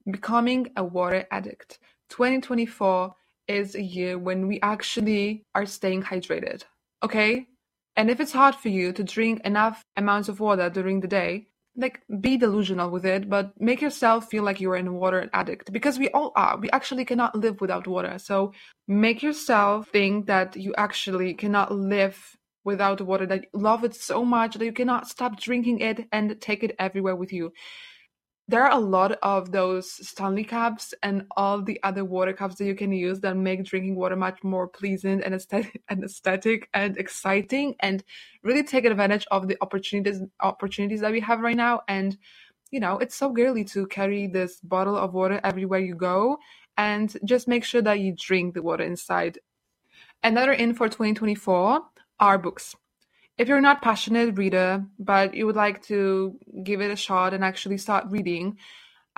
Becoming 0.10 0.72
a 0.76 0.84
water 0.84 1.26
addict. 1.32 1.80
2024 2.10 3.14
is 3.48 3.76
a 3.76 3.82
year 3.82 4.18
when 4.18 4.48
we 4.48 4.60
actually 4.62 5.44
are 5.56 5.66
staying 5.66 6.04
hydrated. 6.04 6.64
Okay? 7.04 7.48
And 7.96 8.10
if 8.10 8.20
it's 8.20 8.32
hard 8.32 8.56
for 8.56 8.70
you 8.70 8.94
to 8.94 9.04
drink 9.04 9.42
enough 9.44 9.84
amounts 9.98 10.30
of 10.30 10.40
water 10.40 10.70
during 10.70 11.02
the 11.02 11.08
day, 11.08 11.49
like 11.76 12.02
be 12.20 12.38
delusional 12.38 12.90
with 12.90 13.06
it 13.06 13.30
but 13.30 13.52
make 13.60 13.82
yourself 13.82 14.30
feel 14.30 14.44
like 14.44 14.60
you're 14.60 14.76
a 14.76 14.92
water 14.92 15.30
addict 15.34 15.72
because 15.72 16.00
we 16.00 16.10
all 16.10 16.32
are. 16.36 16.58
We 16.58 16.70
actually 16.72 17.06
cannot 17.06 17.36
live 17.36 17.62
without 17.62 17.88
water. 17.88 18.18
So 18.20 18.54
make 18.88 19.24
yourself 19.24 19.90
think 19.90 20.28
that 20.28 20.56
you 20.56 20.74
actually 20.78 21.34
cannot 21.34 21.72
live 21.72 22.38
without 22.66 23.02
water 23.02 23.26
that 23.26 23.42
you 23.44 23.60
love 23.60 23.84
it 23.84 23.96
so 23.96 24.26
much 24.26 24.56
that 24.56 24.66
you 24.66 24.74
cannot 24.74 25.08
stop 25.08 25.40
drinking 25.40 25.80
it 25.80 26.08
and 26.12 26.40
take 26.42 26.64
it 26.64 26.76
everywhere 26.78 27.16
with 27.16 27.32
you 27.32 27.52
there 28.50 28.64
are 28.64 28.72
a 28.72 28.80
lot 28.80 29.12
of 29.22 29.52
those 29.52 29.92
Stanley 30.08 30.44
cups 30.44 30.92
and 31.04 31.24
all 31.38 31.62
the 31.62 31.80
other 31.84 32.04
water 32.04 32.34
cups 32.34 32.56
that 32.56 32.66
you 32.66 32.74
can 32.74 32.92
use 32.92 33.20
that 33.20 33.38
make 33.38 33.64
drinking 33.64 33.96
water 33.96 34.16
much 34.16 34.44
more 34.44 34.68
pleasant 34.68 35.24
and 35.24 35.36
aesthetic 35.36 35.84
and 35.90 36.04
aesthetic 36.04 36.68
and 36.74 36.98
exciting 36.98 37.76
and 37.82 38.04
really 38.42 38.64
take 38.64 38.86
advantage 38.86 39.28
of 39.30 39.48
the 39.48 39.56
opportunities 39.62 40.22
opportunities 40.40 41.02
that 41.02 41.12
we 41.12 41.20
have 41.20 41.42
right 41.42 41.56
now. 41.56 41.82
And 41.88 42.18
you 42.72 42.80
know, 42.80 42.98
it's 42.98 43.16
so 43.16 43.30
girly 43.30 43.64
to 43.66 43.86
carry 43.86 44.26
this 44.26 44.60
bottle 44.62 44.98
of 44.98 45.14
water 45.14 45.40
everywhere 45.44 45.80
you 45.80 45.94
go 45.94 46.40
and 46.76 47.16
just 47.26 47.48
make 47.48 47.64
sure 47.64 47.84
that 47.84 48.00
you 48.00 48.16
drink 48.18 48.56
the 48.56 48.64
water 48.64 48.84
inside. 48.84 49.38
Another 50.24 50.54
in 50.54 50.74
for 50.74 50.88
2024 50.90 51.82
are 52.20 52.38
books 52.40 52.76
if 53.40 53.48
you're 53.48 53.62
not 53.62 53.82
passionate 53.82 54.38
reader 54.38 54.86
but 55.00 55.34
you 55.34 55.48
would 55.48 55.56
like 55.56 55.82
to 55.82 56.38
give 56.64 56.82
it 56.82 56.92
a 56.92 56.96
shot 56.96 57.34
and 57.34 57.44
actually 57.44 57.78
start 57.78 58.06
reading 58.10 58.58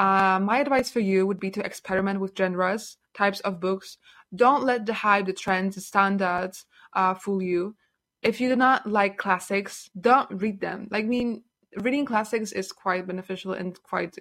uh, 0.02 0.40
my 0.42 0.60
advice 0.60 0.90
for 0.90 1.00
you 1.00 1.28
would 1.28 1.40
be 1.40 1.52
to 1.52 1.64
experiment 1.64 2.20
with 2.20 2.36
genres 2.36 2.98
types 3.14 3.40
of 3.42 3.60
books. 3.60 3.98
Don't 4.36 4.64
let 4.64 4.88
the 4.88 4.94
hype 4.94 5.28
the 5.28 5.34
trends 5.34 5.76
the 5.76 5.82
standards 5.82 6.66
uh, 6.94 7.14
fool 7.14 7.42
you. 7.42 7.76
If 8.24 8.42
you 8.42 8.50
do 8.50 8.56
not 8.56 8.90
like 8.90 9.18
classics 9.18 9.92
don't 10.00 10.32
read 10.32 10.60
them. 10.60 10.88
Like 10.90 11.06
i 11.06 11.08
mean 11.08 11.44
reading 11.78 12.06
classics 12.06 12.52
is 12.52 12.72
quite 12.72 13.06
beneficial 13.06 13.54
and 13.54 13.82
quite 13.84 14.16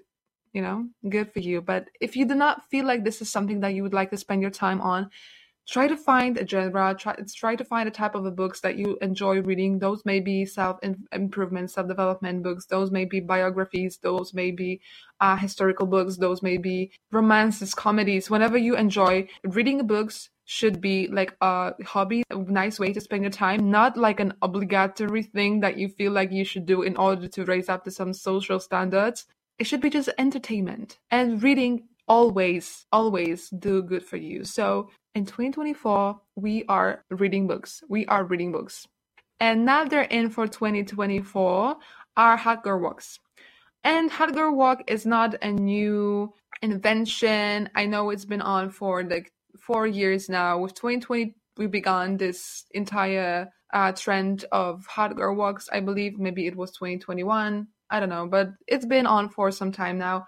you 0.53 0.61
know 0.61 0.89
good 1.09 1.33
for 1.33 1.41
you. 1.41 1.63
But 1.63 1.89
if 2.01 2.15
you 2.17 2.27
do 2.27 2.35
not 2.35 2.69
feel 2.71 2.85
like 2.85 3.05
this 3.05 3.23
is 3.23 3.31
something 3.31 3.61
that 3.61 3.75
you 3.75 3.83
would 3.83 3.95
like 3.95 4.11
to 4.11 4.19
spend 4.19 4.43
your 4.43 4.51
time 4.51 4.81
on 4.81 5.11
try 5.68 5.87
to 5.87 5.96
find 5.96 6.38
a 6.38 6.46
genre 6.46 6.94
try, 6.99 7.14
try 7.35 7.57
to 7.57 7.64
find 7.64 7.88
a 7.88 7.92
type 7.92 8.14
of 8.14 8.25
the 8.25 8.31
books 8.31 8.61
that 8.61 8.77
you 8.77 8.99
enjoy 9.01 9.40
reading. 9.40 9.79
Those 9.79 10.05
may 10.05 10.20
be 10.20 10.44
self 10.44 10.79
improvement 11.12 11.70
self 11.70 11.88
development 11.88 12.42
books. 12.42 12.66
Those 12.66 12.90
may 12.90 13.05
be 13.05 13.20
biographies. 13.20 13.99
Those 14.03 14.35
may 14.35 14.51
be 14.51 14.81
uh, 15.20 15.37
historical 15.37 15.87
books. 15.87 16.16
Those 16.16 16.42
may 16.42 16.57
be 16.57 16.92
romances 17.12 17.75
comedies. 17.75 18.31
Whenever 18.31 18.59
you 18.59 18.77
enjoy 18.77 19.29
reading 19.44 19.87
books 19.87 20.31
should 20.44 20.81
be 20.81 21.07
like 21.07 21.37
a 21.40 21.73
hobby 21.85 22.25
a 22.31 22.37
nice 22.37 22.81
way 22.81 22.92
to 22.92 23.01
spend 23.01 23.23
your 23.23 23.31
time 23.31 23.70
not 23.70 23.96
like 23.96 24.18
an 24.18 24.35
obligatory 24.42 25.23
thing 25.23 25.61
that 25.61 25.79
you 25.79 25.88
feel 25.88 26.11
like 26.11 26.33
you 26.33 26.44
should 26.44 26.66
do 26.66 26.83
in 26.83 26.96
order 26.96 27.29
to 27.29 27.44
raise 27.44 27.68
up 27.68 27.85
to 27.85 27.90
some 27.90 28.12
social 28.12 28.59
standards. 28.59 29.27
It 29.61 29.68
should 29.68 29.81
be 29.81 29.90
just 29.90 30.09
entertainment. 30.18 30.99
And 31.11 31.40
reading 31.40 31.85
always 32.16 32.66
always 32.92 33.49
do 33.51 33.83
good 33.83 34.05
for 34.05 34.18
you 34.18 34.44
so 34.44 34.90
in 35.14 35.27
2024, 35.27 36.20
we 36.37 36.64
are 36.68 37.05
reading 37.11 37.49
books. 37.49 37.83
We 37.88 38.07
are 38.07 38.25
reading 38.25 38.53
books. 38.53 38.87
And 39.40 39.64
now 39.64 39.85
they're 39.85 40.03
in 40.03 40.31
for 40.31 40.46
2024 40.46 41.77
are 42.16 42.37
hot 42.37 42.62
girl 42.62 42.81
walks. 42.81 43.18
And 43.83 44.11
hot 44.11 44.35
girl 44.35 44.55
walk 44.55 44.85
is 44.87 45.07
not 45.07 45.35
a 45.42 45.51
new 45.51 46.33
invention. 46.62 47.70
I 47.75 47.87
know 47.87 48.11
it's 48.11 48.25
been 48.25 48.42
on 48.42 48.70
for 48.70 49.03
like 49.03 49.33
four 49.59 49.87
years 49.87 50.29
now. 50.29 50.59
With 50.59 50.75
2020, 50.75 51.35
we 51.57 51.66
began 51.66 52.16
this 52.16 52.64
entire 52.73 53.49
uh, 53.73 53.92
trend 53.92 54.44
of 54.53 54.87
hot 54.87 55.16
girl 55.16 55.35
walks. 55.35 55.68
I 55.73 55.81
believe 55.81 56.18
maybe 56.20 56.46
it 56.46 56.57
was 56.57 56.70
2021. 56.73 57.66
I 57.90 57.99
don't 57.99 58.09
know, 58.09 58.29
but 58.29 58.51
it's 58.68 58.87
been 58.87 59.07
on 59.07 59.29
for 59.31 59.51
some 59.51 59.73
time 59.73 59.99
now. 59.99 60.27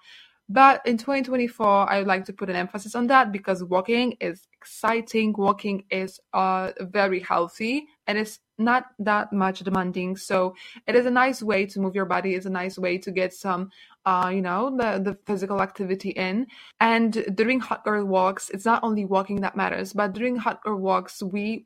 But 0.48 0.82
in 0.84 0.98
2024, 0.98 1.90
I 1.90 1.98
would 1.98 2.06
like 2.06 2.24
to 2.26 2.32
put 2.32 2.50
an 2.50 2.56
emphasis 2.56 2.94
on 2.94 3.06
that 3.06 3.32
because 3.32 3.64
walking 3.64 4.16
is 4.20 4.46
exciting. 4.52 5.34
Walking 5.36 5.84
is 5.90 6.20
uh, 6.34 6.72
very 6.80 7.20
healthy 7.20 7.86
and 8.06 8.18
it's 8.18 8.40
not 8.58 8.86
that 8.98 9.32
much 9.32 9.60
demanding. 9.60 10.16
So 10.16 10.54
it 10.86 10.94
is 10.94 11.06
a 11.06 11.10
nice 11.10 11.42
way 11.42 11.66
to 11.66 11.80
move 11.80 11.94
your 11.94 12.04
body. 12.04 12.34
It's 12.34 12.46
a 12.46 12.50
nice 12.50 12.78
way 12.78 12.98
to 12.98 13.10
get 13.10 13.32
some, 13.32 13.70
uh, 14.04 14.30
you 14.34 14.42
know, 14.42 14.76
the, 14.76 15.00
the 15.02 15.18
physical 15.26 15.62
activity 15.62 16.10
in. 16.10 16.46
And 16.80 17.24
during 17.34 17.60
hot 17.60 17.84
girl 17.84 18.04
walks, 18.04 18.50
it's 18.50 18.66
not 18.66 18.82
only 18.82 19.04
walking 19.04 19.40
that 19.40 19.56
matters, 19.56 19.92
but 19.92 20.12
during 20.12 20.36
hot 20.36 20.62
girl 20.62 20.76
walks, 20.76 21.22
we 21.22 21.64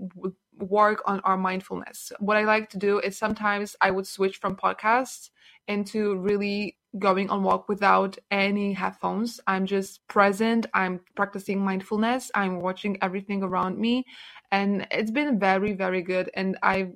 work 0.59 1.03
on 1.07 1.21
our 1.21 1.37
mindfulness. 1.37 2.13
What 2.19 2.37
I 2.37 2.45
like 2.45 2.71
to 2.71 2.79
do 2.79 2.99
is 3.01 3.19
sometimes 3.19 3.77
I 3.81 3.91
would 3.91 4.07
switch 4.07 4.39
from 4.39 4.57
podcasts 4.57 5.31
into 5.69 6.17
really 6.17 6.76
going 6.99 7.31
on 7.31 7.43
walk 7.43 7.69
without 7.69 8.19
any 8.31 8.73
headphones. 8.73 9.41
I'm 9.47 9.67
just 9.67 10.07
present. 10.09 10.67
I'm 10.75 11.01
practicing 11.15 11.65
mindfulness. 11.65 12.31
I'm 12.35 12.61
watching 12.61 12.99
everything 13.03 13.43
around 13.43 13.79
me. 13.79 14.05
And 14.53 14.87
it's 14.91 15.11
been 15.11 15.39
very 15.39 15.73
very 15.75 16.03
good. 16.03 16.31
And 16.35 16.57
i 16.63 16.89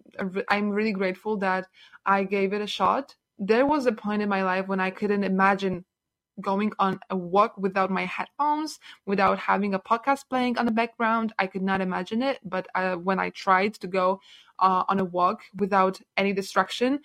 i'm 0.51 0.71
really 0.71 0.93
grateful 0.93 1.37
that 1.39 1.67
i 2.07 2.25
gave 2.25 2.53
it 2.53 2.63
a 2.63 2.67
shot. 2.67 3.15
There 3.39 3.67
was 3.67 3.87
a 3.87 3.93
point 3.93 4.23
in 4.23 4.29
my 4.29 4.43
life 4.45 4.69
when 4.69 4.81
i 4.81 4.91
couldn't 4.91 5.25
imagine 5.25 5.85
going 6.41 6.73
on 6.79 6.99
a 7.11 7.17
walk 7.17 7.57
without 7.59 7.91
my 7.91 8.07
headphones 8.07 8.79
without 9.07 9.39
having 9.39 9.75
a 9.75 9.79
podcast 9.79 10.23
playing 10.31 10.57
on 10.57 10.65
the 10.65 10.73
background. 10.73 11.35
I 11.39 11.47
could 11.47 11.63
not 11.63 11.83
imagine 11.83 12.23
it. 12.23 12.39
But 12.45 12.67
uh, 12.75 12.97
when 12.97 13.19
i 13.19 13.31
tried 13.31 13.75
to 13.75 13.87
go 13.87 14.21
uh, 14.59 14.85
on 14.89 15.01
a 15.01 15.05
walk 15.05 15.41
without 15.57 16.01
any 16.17 16.33
distraction 16.33 17.01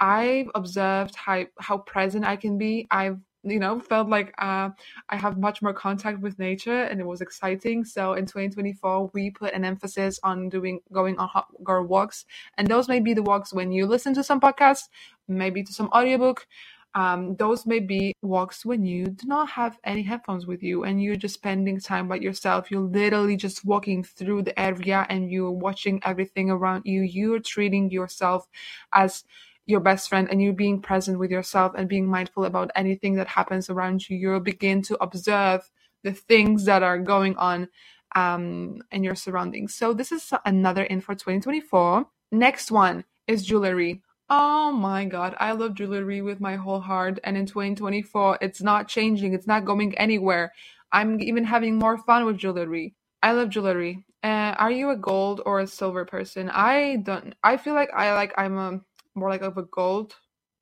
I've 0.00 0.50
observed 0.54 1.14
how 1.16 1.46
how 1.58 1.78
present 1.78 2.24
I 2.24 2.36
can 2.36 2.58
be. 2.58 2.86
I've 2.90 3.18
you 3.44 3.58
know 3.58 3.80
felt 3.80 4.08
like 4.08 4.34
uh, 4.38 4.70
I 5.08 5.16
have 5.16 5.38
much 5.38 5.62
more 5.62 5.72
contact 5.72 6.20
with 6.20 6.38
nature, 6.38 6.82
and 6.82 7.00
it 7.00 7.06
was 7.06 7.20
exciting. 7.20 7.84
So 7.84 8.14
in 8.14 8.26
2024, 8.26 9.10
we 9.14 9.30
put 9.30 9.54
an 9.54 9.64
emphasis 9.64 10.20
on 10.22 10.48
doing 10.48 10.80
going 10.92 11.18
on 11.18 11.28
hot 11.28 11.48
girl 11.64 11.84
walks, 11.84 12.24
and 12.56 12.68
those 12.68 12.88
may 12.88 13.00
be 13.00 13.14
the 13.14 13.22
walks 13.22 13.52
when 13.52 13.72
you 13.72 13.86
listen 13.86 14.14
to 14.14 14.24
some 14.24 14.40
podcast, 14.40 14.84
maybe 15.26 15.62
to 15.62 15.72
some 15.72 15.88
audiobook. 15.88 16.46
Um, 16.94 17.36
those 17.36 17.66
may 17.66 17.80
be 17.80 18.14
walks 18.22 18.64
when 18.64 18.84
you 18.84 19.06
do 19.06 19.26
not 19.26 19.50
have 19.50 19.78
any 19.84 20.02
headphones 20.02 20.46
with 20.46 20.62
you 20.62 20.84
and 20.84 21.02
you're 21.02 21.16
just 21.16 21.34
spending 21.34 21.78
time 21.78 22.08
by 22.08 22.16
yourself. 22.16 22.70
You're 22.70 22.80
literally 22.80 23.36
just 23.36 23.64
walking 23.64 24.02
through 24.02 24.42
the 24.42 24.58
area 24.58 25.06
and 25.08 25.30
you're 25.30 25.50
watching 25.50 26.00
everything 26.04 26.50
around 26.50 26.86
you. 26.86 27.02
You're 27.02 27.40
treating 27.40 27.90
yourself 27.90 28.48
as 28.92 29.22
your 29.68 29.80
best 29.80 30.08
friend 30.08 30.28
and 30.30 30.40
you 30.42 30.52
being 30.52 30.80
present 30.80 31.18
with 31.18 31.30
yourself 31.30 31.72
and 31.76 31.88
being 31.88 32.08
mindful 32.08 32.46
about 32.46 32.70
anything 32.74 33.14
that 33.16 33.28
happens 33.28 33.68
around 33.68 34.08
you, 34.08 34.16
you'll 34.16 34.40
begin 34.40 34.80
to 34.82 34.96
observe 35.02 35.70
the 36.02 36.12
things 36.12 36.64
that 36.64 36.82
are 36.82 36.98
going 36.98 37.36
on 37.36 37.68
um, 38.16 38.80
in 38.90 39.04
your 39.04 39.14
surroundings. 39.14 39.74
So 39.74 39.92
this 39.92 40.10
is 40.10 40.32
another 40.46 40.84
in 40.84 41.02
for 41.02 41.14
2024. 41.14 42.06
Next 42.32 42.70
one 42.70 43.04
is 43.26 43.44
jewelry. 43.44 44.00
Oh 44.30 44.72
my 44.72 45.04
god, 45.04 45.36
I 45.38 45.52
love 45.52 45.74
jewelry 45.74 46.22
with 46.22 46.40
my 46.40 46.56
whole 46.56 46.80
heart. 46.80 47.20
And 47.22 47.36
in 47.36 47.44
2024, 47.44 48.38
it's 48.40 48.62
not 48.62 48.88
changing, 48.88 49.34
it's 49.34 49.46
not 49.46 49.66
going 49.66 49.96
anywhere. 49.98 50.52
I'm 50.92 51.20
even 51.20 51.44
having 51.44 51.76
more 51.76 51.98
fun 51.98 52.24
with 52.24 52.38
jewelry. 52.38 52.94
I 53.22 53.32
love 53.32 53.50
jewelry. 53.50 54.06
Uh, 54.22 54.54
are 54.58 54.70
you 54.70 54.90
a 54.90 54.96
gold 54.96 55.42
or 55.44 55.60
a 55.60 55.66
silver 55.66 56.06
person? 56.06 56.50
I 56.50 56.96
don't. 57.02 57.34
I 57.44 57.58
feel 57.58 57.74
like 57.74 57.90
I 57.94 58.14
like 58.14 58.32
I'm 58.38 58.56
a 58.58 58.80
more 59.18 59.30
like 59.30 59.42
of 59.42 59.58
a 59.58 59.64
gold 59.64 60.14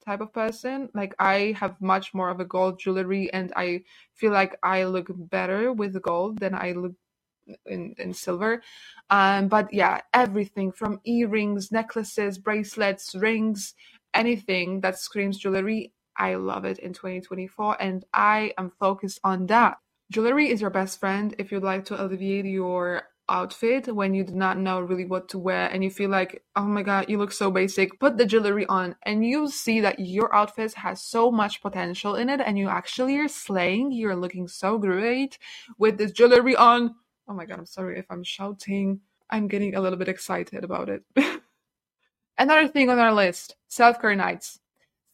type 0.05 0.21
of 0.21 0.33
person. 0.33 0.89
Like 0.95 1.15
I 1.19 1.55
have 1.59 1.81
much 1.81 2.15
more 2.15 2.31
of 2.31 2.41
a 2.41 2.45
gold 2.45 2.79
jewelry, 2.79 3.33
and 3.33 3.53
I 3.57 3.83
feel 4.15 4.33
like 4.33 4.57
I 4.63 4.85
look 4.85 5.09
better 5.11 5.73
with 5.73 6.01
gold 6.03 6.39
than 6.41 6.55
I 6.55 6.73
look 6.73 6.93
in, 7.67 7.95
in 7.99 8.13
silver. 8.15 8.63
Um, 9.11 9.49
but 9.49 9.73
yeah, 9.73 10.01
everything 10.15 10.73
from 10.73 11.01
earrings, 11.05 11.71
necklaces, 11.73 12.39
bracelets, 12.39 13.15
rings, 13.15 13.75
anything 14.15 14.81
that 14.81 14.99
screams 14.99 15.39
jewelry, 15.39 15.93
I 16.17 16.35
love 16.37 16.65
it 16.65 16.79
in 16.79 16.93
2024, 16.93 17.77
and 17.81 18.05
I 18.13 18.53
am 18.59 18.73
focused 18.81 19.21
on 19.25 19.47
that. 19.47 19.79
Jewelry 20.11 20.51
is 20.51 20.61
your 20.61 20.71
best 20.71 21.01
friend 21.01 21.35
if 21.39 21.51
you'd 21.53 21.63
like 21.63 21.85
to 21.87 22.03
alleviate 22.03 22.47
your 22.47 23.03
outfit 23.29 23.93
when 23.95 24.15
you 24.15 24.25
do 24.25 24.35
not 24.35 24.59
know 24.59 24.81
really 24.81 25.05
what 25.05 25.29
to 25.31 25.39
wear 25.39 25.69
and 25.69 25.83
you 25.83 25.91
feel 25.91 26.11
like, 26.11 26.43
oh 26.55 26.65
my 26.65 26.83
god, 26.83 27.09
you 27.09 27.19
look 27.19 27.33
so 27.33 27.51
basic. 27.51 27.99
Put 27.99 28.17
the 28.17 28.27
jewelry 28.27 28.67
on 28.67 28.97
and 29.03 29.25
you 29.25 29.49
see 29.49 29.81
that 29.81 29.99
your 29.99 30.35
outfit 30.35 30.75
has 30.75 31.03
so 31.03 31.31
much 31.31 31.63
potential 31.63 32.15
in 32.15 32.29
it 32.29 32.41
and 32.41 32.59
you 32.59 32.69
actually 32.69 33.17
are 33.19 33.29
slaying. 33.29 33.93
You're 33.93 34.17
looking 34.17 34.49
so 34.49 34.79
great 34.79 35.39
with 35.79 35.99
this 35.99 36.13
jewelry 36.13 36.57
on. 36.57 36.95
Oh 37.29 37.35
my 37.35 37.47
god, 37.47 37.59
I'm 37.59 37.67
sorry 37.67 37.99
if 37.99 38.07
I'm 38.11 38.23
shouting. 38.23 39.01
I'm 39.31 39.49
getting 39.49 39.75
a 39.75 39.81
little 39.81 39.99
bit 39.99 40.09
excited 40.09 40.63
about 40.63 40.89
it. 40.89 41.03
Another 42.39 42.69
thing 42.69 42.91
on 42.91 42.99
our 42.99 43.13
list 43.13 43.57
self 43.69 44.01
care 44.01 44.15
nights. 44.15 44.61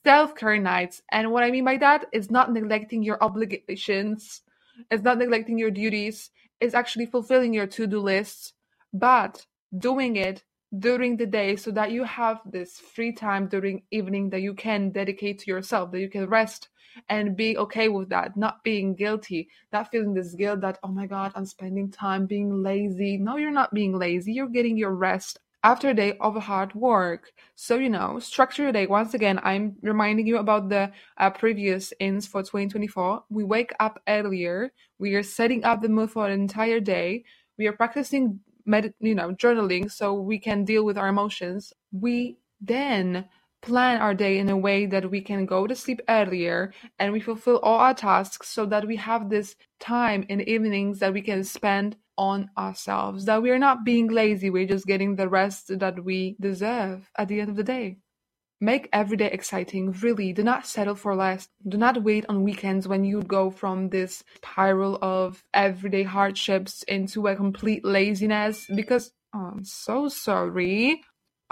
Self 0.05 0.35
care 0.35 0.59
nights. 0.59 1.03
And 1.11 1.31
what 1.31 1.44
I 1.44 1.51
mean 1.51 1.64
by 1.64 1.77
that 1.79 2.07
is 2.12 2.31
not 2.31 2.53
neglecting 2.53 3.03
your 3.03 3.22
obligations 3.22 4.42
it's 4.90 5.03
not 5.03 5.18
neglecting 5.18 5.59
your 5.59 5.71
duties. 5.71 6.31
It's 6.61 6.75
actually 6.75 7.07
fulfilling 7.07 7.53
your 7.53 7.66
to 7.68 7.87
do 7.87 8.01
lists, 8.01 8.53
but 8.92 9.47
doing 9.77 10.16
it 10.16 10.45
during 10.79 11.16
the 11.16 11.27
day 11.27 11.57
so 11.57 11.71
that 11.71 11.90
you 11.90 12.05
have 12.05 12.40
this 12.47 12.79
free 12.79 13.12
time 13.12 13.47
during 13.47 13.83
evening 13.90 14.31
that 14.31 14.40
you 14.40 14.55
can 14.55 14.90
dedicate 14.90 15.38
to 15.38 15.51
yourself 15.51 15.90
that 15.92 16.01
you 16.01 16.09
can 16.09 16.27
rest 16.27 16.68
and 17.09 17.37
be 17.37 17.57
okay 17.59 17.88
with 17.88 18.09
that 18.09 18.37
not 18.37 18.62
being 18.64 18.95
guilty 18.95 19.49
not 19.73 19.90
feeling 19.90 20.14
this 20.14 20.35
guilt 20.35 20.61
that 20.61 20.79
oh 20.83 20.88
my 20.88 21.07
god 21.07 21.31
i'm 21.35 21.45
spending 21.45 21.90
time 21.90 22.25
being 22.25 22.62
lazy 22.62 23.18
no 23.18 23.37
you're 23.37 23.51
not 23.51 23.73
being 23.75 23.99
lazy 23.99 24.33
you're 24.33 24.49
getting 24.49 24.77
your 24.77 24.95
rest 24.95 25.38
after 25.64 25.90
a 25.90 25.94
day 25.94 26.16
of 26.20 26.37
hard 26.37 26.75
work. 26.75 27.33
So, 27.55 27.77
you 27.77 27.88
know, 27.88 28.18
structure 28.18 28.64
your 28.64 28.72
day. 28.72 28.87
Once 28.87 29.14
again, 29.14 29.40
I'm 29.42 29.77
reminding 29.83 30.27
you 30.27 30.38
about 30.38 30.68
the 30.68 30.92
uh, 31.18 31.31
previous 31.31 31.92
ins 32.01 32.27
for 32.27 32.42
2024. 32.42 33.25
We 33.31 33.44
wake 33.44 33.72
up 33.81 34.01
earlier. 34.09 34.72
We 34.98 35.14
are 35.14 35.22
setting 35.22 35.64
up 35.64 35.83
the 35.83 35.88
mood 35.88 36.11
for 36.11 36.27
an 36.27 36.33
entire 36.33 36.81
day. 36.81 37.25
We 37.59 37.66
are 37.66 37.72
practicing, 37.72 38.40
med- 38.66 38.94
you 39.01 39.14
know, 39.14 39.33
journaling 39.33 39.90
so 39.90 40.14
we 40.14 40.38
can 40.38 40.64
deal 40.64 40.85
with 40.85 40.98
our 40.98 41.09
emotions. 41.09 41.72
We 41.92 42.38
then 42.61 43.27
plan 43.62 44.01
our 44.01 44.14
day 44.14 44.38
in 44.38 44.51
a 44.51 44.57
way 44.57 44.87
that 44.87 45.11
we 45.11 45.20
can 45.20 45.46
go 45.46 45.66
to 45.68 45.75
sleep 45.77 46.01
earlier 46.09 46.72
and 46.98 47.12
we 47.12 47.20
fulfill 47.20 47.59
all 47.61 47.79
our 47.79 47.94
tasks 47.94 48.48
so 48.48 48.66
that 48.66 48.87
we 48.87 48.96
have 48.96 49.31
this 49.31 49.55
time 49.79 50.25
in 50.29 50.40
evenings 50.48 50.98
that 50.98 51.12
we 51.12 51.22
can 51.22 51.44
spend 51.44 51.96
on 52.16 52.51
ourselves, 52.57 53.25
that 53.27 53.42
we 53.42 53.51
are 53.51 53.59
not 53.59 53.85
being 53.85 54.09
lazy, 54.09 54.51
we're 54.51 54.66
just 54.66 54.87
getting 54.87 55.16
the 55.16 55.29
rest 55.29 55.79
that 55.79 56.05
we 56.05 56.37
deserve 56.40 57.11
at 57.16 57.29
the 57.29 57.40
end 57.40 57.51
of 57.51 57.57
the 57.57 57.64
day. 57.64 57.98
Make 58.61 58.88
every 58.92 59.16
day 59.16 59.29
exciting, 59.29 59.90
really. 59.90 60.33
Do 60.33 60.44
not 60.44 60.66
settle 60.66 60.94
for 60.94 61.16
less. 61.16 61.48
Do 61.66 61.77
not 61.77 62.05
wait 62.05 62.25
on 62.29 62.44
weekends 62.44 62.87
when 62.87 63.03
you 63.03 63.20
go 63.22 63.51
from 63.51 63.88
this 63.88 64.22
spiral 64.37 64.98
of 65.03 65.42
everyday 65.53 66.05
hardships 66.05 66.85
into 66.85 67.27
a 67.27 67.35
complete 67.35 67.85
laziness 67.85 68.66
because 68.72 69.12
oh, 69.35 69.51
I'm 69.53 69.64
so 69.64 70.07
sorry 70.09 71.03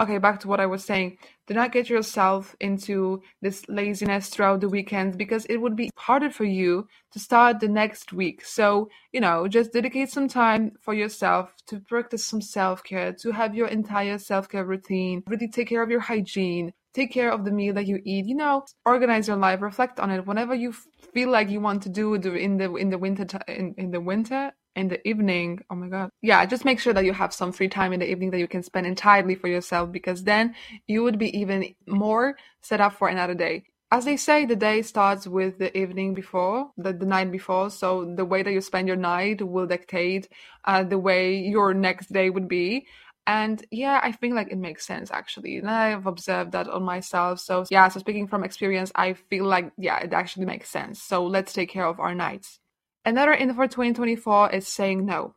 okay, 0.01 0.17
back 0.17 0.39
to 0.41 0.47
what 0.47 0.59
I 0.59 0.65
was 0.65 0.83
saying. 0.83 1.17
Do 1.47 1.53
not 1.53 1.71
get 1.71 1.89
yourself 1.89 2.55
into 2.59 3.21
this 3.41 3.63
laziness 3.67 4.29
throughout 4.29 4.61
the 4.61 4.69
weekends 4.69 5.15
because 5.15 5.45
it 5.45 5.57
would 5.57 5.75
be 5.75 5.89
harder 5.95 6.29
for 6.29 6.43
you 6.43 6.87
to 7.11 7.19
start 7.19 7.59
the 7.59 7.67
next 7.67 8.13
week. 8.13 8.43
So, 8.45 8.89
you 9.11 9.21
know, 9.21 9.47
just 9.47 9.73
dedicate 9.73 10.09
some 10.09 10.27
time 10.27 10.71
for 10.81 10.93
yourself 10.93 11.53
to 11.67 11.79
practice 11.79 12.25
some 12.25 12.41
self 12.41 12.83
care, 12.83 13.13
to 13.13 13.31
have 13.31 13.55
your 13.55 13.67
entire 13.67 14.17
self 14.17 14.49
care 14.49 14.65
routine, 14.65 15.23
really 15.27 15.47
take 15.47 15.69
care 15.69 15.83
of 15.83 15.89
your 15.89 15.99
hygiene, 15.99 16.73
take 16.93 17.11
care 17.11 17.31
of 17.31 17.45
the 17.45 17.51
meal 17.51 17.73
that 17.75 17.87
you 17.87 17.99
eat. 18.03 18.25
You 18.25 18.35
know 18.35 18.65
organize 18.85 19.27
your 19.27 19.37
life. 19.37 19.61
Reflect 19.61 19.99
on 19.99 20.11
it. 20.11 20.25
Whenever 20.25 20.55
you 20.55 20.73
feel 21.13 21.29
like 21.29 21.49
you 21.49 21.59
want 21.59 21.83
to 21.83 21.89
do 21.89 22.13
in 22.13 22.57
the 22.57 22.75
in 22.75 22.89
the 22.89 22.97
winter 22.97 23.27
in, 23.47 23.75
in 23.77 23.91
the 23.91 24.01
winter 24.01 24.51
in 24.75 24.87
the 24.87 25.05
evening. 25.07 25.59
Oh 25.69 25.75
my 25.75 25.87
god. 25.87 26.09
Yeah 26.21 26.45
just 26.45 26.65
make 26.65 26.79
sure 26.79 26.93
that 26.93 27.05
you 27.05 27.13
have 27.13 27.33
some 27.33 27.51
free 27.51 27.67
time 27.67 27.93
in 27.93 27.99
the 27.99 28.09
evening 28.09 28.31
that 28.31 28.39
you 28.39 28.47
can 28.47 28.63
spend 28.63 28.87
entirely 28.87 29.35
for 29.35 29.47
yourself 29.47 29.91
because 29.91 30.23
then 30.23 30.55
you 30.87 31.03
would 31.03 31.19
be 31.19 31.37
even 31.37 31.75
more 31.87 32.35
set 32.61 32.81
up 32.81 32.93
for 32.93 33.07
another 33.07 33.33
day. 33.35 33.65
As 33.93 34.05
they 34.05 34.15
say 34.15 34.45
the 34.45 34.55
day 34.55 34.81
starts 34.81 35.27
with 35.27 35.59
the 35.59 35.77
evening 35.77 36.13
before 36.13 36.71
the, 36.77 36.93
the 36.93 37.05
night 37.05 37.29
before. 37.31 37.69
So 37.69 38.13
the 38.15 38.23
way 38.23 38.41
that 38.43 38.53
you 38.53 38.61
spend 38.61 38.87
your 38.87 38.97
night 38.97 39.45
will 39.45 39.67
dictate 39.67 40.29
uh, 40.63 40.83
the 40.83 40.97
way 40.97 41.35
your 41.35 41.73
next 41.73 42.13
day 42.13 42.29
would 42.29 42.47
be 42.47 42.87
and 43.27 43.65
yeah 43.71 43.99
i 44.03 44.11
think 44.11 44.33
like 44.33 44.51
it 44.51 44.57
makes 44.57 44.85
sense 44.85 45.11
actually 45.11 45.57
and 45.57 45.69
i've 45.69 46.07
observed 46.07 46.51
that 46.51 46.67
on 46.67 46.83
myself 46.83 47.39
so 47.39 47.63
yeah 47.69 47.87
so 47.87 47.99
speaking 47.99 48.27
from 48.27 48.43
experience 48.43 48.91
i 48.95 49.13
feel 49.13 49.45
like 49.45 49.71
yeah 49.77 49.99
it 49.99 50.11
actually 50.11 50.45
makes 50.45 50.69
sense 50.69 51.01
so 51.01 51.25
let's 51.25 51.53
take 51.53 51.69
care 51.69 51.85
of 51.85 51.99
our 51.99 52.15
nights 52.15 52.59
Another 53.03 53.33
in 53.33 53.53
for 53.55 53.67
2024 53.67 54.51
is 54.51 54.67
saying 54.67 55.05
no. 55.05 55.33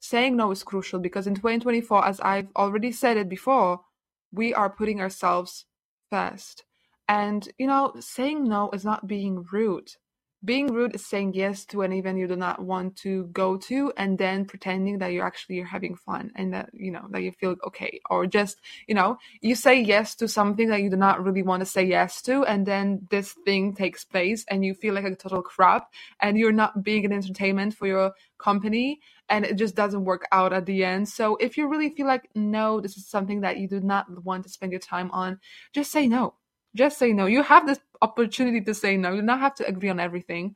Saying 0.00 0.36
no 0.36 0.50
is 0.50 0.62
crucial 0.62 1.00
because 1.00 1.26
in 1.26 1.34
2024, 1.34 2.06
as 2.06 2.20
I've 2.20 2.48
already 2.54 2.92
said 2.92 3.16
it 3.16 3.28
before, 3.28 3.80
we 4.32 4.52
are 4.52 4.68
putting 4.68 5.00
ourselves 5.00 5.64
first. 6.10 6.64
And, 7.08 7.48
you 7.58 7.66
know, 7.66 7.94
saying 8.00 8.44
no 8.44 8.70
is 8.72 8.84
not 8.84 9.06
being 9.06 9.46
rude 9.50 9.92
being 10.44 10.72
rude 10.72 10.94
is 10.94 11.06
saying 11.06 11.34
yes 11.34 11.64
to 11.64 11.82
an 11.82 11.92
event 11.92 12.18
you 12.18 12.28
do 12.28 12.36
not 12.36 12.60
want 12.62 12.94
to 12.96 13.24
go 13.32 13.56
to 13.56 13.92
and 13.96 14.18
then 14.18 14.44
pretending 14.44 14.98
that 14.98 15.12
you're 15.12 15.24
actually 15.24 15.56
you're 15.56 15.64
having 15.64 15.96
fun 15.96 16.30
and 16.36 16.52
that 16.52 16.68
you 16.72 16.90
know 16.90 17.06
that 17.10 17.22
you 17.22 17.32
feel 17.32 17.56
okay 17.66 18.00
or 18.10 18.26
just 18.26 18.60
you 18.86 18.94
know 18.94 19.16
you 19.40 19.54
say 19.54 19.80
yes 19.80 20.14
to 20.14 20.28
something 20.28 20.68
that 20.68 20.82
you 20.82 20.90
do 20.90 20.96
not 20.96 21.24
really 21.24 21.42
want 21.42 21.60
to 21.60 21.66
say 21.66 21.84
yes 21.84 22.20
to 22.22 22.44
and 22.44 22.66
then 22.66 23.06
this 23.10 23.34
thing 23.44 23.74
takes 23.74 24.04
place 24.04 24.44
and 24.48 24.64
you 24.64 24.74
feel 24.74 24.94
like 24.94 25.04
a 25.04 25.14
total 25.14 25.42
crap 25.42 25.88
and 26.20 26.38
you're 26.38 26.52
not 26.52 26.82
being 26.82 27.04
an 27.04 27.12
entertainment 27.12 27.74
for 27.74 27.86
your 27.86 28.12
company 28.38 29.00
and 29.28 29.44
it 29.44 29.56
just 29.56 29.74
doesn't 29.74 30.04
work 30.04 30.26
out 30.30 30.52
at 30.52 30.66
the 30.66 30.84
end. 30.84 31.08
So 31.08 31.36
if 31.36 31.56
you 31.56 31.68
really 31.68 31.90
feel 31.90 32.06
like 32.06 32.28
no 32.34 32.80
this 32.80 32.96
is 32.96 33.08
something 33.08 33.40
that 33.40 33.58
you 33.58 33.68
do 33.68 33.80
not 33.80 34.06
want 34.24 34.44
to 34.44 34.50
spend 34.50 34.72
your 34.72 34.80
time 34.80 35.10
on 35.10 35.40
just 35.72 35.90
say 35.90 36.06
no 36.06 36.34
just 36.76 36.98
say 36.98 37.12
no. 37.12 37.26
You 37.26 37.42
have 37.42 37.66
this 37.66 37.80
opportunity 38.02 38.60
to 38.60 38.74
say 38.74 38.96
no. 38.96 39.10
You 39.10 39.20
do 39.20 39.26
not 39.26 39.40
have 39.40 39.54
to 39.56 39.66
agree 39.66 39.88
on 39.88 39.98
everything. 40.00 40.54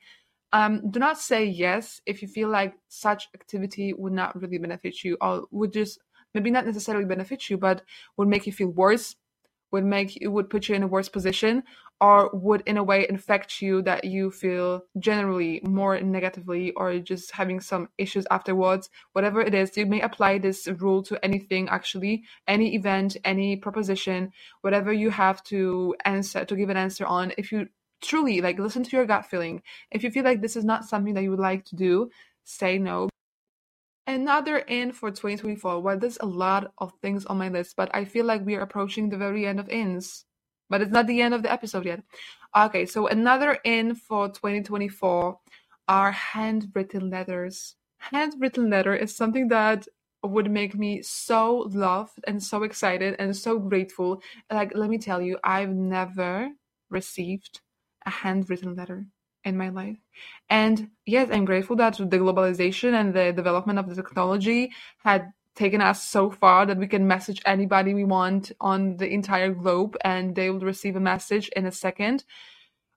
Um, 0.52 0.90
do 0.90 0.98
not 1.00 1.18
say 1.18 1.44
yes 1.44 2.00
if 2.06 2.22
you 2.22 2.28
feel 2.28 2.48
like 2.48 2.74
such 2.88 3.28
activity 3.35 3.92
would 3.92 4.12
not 4.12 4.40
really 4.40 4.59
benefit 4.59 5.04
you 5.04 5.16
or 5.20 5.44
would 5.50 5.72
just 5.72 6.00
maybe 6.35 6.50
not 6.50 6.66
necessarily 6.66 7.04
benefit 7.04 7.48
you, 7.50 7.56
but 7.56 7.83
would 8.16 8.28
make 8.28 8.46
you 8.46 8.52
feel 8.52 8.68
worse 8.68 9.16
would 9.70 9.85
make 9.85 10.16
it 10.20 10.28
would 10.28 10.50
put 10.50 10.68
you 10.68 10.74
in 10.74 10.83
a 10.83 10.87
worse 10.87 11.09
position 11.09 11.62
or 12.00 12.30
would 12.33 12.62
in 12.66 12.78
a 12.78 12.83
way 12.83 13.06
infect 13.09 13.61
you 13.61 13.83
that 13.83 14.04
you 14.04 14.30
feel 14.30 14.83
generally 14.98 15.61
more 15.62 16.00
negatively 16.00 16.70
or 16.72 16.98
just 16.98 17.33
having 17.33 17.61
some 17.61 17.88
issues 17.98 18.26
afterwards. 18.30 18.88
Whatever 19.12 19.42
it 19.42 19.54
is 19.54 19.76
you 19.76 19.87
may 19.87 20.00
apply 20.00 20.38
this 20.38 20.66
rule 20.78 21.02
to 21.02 21.22
anything 21.24 21.68
actually. 21.68 22.24
Any 22.48 22.74
event 22.74 23.16
any 23.24 23.56
proposition 23.56 24.33
whatever 24.62 24.92
you 24.92 25.11
have 25.11 25.42
to 25.44 25.94
answer 26.04 26.44
to 26.44 26.56
give 26.56 26.70
an 26.70 26.76
answer 26.76 27.04
on. 27.04 27.33
If 27.37 27.52
you 27.52 27.68
truly 28.00 28.40
like 28.40 28.59
listen 28.59 28.83
to 28.83 28.96
your 28.96 29.04
gut 29.04 29.26
feeling. 29.26 29.62
If 29.90 30.02
you 30.02 30.11
feel 30.11 30.24
like 30.24 30.40
this 30.40 30.56
is 30.56 30.64
not 30.64 30.87
something 30.87 31.14
that 31.14 31.22
you 31.22 31.30
would 31.30 31.38
like 31.38 31.66
to 31.66 31.76
do 31.76 32.11
say 32.44 32.78
no 32.78 33.10
Another 34.11 34.59
in 34.59 34.90
for 34.90 35.12
2024. 35.12 35.79
Well, 35.79 35.96
there's 35.96 36.18
a 36.20 36.27
lot 36.27 36.73
of 36.79 36.92
things 37.01 37.25
on 37.27 37.38
my 37.38 37.49
list, 37.49 37.77
but 37.77 37.94
I 37.94 38.05
feel 38.05 38.25
like 38.25 38.44
we 38.44 38.57
are 38.57 38.61
approaching 38.62 39.09
the 39.09 39.16
very 39.16 39.46
end 39.46 39.61
of 39.61 39.68
ins. 39.68 40.25
But 40.68 40.81
it's 40.81 40.90
not 40.90 41.07
the 41.07 41.23
end 41.23 41.33
of 41.33 41.44
the 41.44 41.53
episode 41.53 41.87
yet. 41.87 42.03
Okay, 42.57 42.87
so 42.87 43.07
another 43.07 43.59
in 43.62 43.94
for 43.94 44.27
2024 44.29 45.38
are 45.87 46.11
handwritten 46.11 47.09
letters. 47.09 47.77
Handwritten 47.99 48.68
letter 48.68 48.96
is 48.96 49.16
something 49.16 49.46
that 49.46 49.87
would 50.25 50.51
make 50.51 50.75
me 50.75 51.03
so 51.03 51.68
loved 51.70 52.18
and 52.27 52.42
so 52.42 52.64
excited 52.64 53.14
and 53.20 53.37
so 53.37 53.61
grateful. 53.61 54.20
Like, 54.51 54.73
let 54.75 54.90
me 54.90 54.99
tell 54.99 55.23
you, 55.23 55.38
I've 55.44 55.70
never 55.70 56.49
received 56.90 57.61
a 58.05 58.11
handwritten 58.11 58.75
letter. 58.75 59.07
In 59.44 59.57
my 59.57 59.68
life. 59.68 59.96
And 60.48 60.90
yes, 61.07 61.29
I'm 61.33 61.44
grateful 61.44 61.76
that 61.76 61.96
the 61.96 62.18
globalization 62.18 62.94
and 62.94 63.14
the 63.14 63.33
development 63.33 63.79
of 63.79 63.88
the 63.88 63.94
technology 63.94 64.72
had 64.98 65.33
taken 65.57 65.81
us 65.81 66.03
so 66.03 66.31
far 66.31 66.66
that 66.66 66.79
we 66.79 66.87
can 66.87 67.07
message 67.07 67.42
anybody 67.44 67.94
we 67.94 68.05
want 68.05 68.53
on 68.61 68.96
the 68.96 69.09
entire 69.09 69.53
globe 69.53 69.96
and 70.03 70.35
they 70.35 70.50
will 70.50 70.61
receive 70.61 70.96
a 70.96 71.00
message 71.00 71.48
in 71.57 71.66
a 71.66 71.72
second. 71.72 72.24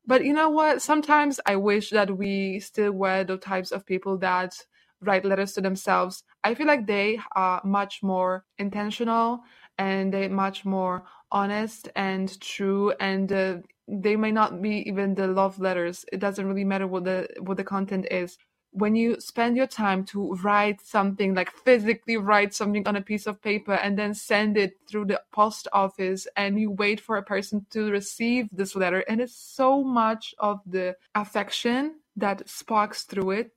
But 0.06 0.26
you 0.26 0.34
know 0.34 0.50
what? 0.50 0.82
Sometimes 0.82 1.40
I 1.46 1.56
wish 1.56 1.90
that 1.92 2.18
we 2.18 2.60
still 2.60 2.92
were 2.92 3.24
the 3.24 3.38
types 3.38 3.72
of 3.72 3.86
people 3.86 4.18
that 4.20 4.54
write 5.02 5.26
letters 5.26 5.54
to 5.54 5.62
themselves. 5.62 6.24
I 6.44 6.56
feel 6.56 6.68
like 6.68 6.88
they 6.88 7.20
are 7.36 7.62
much 7.64 8.04
more 8.04 8.46
intentional 8.58 9.42
and 9.78 10.14
they 10.14 10.28
much 10.28 10.66
more 10.66 11.04
honest 11.32 11.90
and 11.96 12.40
true 12.40 12.94
and 13.00 13.32
uh, 13.32 13.58
they 13.88 14.16
may 14.16 14.32
not 14.32 14.62
be 14.62 14.88
even 14.88 15.16
the 15.16 15.28
love 15.28 15.60
letters. 15.60 16.06
It 16.12 16.20
doesn't 16.20 16.46
really 16.46 16.64
matter 16.64 16.88
what 16.88 17.04
the 17.06 17.28
what 17.40 17.58
the 17.58 17.64
content 17.64 18.08
is. 18.12 18.38
When 18.72 18.96
you 18.96 19.20
spend 19.20 19.56
your 19.56 19.68
time 19.68 20.04
to 20.06 20.34
write 20.44 20.82
something 20.82 21.36
like 21.36 21.52
physically 21.52 22.18
write 22.18 22.56
something 22.56 22.88
on 22.88 22.96
a 22.96 23.02
piece 23.02 23.28
of 23.28 23.42
paper 23.42 23.74
and 23.74 23.98
then 24.00 24.16
send 24.16 24.58
it 24.58 24.78
through 24.90 25.06
the 25.06 25.22
post 25.32 25.68
office 25.72 26.28
and 26.36 26.60
you 26.60 26.72
wait 26.72 27.00
for 27.00 27.18
a 27.18 27.24
person 27.24 27.68
to 27.70 27.92
receive 27.92 28.50
this 28.52 28.76
letter 28.76 29.02
and 29.08 29.22
it's 29.22 29.36
so 29.36 29.84
much 29.84 30.34
of 30.40 30.60
the 30.66 30.96
affection 31.14 32.00
that 32.16 32.50
sparks 32.50 33.04
through 33.04 33.32
it. 33.32 33.52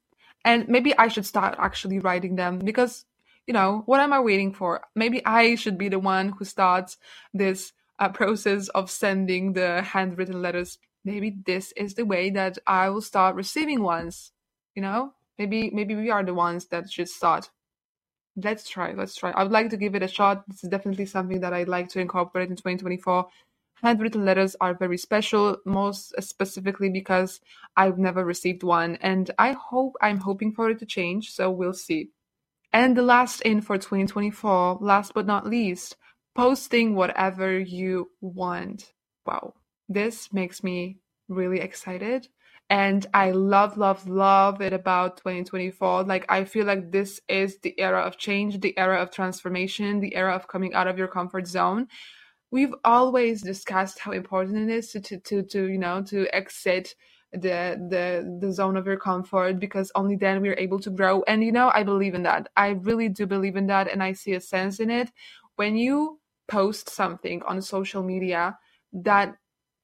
And 0.45 0.69
maybe 0.69 0.97
i 0.99 1.09
should 1.09 1.27
start 1.27 1.57
actually 1.59 1.99
writing 1.99 2.37
them 2.37 2.59
because 2.59 3.07
you 3.47 3.55
know, 3.55 3.83
what 3.87 4.01
am 4.01 4.13
I 4.13 4.21
waiting 4.21 4.53
for? 4.53 4.83
Maybe 4.95 5.25
I 5.25 5.55
should 5.55 5.79
be 5.79 5.89
the 5.89 5.99
one 5.99 6.31
who 6.31 6.45
starts 6.45 6.99
this 7.33 7.73
uh, 7.99 8.09
process 8.09 8.69
of 8.69 8.91
sending 8.91 9.53
the 9.53 9.83
handwritten 9.83 10.43
letters. 10.43 10.79
Maybe 11.05 11.37
this 11.47 11.73
is 11.73 11.95
the 11.95 12.05
way 12.05 12.31
that 12.31 12.59
I 12.67 12.91
will 12.91 13.01
start 13.01 13.37
receiving 13.37 13.83
ones. 13.83 14.33
You 14.75 14.83
know, 14.83 15.15
maybe 15.39 15.71
maybe 15.71 15.95
we 15.95 16.11
are 16.11 16.25
the 16.25 16.35
ones 16.35 16.67
that 16.67 16.91
should 16.91 17.09
start. 17.09 17.51
Let's 18.37 18.69
try. 18.69 18.93
Let's 18.93 19.15
try. 19.17 19.31
I 19.31 19.43
would 19.43 19.53
like 19.53 19.71
to 19.71 19.79
give 19.79 19.95
it 19.95 20.03
a 20.03 20.09
shot. 20.09 20.45
This 20.49 20.63
is 20.63 20.69
definitely 20.69 21.07
something 21.07 21.41
that 21.41 21.55
I'd 21.55 21.69
like 21.69 21.89
to 21.91 22.01
incorporate 22.01 22.51
in 22.51 22.57
2024. 22.57 23.27
Handwritten 23.83 24.25
letters 24.25 24.57
are 24.61 24.75
very 24.75 24.97
special, 24.99 25.59
most 25.65 26.15
specifically 26.21 26.89
because 26.89 27.41
I've 27.77 27.99
never 27.99 28.25
received 28.25 28.63
one, 28.63 28.97
and 28.97 29.31
I 29.39 29.53
hope 29.53 29.97
I'm 30.01 30.19
hoping 30.19 30.53
for 30.53 30.71
it 30.71 30.79
to 30.79 30.87
change. 30.87 31.31
So 31.33 31.51
we'll 31.51 31.75
see. 31.75 32.11
And 32.73 32.97
the 32.97 33.03
last 33.03 33.41
in 33.43 33.61
for 33.61 33.79
2024, 33.79 34.79
last 34.81 35.15
but 35.15 35.27
not 35.27 35.47
least, 35.47 35.97
posting 36.37 36.95
whatever 36.95 37.59
you 37.59 38.11
want. 38.21 38.93
Wow, 39.27 39.55
this 39.89 40.33
makes 40.33 40.63
me 40.63 40.99
really 41.29 41.61
excited. 41.61 42.29
And 42.69 43.07
I 43.15 43.31
love, 43.31 43.79
love, 43.79 44.09
love 44.09 44.61
it 44.61 44.73
about 44.73 45.19
2024. 45.19 46.03
Like, 46.03 46.27
I 46.29 46.45
feel 46.45 46.67
like 46.67 46.91
this 46.91 47.21
is 47.29 47.59
the 47.61 47.79
era 47.79 48.01
of 48.01 48.19
change, 48.19 48.61
the 48.61 48.77
era 48.77 49.01
of 49.01 49.11
transformation, 49.11 50.01
the 50.01 50.15
era 50.17 50.35
of 50.35 50.49
coming 50.49 50.75
out 50.75 50.89
of 50.89 50.99
your 50.99 51.09
comfort 51.09 51.47
zone. 51.47 51.87
We've 52.51 52.75
always 52.85 53.43
discussed 53.43 54.01
how 54.01 54.13
important 54.13 54.69
it 54.69 54.75
is 54.75 54.91
to, 54.93 55.01
to, 55.01 55.19
to, 55.19 55.43
to 55.43 55.69
you 55.69 55.79
know, 55.79 56.03
to 56.05 56.27
exit 56.35 56.95
the 57.33 57.77
the 57.91 58.39
the 58.41 58.53
zone 58.53 58.77
of 58.77 58.87
your 58.87 58.97
comfort 58.97 59.59
because 59.59 59.91
only 59.95 60.17
then 60.17 60.41
we're 60.41 60.59
able 60.59 60.79
to 60.79 60.91
grow 60.91 61.23
and 61.25 61.43
you 61.43 61.51
know 61.51 61.71
i 61.75 61.83
believe 61.83 62.15
in 62.15 62.23
that 62.23 62.49
i 62.57 62.69
really 62.69 63.09
do 63.09 63.27
believe 63.27 63.57
in 63.57 63.67
that 63.67 63.91
and 63.91 64.01
i 64.01 64.13
see 64.13 64.33
a 64.35 64.41
sense 64.41 64.79
in 64.79 64.89
it 64.91 65.11
when 65.57 65.77
you 65.77 66.21
post 66.49 66.89
something 66.89 67.43
on 67.43 67.61
social 67.63 68.03
media 68.03 68.59
that 68.93 69.37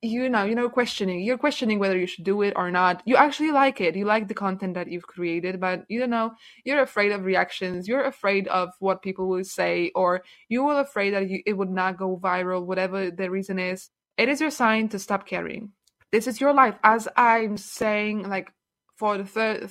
you 0.02 0.28
know 0.28 0.44
you 0.44 0.54
know 0.54 0.68
questioning. 0.68 1.20
You're 1.22 1.38
questioning 1.38 1.78
whether 1.78 1.96
you 1.96 2.06
should 2.06 2.24
do 2.24 2.42
it 2.42 2.54
or 2.56 2.70
not. 2.70 3.02
You 3.06 3.16
actually 3.16 3.52
like 3.52 3.80
it. 3.80 3.94
You 3.96 4.04
like 4.04 4.26
the 4.28 4.34
content 4.34 4.74
that 4.74 4.90
you've 4.90 5.06
created 5.06 5.60
but 5.60 5.84
you 5.88 6.00
don't 6.00 6.10
know 6.10 6.32
you're 6.64 6.82
afraid 6.82 7.12
of 7.12 7.24
reactions. 7.24 7.86
You're 7.86 8.04
afraid 8.04 8.48
of 8.48 8.70
what 8.80 9.02
people 9.02 9.28
will 9.28 9.44
say 9.44 9.92
or 9.94 10.22
you 10.48 10.66
are 10.68 10.80
afraid 10.80 11.14
that 11.14 11.30
you, 11.30 11.42
it 11.46 11.54
would 11.54 11.70
not 11.70 11.96
go 11.98 12.18
viral 12.18 12.66
whatever 12.66 13.10
the 13.10 13.30
reason 13.30 13.58
is. 13.58 13.90
It 14.18 14.28
is 14.28 14.40
your 14.40 14.50
sign 14.50 14.88
to 14.90 14.98
stop 14.98 15.26
caring. 15.26 15.70
This 16.10 16.26
is 16.26 16.40
your 16.40 16.52
life. 16.52 16.74
As 16.82 17.08
i'm 17.16 17.56
saying 17.56 18.28
like 18.28 18.52
for 18.96 19.18
the 19.18 19.24
third 19.24 19.68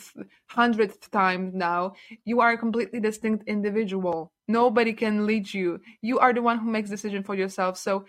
hundredth 0.48 1.12
time 1.12 1.52
now 1.54 1.94
you 2.26 2.42
are 2.42 2.52
a 2.54 2.58
completely 2.58 3.00
distinct 3.00 3.48
individual 3.48 4.32
nobody 4.52 4.94
can 4.94 5.26
lead 5.26 5.54
you. 5.54 5.80
You 6.02 6.20
are 6.20 6.34
the 6.34 6.42
one 6.42 6.60
who 6.60 6.70
makes 6.72 6.90
decision 6.90 7.24
for 7.24 7.36
yourself. 7.36 7.78
So 7.78 8.06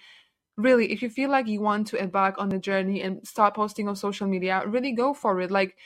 really 0.56 0.92
if 0.92 1.02
you 1.02 1.10
feel 1.10 1.30
like 1.30 1.46
you 1.48 1.60
want 1.60 1.86
to 1.88 1.96
embark 1.96 2.36
on 2.38 2.48
the 2.50 2.58
journey 2.58 3.02
and 3.02 3.26
start 3.26 3.54
posting 3.54 3.88
on 3.88 3.96
social 3.96 4.26
media 4.28 4.62
really 4.66 4.92
go 4.92 5.14
for 5.14 5.40
it. 5.40 5.50
Like 5.50 5.76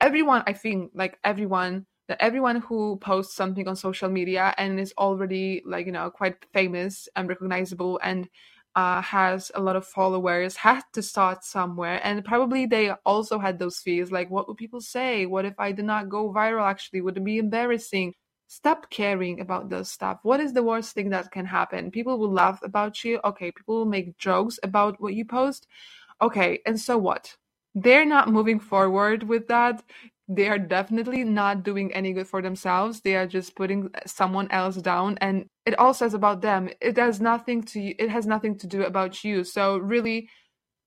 everyone 0.00 0.44
i 0.46 0.52
think 0.52 0.92
like 0.94 1.18
everyone 1.24 1.86
that 2.08 2.18
everyone 2.20 2.58
who 2.60 2.98
posts 2.98 3.34
something 3.36 3.68
on 3.68 3.76
social 3.76 4.10
media 4.10 4.54
and 4.58 4.80
is 4.80 4.94
already 4.98 5.62
like 5.66 5.86
you 5.86 5.92
know 5.92 6.10
quite 6.10 6.36
famous 6.52 7.08
and 7.16 7.28
recognizable 7.28 8.00
and 8.04 8.28
uh, 8.76 9.02
has 9.02 9.50
a 9.56 9.60
lot 9.62 9.76
of 9.76 9.86
followers 9.86 10.56
had 10.56 10.82
to 10.92 11.02
start 11.02 11.44
somewhere. 11.44 12.00
And 12.04 12.24
probably 12.24 12.66
they 12.66 12.90
also 13.06 13.38
had 13.40 13.58
those 13.58 13.78
fears 13.78 14.12
like 14.12 14.30
what 14.30 14.48
would 14.48 14.58
people 14.58 14.80
say? 14.82 15.26
What 15.26 15.46
if 15.46 15.54
i 15.58 15.72
did 15.72 15.86
not 15.86 16.10
go 16.10 16.32
viral? 16.32 16.68
Actually 16.70 17.00
would 17.02 17.16
it 17.16 17.24
be 17.24 17.38
embarrassing 17.38 18.14
stop 18.48 18.90
caring 18.90 19.40
about 19.40 19.70
those 19.70 19.90
stuff. 19.90 20.18
What 20.22 20.40
is 20.40 20.52
the 20.54 20.62
worst 20.62 20.94
thing 20.94 21.10
that 21.10 21.30
can 21.32 21.46
happen? 21.46 21.90
People 21.90 22.18
will 22.18 22.32
laugh 22.32 22.60
about 22.62 23.04
you. 23.04 23.20
Okay 23.24 23.52
people 23.52 23.76
will 23.78 23.86
make 23.86 24.18
jokes 24.18 24.58
about 24.62 25.00
what 25.00 25.14
you 25.14 25.24
post. 25.24 25.66
Okay 26.22 26.60
and 26.66 26.80
so 26.80 26.98
what? 26.98 27.36
They're 27.74 28.06
not 28.06 28.30
moving 28.30 28.60
forward 28.60 29.24
with 29.24 29.48
that. 29.48 29.82
They 30.28 30.48
are 30.48 30.58
definitely 30.58 31.24
not 31.24 31.64
doing 31.64 31.92
any 31.94 32.12
good 32.14 32.28
for 32.28 32.42
themselves. 32.42 33.02
They 33.02 33.16
are 33.16 33.26
just 33.26 33.56
putting 33.56 33.90
someone 34.06 34.50
else 34.50 34.76
down 34.76 35.18
and 35.20 35.46
it 35.66 35.78
all 35.78 35.94
says 35.94 36.14
about 36.14 36.42
them. 36.42 36.70
It 36.80 36.96
has 36.98 37.20
nothing 37.20 37.62
to 37.64 37.80
it 37.80 38.10
has 38.10 38.26
nothing 38.26 38.58
to 38.58 38.66
do 38.68 38.84
about 38.84 39.24
you. 39.24 39.44
So 39.44 39.78
really 39.78 40.28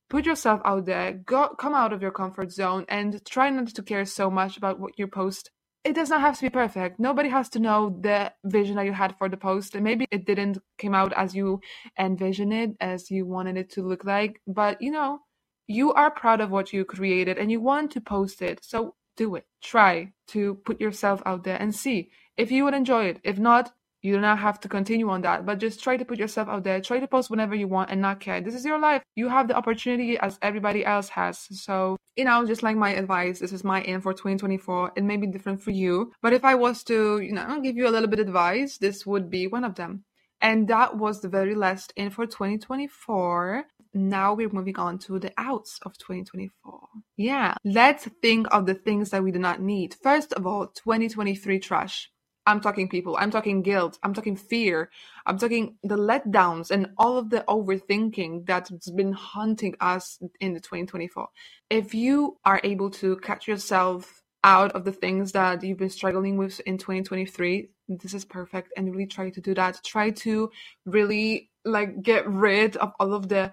put 0.09 0.25
yourself 0.25 0.61
out 0.65 0.85
there. 0.85 1.13
Go 1.13 1.49
come 1.59 1.73
out 1.75 1.93
of 1.93 2.01
your 2.01 2.11
comfort 2.11 2.51
zone 2.51 2.85
and 2.89 3.23
try 3.25 3.49
not 3.49 3.67
to 3.69 3.83
care 3.83 4.05
so 4.05 4.29
much 4.31 4.57
about 4.57 4.79
what 4.79 4.99
you 4.99 5.07
post 5.07 5.51
it 5.87 5.95
does 5.95 6.09
not 6.09 6.21
have 6.21 6.35
to 6.37 6.45
be 6.47 6.49
perfect 6.49 6.99
nobody 6.99 7.29
has 7.29 7.49
to 7.49 7.59
know 7.59 7.79
the 8.01 8.31
vision 8.43 8.75
that 8.75 8.85
you 8.85 8.93
had 8.93 9.15
for 9.17 9.29
the 9.29 9.37
post 9.37 9.75
and 9.75 9.83
maybe 9.83 10.05
it 10.11 10.25
didn't 10.25 10.57
came 10.77 10.95
out 11.01 11.13
as 11.13 11.35
you 11.39 11.59
envisioned 11.97 12.53
it 12.53 12.71
as 12.79 13.09
you 13.09 13.25
wanted 13.25 13.55
it 13.57 13.69
to 13.69 13.81
look 13.81 14.03
like 14.03 14.41
but 14.47 14.81
you 14.81 14.91
know 14.91 15.19
you 15.67 15.93
are 15.93 16.11
proud 16.11 16.39
of 16.41 16.49
what 16.49 16.71
you 16.73 16.85
created 16.85 17.37
and 17.37 17.51
you 17.51 17.59
want 17.59 17.91
to 17.91 18.01
post 18.01 18.41
it 18.41 18.59
so 18.63 18.95
do 19.17 19.35
it. 19.35 19.45
Try 19.61 20.13
to 20.29 20.55
put 20.63 20.79
yourself 20.79 21.21
out 21.25 21.43
there 21.43 21.57
and 21.57 21.75
see 21.75 22.11
if 22.37 22.51
you 22.51 22.63
would 22.63 22.73
enjoy 22.73 23.05
it. 23.05 23.19
If 23.23 23.37
not, 23.37 23.73
you 24.07 24.13
do 24.13 24.21
not 24.21 24.39
have 24.39 24.59
to 24.61 24.69
continue 24.69 25.09
on 25.09 25.21
that, 25.21 25.45
but 25.45 25.59
just 25.59 25.83
try 25.83 25.97
to 25.97 26.05
put 26.05 26.17
yourself 26.17 26.47
out 26.47 26.63
there. 26.63 26.79
Try 26.79 26.99
to 26.99 27.07
post 27.07 27.29
whenever 27.29 27.55
you 27.55 27.67
want 27.67 27.89
and 27.91 28.01
not 28.01 28.21
care. 28.21 28.39
This 28.39 28.55
is 28.55 28.63
your 28.63 28.79
life. 28.79 29.03
You 29.15 29.27
have 29.27 29.49
the 29.49 29.55
opportunity 29.55 30.17
as 30.17 30.39
everybody 30.41 30.85
else 30.85 31.09
has. 31.09 31.45
So, 31.51 31.97
you 32.15 32.23
know, 32.23 32.45
just 32.45 32.63
like 32.63 32.77
my 32.77 32.91
advice, 32.91 33.39
this 33.39 33.51
is 33.51 33.65
my 33.65 33.81
in 33.81 33.99
for 33.99 34.13
2024. 34.13 34.93
It 34.95 35.03
may 35.03 35.17
be 35.17 35.27
different 35.27 35.61
for 35.61 35.71
you, 35.71 36.13
but 36.21 36.31
if 36.31 36.45
I 36.45 36.55
was 36.55 36.83
to, 36.85 37.19
you 37.19 37.33
know, 37.33 37.59
give 37.61 37.75
you 37.75 37.87
a 37.87 37.93
little 37.95 38.07
bit 38.07 38.19
of 38.19 38.27
advice, 38.27 38.77
this 38.77 39.05
would 39.05 39.29
be 39.29 39.45
one 39.47 39.65
of 39.65 39.75
them. 39.75 40.05
And 40.39 40.67
that 40.69 40.97
was 40.97 41.21
the 41.21 41.29
very 41.29 41.55
last 41.55 41.91
in 41.97 42.09
for 42.09 42.25
2024 42.25 43.65
now 43.93 44.33
we're 44.33 44.49
moving 44.49 44.77
on 44.77 44.99
to 44.99 45.17
the 45.17 45.33
outs 45.37 45.79
of 45.83 45.97
2024. 45.97 46.79
Yeah, 47.15 47.55
let's 47.63 48.07
think 48.21 48.47
of 48.51 48.65
the 48.65 48.75
things 48.75 49.09
that 49.09 49.23
we 49.23 49.31
do 49.31 49.39
not 49.39 49.61
need. 49.61 49.95
First 50.03 50.33
of 50.33 50.45
all, 50.45 50.67
2023 50.67 51.59
trash. 51.59 52.11
I'm 52.47 52.61
talking 52.61 52.87
people, 52.87 53.17
I'm 53.19 53.29
talking 53.29 53.61
guilt, 53.61 53.99
I'm 54.01 54.13
talking 54.13 54.37
fear, 54.37 54.89
I'm 55.25 55.37
talking 55.37 55.77
the 55.83 55.97
letdowns 55.97 56.71
and 56.71 56.91
all 56.97 57.17
of 57.17 57.29
the 57.29 57.43
overthinking 57.47 58.45
that's 58.45 58.89
been 58.91 59.11
haunting 59.11 59.75
us 59.81 60.17
in 60.39 60.53
the 60.53 60.61
2024. 60.61 61.27
If 61.69 61.93
you 61.93 62.37
are 62.45 62.61
able 62.63 62.89
to 62.91 63.17
catch 63.17 63.47
yourself 63.47 64.23
out 64.43 64.71
of 64.71 64.85
the 64.85 64.93
things 64.93 65.33
that 65.33 65.61
you've 65.61 65.77
been 65.77 65.89
struggling 65.89 66.37
with 66.37 66.61
in 66.61 66.77
2023, 66.77 67.69
this 67.89 68.13
is 68.13 68.23
perfect 68.23 68.71
and 68.77 68.91
really 68.91 69.07
try 69.07 69.29
to 69.29 69.41
do 69.41 69.53
that. 69.53 69.81
Try 69.83 70.11
to 70.11 70.49
really 70.85 71.49
like 71.65 72.01
get 72.01 72.25
rid 72.29 72.77
of 72.77 72.93
all 72.99 73.13
of 73.13 73.27
the 73.27 73.51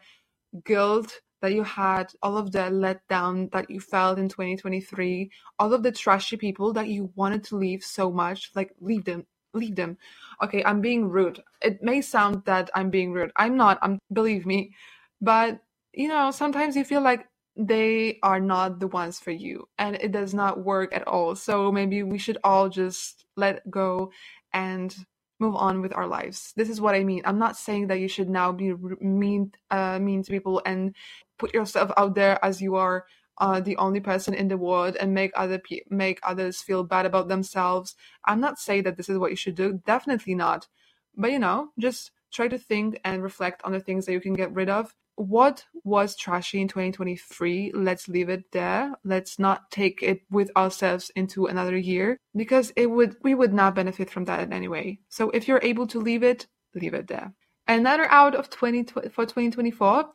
guilt 0.65 1.13
that 1.45 1.53
you 1.53 1.63
had, 1.63 2.11
all 2.23 2.39
of 2.39 2.53
the 2.53 2.71
letdown 2.71 3.53
that 3.53 3.69
you 3.69 3.79
felt 3.79 4.19
in 4.19 4.31
2023, 4.31 5.31
all 5.59 5.75
of 5.75 5.83
the 5.83 5.93
trashy 5.93 6.39
people 6.39 6.73
that 6.73 6.89
you 6.89 7.13
wanted 7.17 7.45
to 7.45 7.57
leave 7.57 7.85
so 7.85 8.11
much, 8.11 8.51
like 8.55 8.73
leave 8.81 9.05
them, 9.05 9.27
leave 9.53 9.77
them. 9.77 9.99
Okay, 10.43 10.65
I'm 10.65 10.81
being 10.81 11.11
rude. 11.11 11.43
It 11.61 11.83
may 11.83 12.01
sound 12.01 12.45
that 12.47 12.71
I'm 12.75 12.89
being 12.89 13.13
rude. 13.13 13.31
I'm 13.37 13.59
not. 13.59 13.79
I'm 13.83 13.99
believe 14.11 14.47
me. 14.47 14.75
But 15.21 15.61
you 15.93 16.09
know, 16.09 16.31
sometimes 16.31 16.77
you 16.77 16.85
feel 16.85 17.03
like 17.03 17.27
they 17.57 18.19
are 18.23 18.41
not 18.41 18.81
the 18.81 18.89
ones 18.89 19.21
for 19.21 19.31
you 19.31 19.69
and 19.79 19.97
it 19.97 20.13
does 20.13 20.33
not 20.33 20.65
work 20.65 20.97
at 20.97 21.07
all. 21.07 21.37
So 21.37 21.71
maybe 21.71 22.03
we 22.03 22.17
should 22.17 22.39
all 22.43 22.71
just 22.71 23.27
let 23.37 23.71
go 23.71 24.13
and 24.55 24.97
move 25.41 25.57
on 25.57 25.81
with 25.81 25.95
our 25.95 26.07
lives. 26.07 26.53
This 26.57 26.69
is 26.71 26.81
what 26.81 26.95
I 26.95 27.05
mean. 27.05 27.23
I'm 27.25 27.39
not 27.39 27.57
saying 27.57 27.89
that 27.89 28.01
you 28.01 28.09
should 28.09 28.31
now 28.31 28.53
be 28.53 28.73
mean 29.01 29.53
uh, 29.71 29.99
mean 29.99 30.23
to 30.23 30.31
people 30.31 30.63
and 30.65 30.95
put 31.39 31.55
yourself 31.55 31.91
out 31.97 32.15
there 32.15 32.43
as 32.45 32.61
you 32.61 32.77
are 32.77 33.05
uh, 33.39 33.61
the 33.61 33.77
only 33.77 34.01
person 34.01 34.35
in 34.35 34.49
the 34.49 34.57
world 34.57 34.97
and 34.97 35.13
make 35.13 35.33
other 35.35 35.59
pe- 35.59 35.81
make 35.91 36.21
others 36.23 36.63
feel 36.63 36.85
bad 36.85 37.07
about 37.07 37.29
themselves. 37.29 37.97
I'm 38.25 38.41
not 38.41 38.59
saying 38.59 38.85
that 38.85 38.97
this 38.97 39.09
is 39.09 39.19
what 39.19 39.31
you 39.31 39.37
should 39.37 39.57
do. 39.57 39.81
Definitely 39.87 40.35
not. 40.35 40.69
But 41.17 41.33
you 41.33 41.39
know, 41.39 41.71
just 41.79 42.13
try 42.33 42.49
to 42.49 42.59
think 42.59 43.01
and 43.05 43.23
reflect 43.23 43.63
on 43.65 43.73
the 43.73 43.81
things 43.81 44.07
that 44.07 44.13
you 44.13 44.21
can 44.21 44.35
get 44.35 44.53
rid 44.53 44.69
of. 44.69 44.95
What 45.17 45.65
was 45.85 46.17
trashy 46.17 46.61
in 46.61 46.67
2023? 46.67 47.73
Let's 47.73 48.09
leave 48.09 48.29
it 48.29 48.51
there. 48.51 48.93
Let's 49.05 49.39
not 49.39 49.71
take 49.71 50.03
it 50.03 50.23
with 50.29 50.51
ourselves 50.57 51.11
into 51.15 51.47
another 51.47 51.77
year 51.77 52.19
because 52.35 52.73
it 52.77 52.91
would 52.91 53.17
we 53.23 53.35
would 53.35 53.55
not 53.55 53.77
benefit 53.77 54.11
from 54.11 54.25
that 54.25 54.41
in 54.41 54.53
any 54.53 54.69
way. 54.69 55.01
So 55.09 55.31
if 55.31 55.47
you're 55.47 55.61
able 55.63 55.87
to 55.89 56.01
leave 56.01 56.25
it, 56.25 56.47
leave 56.75 56.95
it 56.95 57.07
there. 57.07 57.33
Another 57.67 58.11
out 58.11 58.35
of 58.35 58.51
20 58.51 58.85
for 58.85 59.25
2024 59.25 60.11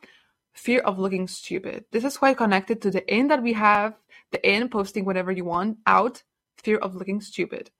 fear 0.52 0.80
of 0.80 0.98
looking 0.98 1.28
stupid. 1.28 1.84
This 1.92 2.04
is 2.04 2.16
quite 2.16 2.36
connected 2.36 2.82
to 2.82 2.90
the 2.90 3.14
in 3.14 3.28
that 3.28 3.42
we 3.42 3.52
have, 3.54 3.94
the 4.32 4.48
in 4.48 4.68
posting 4.68 5.04
whatever 5.04 5.32
you 5.32 5.44
want, 5.44 5.78
out, 5.86 6.22
fear 6.56 6.78
of 6.78 6.94
looking 6.94 7.20
stupid. 7.20 7.70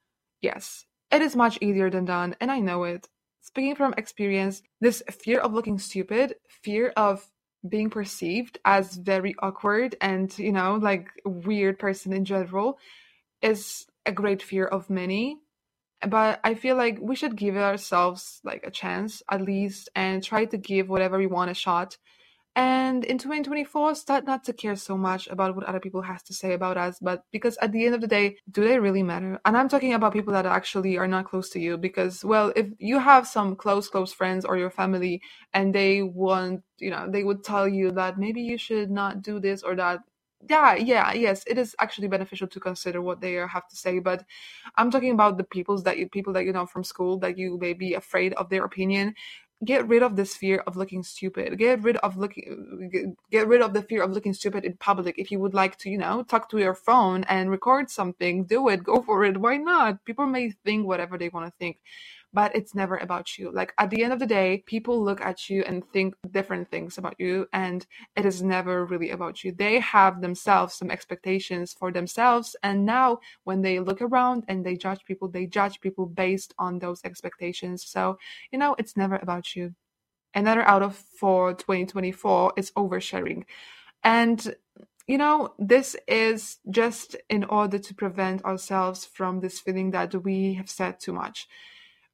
Yes, 0.41 0.87
it 1.11 1.23
is 1.23 1.37
much 1.37 1.59
easier 1.61 1.91
than 1.91 2.05
done, 2.05 2.37
and 2.41 2.51
I 2.51 2.61
know 2.61 2.85
it. 2.85 3.09
Speaking 3.43 3.75
from 3.75 3.95
experience, 3.97 4.63
this 4.81 5.03
fear 5.11 5.41
of 5.41 5.53
looking 5.53 5.79
stupid, 5.79 6.37
fear 6.49 6.93
of 6.97 7.27
being 7.69 7.91
perceived 7.91 8.59
as 8.65 8.97
very 8.97 9.35
awkward 9.41 9.97
and, 10.01 10.37
you 10.39 10.53
know, 10.53 10.77
like 10.77 11.09
weird 11.25 11.79
person 11.79 12.13
in 12.13 12.25
general, 12.25 12.79
is 13.43 13.87
a 14.07 14.13
great 14.13 14.43
fear 14.43 14.67
of 14.67 14.89
many. 14.89 15.39
But 16.07 16.41
I 16.45 16.55
feel 16.55 16.77
like 16.77 16.99
we 17.01 17.17
should 17.17 17.37
give 17.37 17.57
ourselves 17.57 18.41
like 18.45 18.65
a 18.67 18.71
chance 18.71 19.23
at 19.31 19.43
least 19.43 19.91
and 19.95 20.23
try 20.23 20.47
to 20.47 20.57
give 20.57 20.89
whatever 20.89 21.19
we 21.19 21.27
want 21.27 21.51
a 21.51 21.55
shot 21.55 21.99
and 22.61 23.07
in 23.07 23.19
2024 23.19 23.97
start 23.97 24.27
not 24.27 24.45
to 24.45 24.53
care 24.53 24.77
so 24.77 24.99
much 24.99 25.29
about 25.29 25.57
what 25.57 25.65
other 25.67 25.81
people 25.81 26.03
has 26.03 26.23
to 26.23 26.35
say 26.35 26.53
about 26.55 26.77
us 26.77 26.99
but 27.01 27.25
because 27.33 27.59
at 27.63 27.73
the 27.73 27.87
end 27.87 27.97
of 27.97 28.03
the 28.03 28.09
day 28.09 28.37
do 28.53 28.63
they 28.69 28.79
really 28.79 29.03
matter? 29.03 29.41
And 29.47 29.57
i'm 29.57 29.69
talking 29.71 29.95
about 29.95 30.13
people 30.13 30.35
that 30.35 30.47
actually 30.47 30.99
are 30.99 31.09
not 31.09 31.27
close 31.27 31.51
to 31.53 31.61
you 31.61 31.79
because 31.79 32.25
well 32.25 32.53
if 32.57 32.69
you 32.79 33.01
have 33.01 33.27
some 33.27 33.57
close 33.57 33.89
close 33.89 34.13
friends 34.13 34.45
or 34.45 34.59
your 34.59 34.71
family 34.71 35.23
and 35.55 35.75
they 35.75 36.03
want 36.03 36.63
you 36.79 36.91
know 36.91 37.09
they 37.11 37.25
would 37.25 37.45
tell 37.45 37.69
you 37.69 37.93
that 37.93 38.19
maybe 38.19 38.43
you 38.43 38.59
should 38.59 38.91
not 38.93 39.23
do 39.23 39.41
this 39.41 39.63
or 39.65 39.75
that 39.77 40.01
yeah 40.51 40.75
yeah 40.77 41.13
yes 41.15 41.45
it 41.49 41.59
is 41.59 41.77
actually 41.81 42.09
beneficial 42.09 42.49
to 42.49 42.61
consider 42.61 43.03
what 43.03 43.23
they 43.23 43.35
have 43.35 43.69
to 43.69 43.77
say 43.77 44.01
but 44.01 44.25
i'm 44.77 44.91
talking 44.91 45.13
about 45.13 45.39
the 45.39 45.45
peoples 45.45 45.85
that 45.85 45.99
you 45.99 46.09
people 46.11 46.33
that 46.35 46.45
you 46.47 46.53
know 46.53 46.67
from 46.67 46.85
school 46.85 47.19
that 47.19 47.39
you 47.39 47.59
may 47.59 47.75
be 47.75 47.95
afraid 47.95 48.35
of 48.35 48.51
their 48.51 48.65
opinion 48.65 49.15
get 49.65 49.87
rid 49.89 50.03
of 50.03 50.17
this 50.17 50.35
fear 50.35 50.63
of 50.67 50.77
looking 50.77 51.03
stupid. 51.03 51.59
Get 51.59 51.83
rid 51.83 51.97
of 51.99 52.17
looking 52.17 53.17
get, 53.31 53.47
rid 53.47 53.63
of 53.63 53.75
the 53.75 53.83
fear 53.83 54.03
of 54.03 54.13
looking 54.13 54.35
stupid 54.35 54.65
in 54.65 54.75
public. 54.75 55.19
If 55.19 55.31
you 55.31 55.39
would 55.39 55.55
like 55.55 55.77
to 55.79 55.91
you 55.91 55.99
know 55.99 56.23
talk 56.23 56.49
to 56.51 56.59
your 56.59 56.75
phone 56.75 57.25
and 57.25 57.51
record 57.51 57.91
something 57.91 58.45
do 58.45 58.69
it. 58.69 58.85
Go 58.85 59.03
for 59.03 59.25
it. 59.25 59.37
Why 59.37 59.57
not? 59.57 60.05
People 60.05 60.27
may 60.27 60.51
think 60.65 60.87
whatever 60.87 61.19
they 61.19 61.29
want 61.29 61.47
to 61.47 61.53
think 61.59 61.79
but 62.33 62.55
it's 62.55 62.75
never 62.75 62.97
about 62.97 63.39
you. 63.39 63.51
Like 63.53 63.73
at 63.79 63.91
the 63.91 64.03
end 64.03 64.13
of 64.13 64.19
the 64.19 64.27
day, 64.27 64.63
people 64.67 65.03
look 65.03 65.21
at 65.21 65.49
you 65.51 65.63
and 65.67 65.85
think 65.93 66.15
different 66.31 66.71
things 66.71 66.99
about 66.99 67.17
you, 67.19 67.47
and 67.53 67.87
it 68.17 68.25
is 68.25 68.43
never 68.43 68.85
really 68.85 69.11
about 69.11 69.43
you. 69.43 69.53
They 69.53 69.81
have 69.81 70.21
themselves 70.21 70.75
some 70.75 70.91
expectations 70.91 71.73
for 71.73 71.91
themselves, 71.93 72.55
and 72.63 72.85
now 72.87 73.19
when 73.45 73.63
they 73.63 73.81
look 73.81 74.01
around 74.01 74.45
and 74.49 74.65
they 74.65 74.77
judge 74.77 75.05
people, 75.05 75.29
they 75.29 75.47
judge 75.47 75.81
people 75.81 76.07
based 76.07 76.55
on 76.59 76.79
those 76.79 77.01
expectations. 77.05 77.85
So, 77.87 78.19
you 78.53 78.59
know, 78.59 78.77
it's 78.79 78.97
never 78.97 79.17
about 79.17 79.57
you. 79.57 79.75
Another 80.35 80.63
out 80.63 80.83
of 80.83 80.97
for 80.97 81.55
2024 81.55 82.53
is 82.57 82.71
oversharing. 82.73 83.45
And 84.05 84.55
you 85.07 85.19
know, 85.19 85.55
this 85.59 85.97
is 86.07 86.59
just 86.71 87.17
in 87.29 87.43
order 87.43 87.81
to 87.81 87.95
prevent 87.95 88.45
ourselves 88.45 89.05
from 89.05 89.41
this 89.41 89.59
feeling 89.59 89.91
that 89.91 90.15
we 90.23 90.55
have 90.55 90.71
said 90.71 91.01
too 91.01 91.13
much 91.13 91.49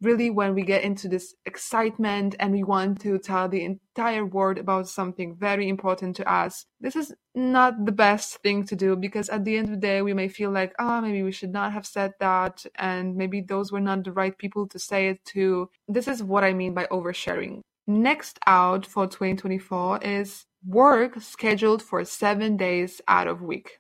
really 0.03 0.31
when 0.31 0.55
we 0.55 0.63
get 0.63 0.83
into 0.83 1.09
this 1.09 1.35
excitement 1.45 2.35
and 2.39 2.53
we 2.53 2.63
want 2.63 3.01
to 3.01 3.19
tell 3.19 3.49
the 3.49 3.65
entire 3.65 4.25
world 4.25 4.59
about 4.59 4.89
something 4.89 5.35
very 5.37 5.69
important 5.69 6.17
to 6.17 6.31
us, 6.31 6.67
this 6.81 6.97
is 6.97 7.15
not 7.35 7.85
the 7.85 7.93
best 7.93 8.37
thing 8.43 8.65
to 8.67 8.77
do 8.77 8.97
because 8.97 9.29
at 9.29 9.45
the 9.45 9.57
end 9.57 9.69
of 9.69 9.75
the 9.75 9.81
day, 9.81 10.03
we 10.03 10.15
may 10.15 10.29
feel 10.29 10.51
like, 10.51 10.75
oh, 10.79 11.01
maybe 11.01 11.23
we 11.23 11.33
should 11.33 11.53
not 11.53 11.73
have 11.73 11.87
said 11.87 12.13
that. 12.21 12.65
And 12.77 13.17
maybe 13.17 13.41
those 13.41 13.73
were 13.73 13.81
not 13.81 14.05
the 14.05 14.13
right 14.13 14.37
people 14.37 14.67
to 14.69 14.79
say 14.79 15.09
it 15.09 15.25
to. 15.27 15.71
This 15.89 16.09
is 16.09 16.23
what 16.23 16.45
I 16.45 16.53
mean 16.53 16.75
by 16.75 16.87
oversharing. 16.87 17.61
Next 17.87 18.39
out 18.47 18.85
for 18.85 19.07
2024 19.07 20.01
is 20.03 20.45
work 20.67 21.21
scheduled 21.21 21.83
for 21.83 22.05
seven 22.05 22.57
days 22.57 23.01
out 23.07 23.29
of 23.29 23.43
week. 23.43 23.79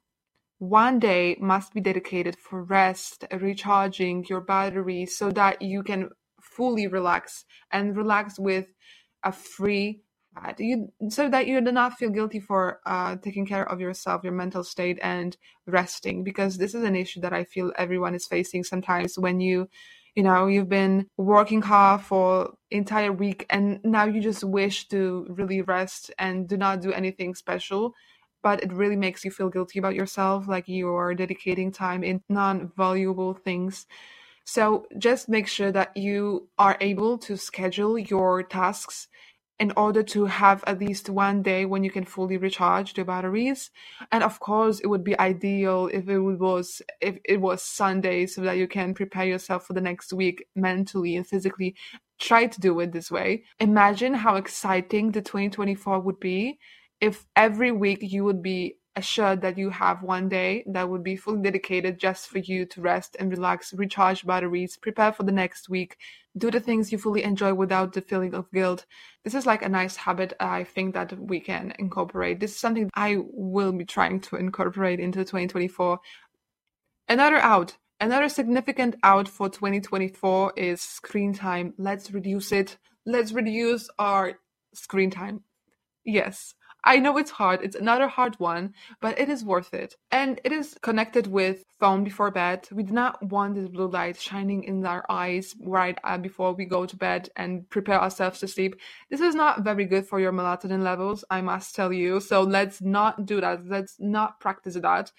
One 0.59 0.98
day 0.98 1.36
must 1.38 1.74
be 1.74 1.80
dedicated 1.80 2.36
for 2.38 2.62
rest, 2.62 3.24
recharging 3.30 4.24
your 4.28 4.40
battery 4.40 5.04
so 5.04 5.30
that 5.32 5.61
you 5.61 5.82
can 5.82 6.11
fully 6.40 6.86
relax 6.86 7.44
and 7.70 7.96
relax 7.96 8.38
with 8.38 8.66
a 9.22 9.32
free 9.32 10.00
head. 10.34 10.57
You 10.59 10.92
so 11.11 11.28
that 11.28 11.46
you 11.46 11.61
do 11.61 11.72
not 11.72 11.94
feel 11.98 12.11
guilty 12.11 12.40
for 12.40 12.80
uh, 12.86 13.16
taking 13.16 13.44
care 13.44 13.70
of 13.70 13.80
yourself, 13.80 14.24
your 14.24 14.32
mental 14.32 14.64
state, 14.64 14.98
and 15.02 15.36
resting. 15.66 16.24
Because 16.24 16.57
this 16.57 16.74
is 16.74 16.84
an 16.84 16.96
issue 16.96 17.20
that 17.20 17.34
I 17.34 17.44
feel 17.44 17.72
everyone 17.76 18.14
is 18.14 18.26
facing 18.26 18.64
sometimes 18.64 19.18
when 19.18 19.40
you 19.40 19.68
you 20.14 20.22
know 20.22 20.46
you've 20.46 20.70
been 20.70 21.07
working 21.18 21.61
hard 21.61 22.00
for 22.00 22.54
entire 22.70 23.12
week 23.12 23.44
and 23.50 23.78
now 23.84 24.04
you 24.04 24.22
just 24.22 24.42
wish 24.42 24.88
to 24.88 25.26
really 25.28 25.61
rest 25.61 26.11
and 26.18 26.48
do 26.48 26.57
not 26.57 26.80
do 26.80 26.92
anything 26.92 27.34
special 27.34 27.92
but 28.47 28.62
it 28.62 28.72
really 28.72 28.94
makes 28.94 29.24
you 29.24 29.30
feel 29.32 29.49
guilty 29.49 29.80
about 29.80 29.97
yourself, 29.97 30.47
like 30.47 30.68
you're 30.68 31.16
dedicating 31.16 31.72
time 31.72 32.05
in 32.05 32.22
non 32.28 32.70
valuable 32.76 33.34
things. 33.34 33.86
So 34.44 34.86
just 34.99 35.28
make 35.28 35.49
sure 35.49 35.72
that 35.72 35.97
you 35.97 36.49
are 36.57 36.76
able 36.80 37.18
to 37.26 37.36
schedule 37.36 37.99
your 37.99 38.44
tasks 38.44 39.09
in 39.59 39.72
order 39.76 40.05
to 40.14 40.26
have 40.26 40.62
at 40.64 40.78
least 40.78 41.11
one 41.11 41.42
day 41.42 41.64
when 41.64 41.82
you 41.82 41.90
can 41.90 42.05
fully 42.05 42.36
recharge 42.36 42.94
the 42.94 43.05
batteries. 43.05 43.72
And 44.12 44.22
of 44.22 44.38
course 44.38 44.78
it 44.78 44.86
would 44.86 45.03
be 45.03 45.18
ideal 45.18 45.90
if 45.92 46.09
it 46.09 46.20
was 46.20 46.80
if 47.01 47.18
it 47.24 47.40
was 47.40 47.62
sunday 47.64 48.26
so 48.26 48.42
that 48.42 48.59
you 48.59 48.68
can 48.68 48.94
prepare 48.94 49.26
yourself 49.26 49.66
for 49.66 49.72
the 49.72 49.86
next 49.90 50.12
week 50.12 50.47
mentally 50.55 51.16
and 51.16 51.26
physically. 51.26 51.74
Try 52.20 52.47
to 52.47 52.61
do 52.61 52.78
it 52.78 52.92
this 52.92 53.11
way. 53.11 53.42
Imagine 53.59 54.14
how 54.14 54.36
exciting 54.36 55.11
the 55.11 55.20
2024 55.20 55.99
would 55.99 56.20
be 56.20 56.61
if 57.01 57.26
every 57.34 57.72
week 57.72 57.99
you 58.03 58.24
would 58.24 58.42
be 58.42 58.76
assured 58.97 59.42
that 59.42 59.59
you 59.59 59.68
have 59.68 60.03
one 60.03 60.28
day 60.28 60.64
that 60.66 60.88
would 60.88 61.05
be 61.05 61.16
fully 61.16 61.42
dedicated 61.42 61.99
just 61.99 62.28
for 62.28 62.38
you 62.38 62.64
to 62.64 62.80
rest 62.80 63.14
and 63.20 63.30
relax, 63.30 63.74
recharge 63.74 64.26
batteries, 64.26 64.78
prepare 64.78 65.12
for 65.12 65.22
the 65.22 65.32
next 65.32 65.68
week, 65.68 65.99
do 66.38 66.51
the 66.51 66.61
things 66.61 66.90
you 66.90 66.97
fully 66.97 67.22
enjoy 67.22 67.53
without 67.53 67.92
the 67.92 68.01
feeling 68.01 68.34
of 68.34 68.51
guilt. 68.53 68.86
This 69.22 69.34
is 69.34 69.44
like 69.44 69.62
a 69.62 69.68
nice 69.68 69.97
habit 69.97 70.32
I 70.40 70.64
think 70.64 70.94
that 70.94 71.12
we 71.18 71.40
can 71.40 71.74
incorporate. 71.78 72.40
This 72.40 72.53
is 72.53 72.61
something 72.61 72.90
I 72.94 73.18
will 73.20 73.72
be 73.72 73.84
trying 73.84 74.20
to 74.22 74.36
incorporate 74.36 74.99
into 74.99 75.18
2024. 75.18 76.01
Another 77.09 77.36
out, 77.36 77.76
another 78.01 78.30
significant 78.30 78.97
out 79.03 79.28
for 79.28 79.51
2024 79.51 80.55
is 80.57 80.80
screen 80.80 81.34
time. 81.34 81.74
Let's 81.76 82.11
reduce 82.11 82.51
it. 82.51 82.78
Let's 83.05 83.32
reduce 83.32 83.90
our 83.99 84.38
screen 84.72 85.11
time. 85.11 85.44
Yes, 86.05 86.55
I 86.87 87.01
know 87.01 87.18
it's 87.18 87.32
hard. 87.32 87.62
It's 87.62 87.74
another 87.74 88.07
hard 88.07 88.37
one, 88.39 88.72
but 89.01 89.18
it 89.18 89.28
is 89.28 89.45
worth 89.45 89.74
it. 89.74 89.97
And 90.12 90.41
it 90.45 90.53
is 90.53 90.78
connected 90.82 91.26
with 91.26 91.64
phone 91.80 92.05
before 92.05 92.30
bed. 92.30 92.68
We 92.70 92.84
do 92.84 92.93
not 92.93 93.20
want 93.24 93.57
this 93.57 93.68
blue 93.68 93.89
light 93.89 94.20
shining 94.20 94.62
in 94.62 94.87
our 94.87 95.05
eyes 95.11 95.53
right 95.61 95.99
uh, 96.05 96.16
before 96.16 96.55
we 96.55 96.64
go 96.64 96.87
to 96.87 96.97
bed 96.97 97.28
and 97.34 97.68
prepare 97.70 98.01
ourselves 98.01 98.39
to 98.39 98.47
sleep. 98.47 98.76
This 99.11 99.20
is 99.20 99.34
not 99.34 99.64
very 99.64 99.84
good 99.84 100.07
for 100.07 100.20
your 100.20 100.32
melatonin 100.32 100.84
levels, 100.84 101.24
I 101.28 101.41
must 101.41 101.74
tell 101.74 101.93
you. 101.93 102.20
So 102.20 102.43
let's 102.43 102.80
not 102.80 103.26
do 103.26 103.41
that. 103.41 103.66
Let's 103.66 103.97
not 103.99 104.39
practice 104.39 104.74
that. 104.74 105.11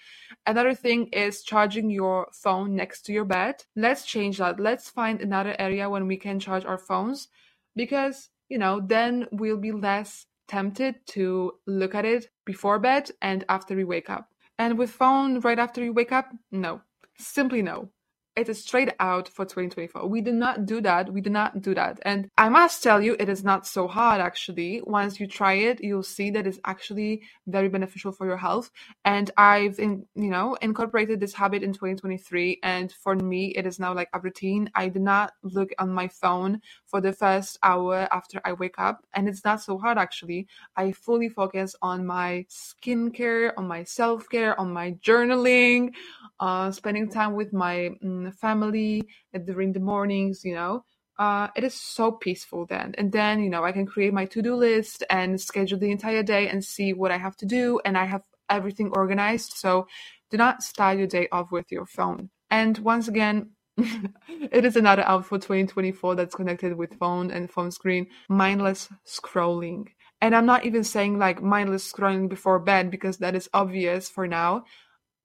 Another 0.46 0.74
thing 0.74 1.08
is 1.08 1.42
charging 1.42 1.90
your 1.90 2.28
phone 2.32 2.76
next 2.76 3.02
to 3.02 3.12
your 3.12 3.26
bed. 3.26 3.56
Let's 3.76 4.06
change 4.06 4.38
that. 4.38 4.58
Let's 4.58 4.88
find 4.88 5.20
another 5.20 5.54
area 5.58 5.90
when 5.90 6.06
we 6.06 6.16
can 6.16 6.40
charge 6.40 6.64
our 6.64 6.78
phones 6.78 7.28
because 7.76 8.30
you 8.48 8.58
know, 8.58 8.80
then 8.80 9.26
we'll 9.30 9.58
be 9.58 9.72
less 9.72 10.26
tempted 10.48 11.06
to 11.06 11.52
look 11.66 11.94
at 11.94 12.04
it 12.04 12.28
before 12.44 12.78
bed 12.78 13.10
and 13.22 13.44
after 13.48 13.76
we 13.76 13.84
wake 13.84 14.10
up. 14.10 14.30
And 14.58 14.76
with 14.76 14.90
phone 14.90 15.40
right 15.40 15.58
after 15.58 15.84
you 15.84 15.92
wake 15.92 16.12
up, 16.12 16.32
no. 16.50 16.80
Simply 17.18 17.62
no. 17.62 17.90
It 18.38 18.48
is 18.48 18.62
straight 18.62 18.90
out 19.00 19.28
for 19.28 19.44
2024. 19.44 20.06
We 20.06 20.20
did 20.20 20.34
not 20.34 20.64
do 20.64 20.80
that. 20.82 21.12
We 21.12 21.20
did 21.20 21.32
not 21.32 21.60
do 21.60 21.74
that. 21.74 21.98
And 22.02 22.30
I 22.38 22.48
must 22.48 22.84
tell 22.84 23.02
you, 23.02 23.16
it 23.18 23.28
is 23.28 23.42
not 23.42 23.66
so 23.66 23.88
hard 23.88 24.20
actually. 24.20 24.80
Once 24.84 25.18
you 25.18 25.26
try 25.26 25.54
it, 25.54 25.82
you'll 25.82 26.04
see 26.04 26.30
that 26.30 26.46
it's 26.46 26.60
actually 26.64 27.22
very 27.48 27.68
beneficial 27.68 28.12
for 28.12 28.26
your 28.26 28.36
health. 28.36 28.70
And 29.04 29.32
I've, 29.36 29.80
in, 29.80 30.06
you 30.14 30.30
know, 30.30 30.56
incorporated 30.62 31.18
this 31.18 31.34
habit 31.34 31.64
in 31.64 31.72
2023. 31.72 32.60
And 32.62 32.92
for 32.92 33.16
me, 33.16 33.48
it 33.56 33.66
is 33.66 33.80
now 33.80 33.92
like 33.92 34.08
a 34.12 34.20
routine. 34.20 34.70
I 34.76 34.86
do 34.88 35.00
not 35.00 35.32
look 35.42 35.70
on 35.80 35.92
my 35.92 36.06
phone 36.06 36.60
for 36.86 37.00
the 37.00 37.12
first 37.12 37.58
hour 37.64 38.06
after 38.12 38.40
I 38.44 38.52
wake 38.52 38.78
up. 38.78 39.04
And 39.14 39.28
it's 39.28 39.44
not 39.44 39.62
so 39.62 39.78
hard 39.78 39.98
actually. 39.98 40.46
I 40.76 40.92
fully 40.92 41.28
focus 41.28 41.74
on 41.82 42.06
my 42.06 42.46
skincare, 42.48 43.50
on 43.56 43.66
my 43.66 43.82
self 43.82 44.28
care, 44.28 44.58
on 44.60 44.72
my 44.72 44.92
journaling, 44.92 45.92
uh, 46.40 46.70
spending 46.70 47.10
time 47.10 47.34
with 47.34 47.52
my 47.52 47.90
um, 48.04 48.32
family 48.32 49.04
during 49.46 49.72
the 49.72 49.80
mornings, 49.80 50.44
you 50.44 50.54
know. 50.54 50.84
Uh, 51.18 51.48
it 51.56 51.64
is 51.64 51.74
so 51.74 52.12
peaceful 52.12 52.66
then. 52.66 52.94
And 52.98 53.12
then, 53.12 53.42
you 53.42 53.50
know, 53.50 53.64
I 53.64 53.72
can 53.72 53.86
create 53.86 54.14
my 54.14 54.26
to 54.26 54.42
do 54.42 54.54
list 54.56 55.04
and 55.10 55.40
schedule 55.40 55.78
the 55.78 55.90
entire 55.90 56.22
day 56.22 56.48
and 56.48 56.64
see 56.64 56.92
what 56.92 57.10
I 57.10 57.18
have 57.18 57.36
to 57.38 57.46
do. 57.46 57.80
And 57.84 57.98
I 57.98 58.04
have 58.06 58.22
everything 58.50 58.90
organized. 58.94 59.54
So 59.54 59.88
do 60.30 60.36
not 60.36 60.62
start 60.62 60.98
your 60.98 61.06
day 61.08 61.28
off 61.32 61.52
with 61.52 61.72
your 61.72 61.86
phone. 61.86 62.30
And 62.50 62.78
once 62.78 63.08
again, 63.08 63.50
it 63.78 64.64
is 64.64 64.76
another 64.76 65.02
out 65.02 65.26
for 65.26 65.38
2024 65.38 66.16
that's 66.16 66.34
connected 66.34 66.76
with 66.76 66.98
phone 66.98 67.30
and 67.30 67.50
phone 67.50 67.70
screen 67.72 68.08
mindless 68.28 68.88
scrolling. 69.06 69.86
And 70.20 70.34
I'm 70.34 70.46
not 70.46 70.66
even 70.66 70.84
saying 70.84 71.18
like 71.18 71.42
mindless 71.42 71.90
scrolling 71.92 72.28
before 72.28 72.58
bed 72.60 72.90
because 72.90 73.18
that 73.18 73.36
is 73.36 73.48
obvious 73.54 74.08
for 74.08 74.28
now 74.28 74.64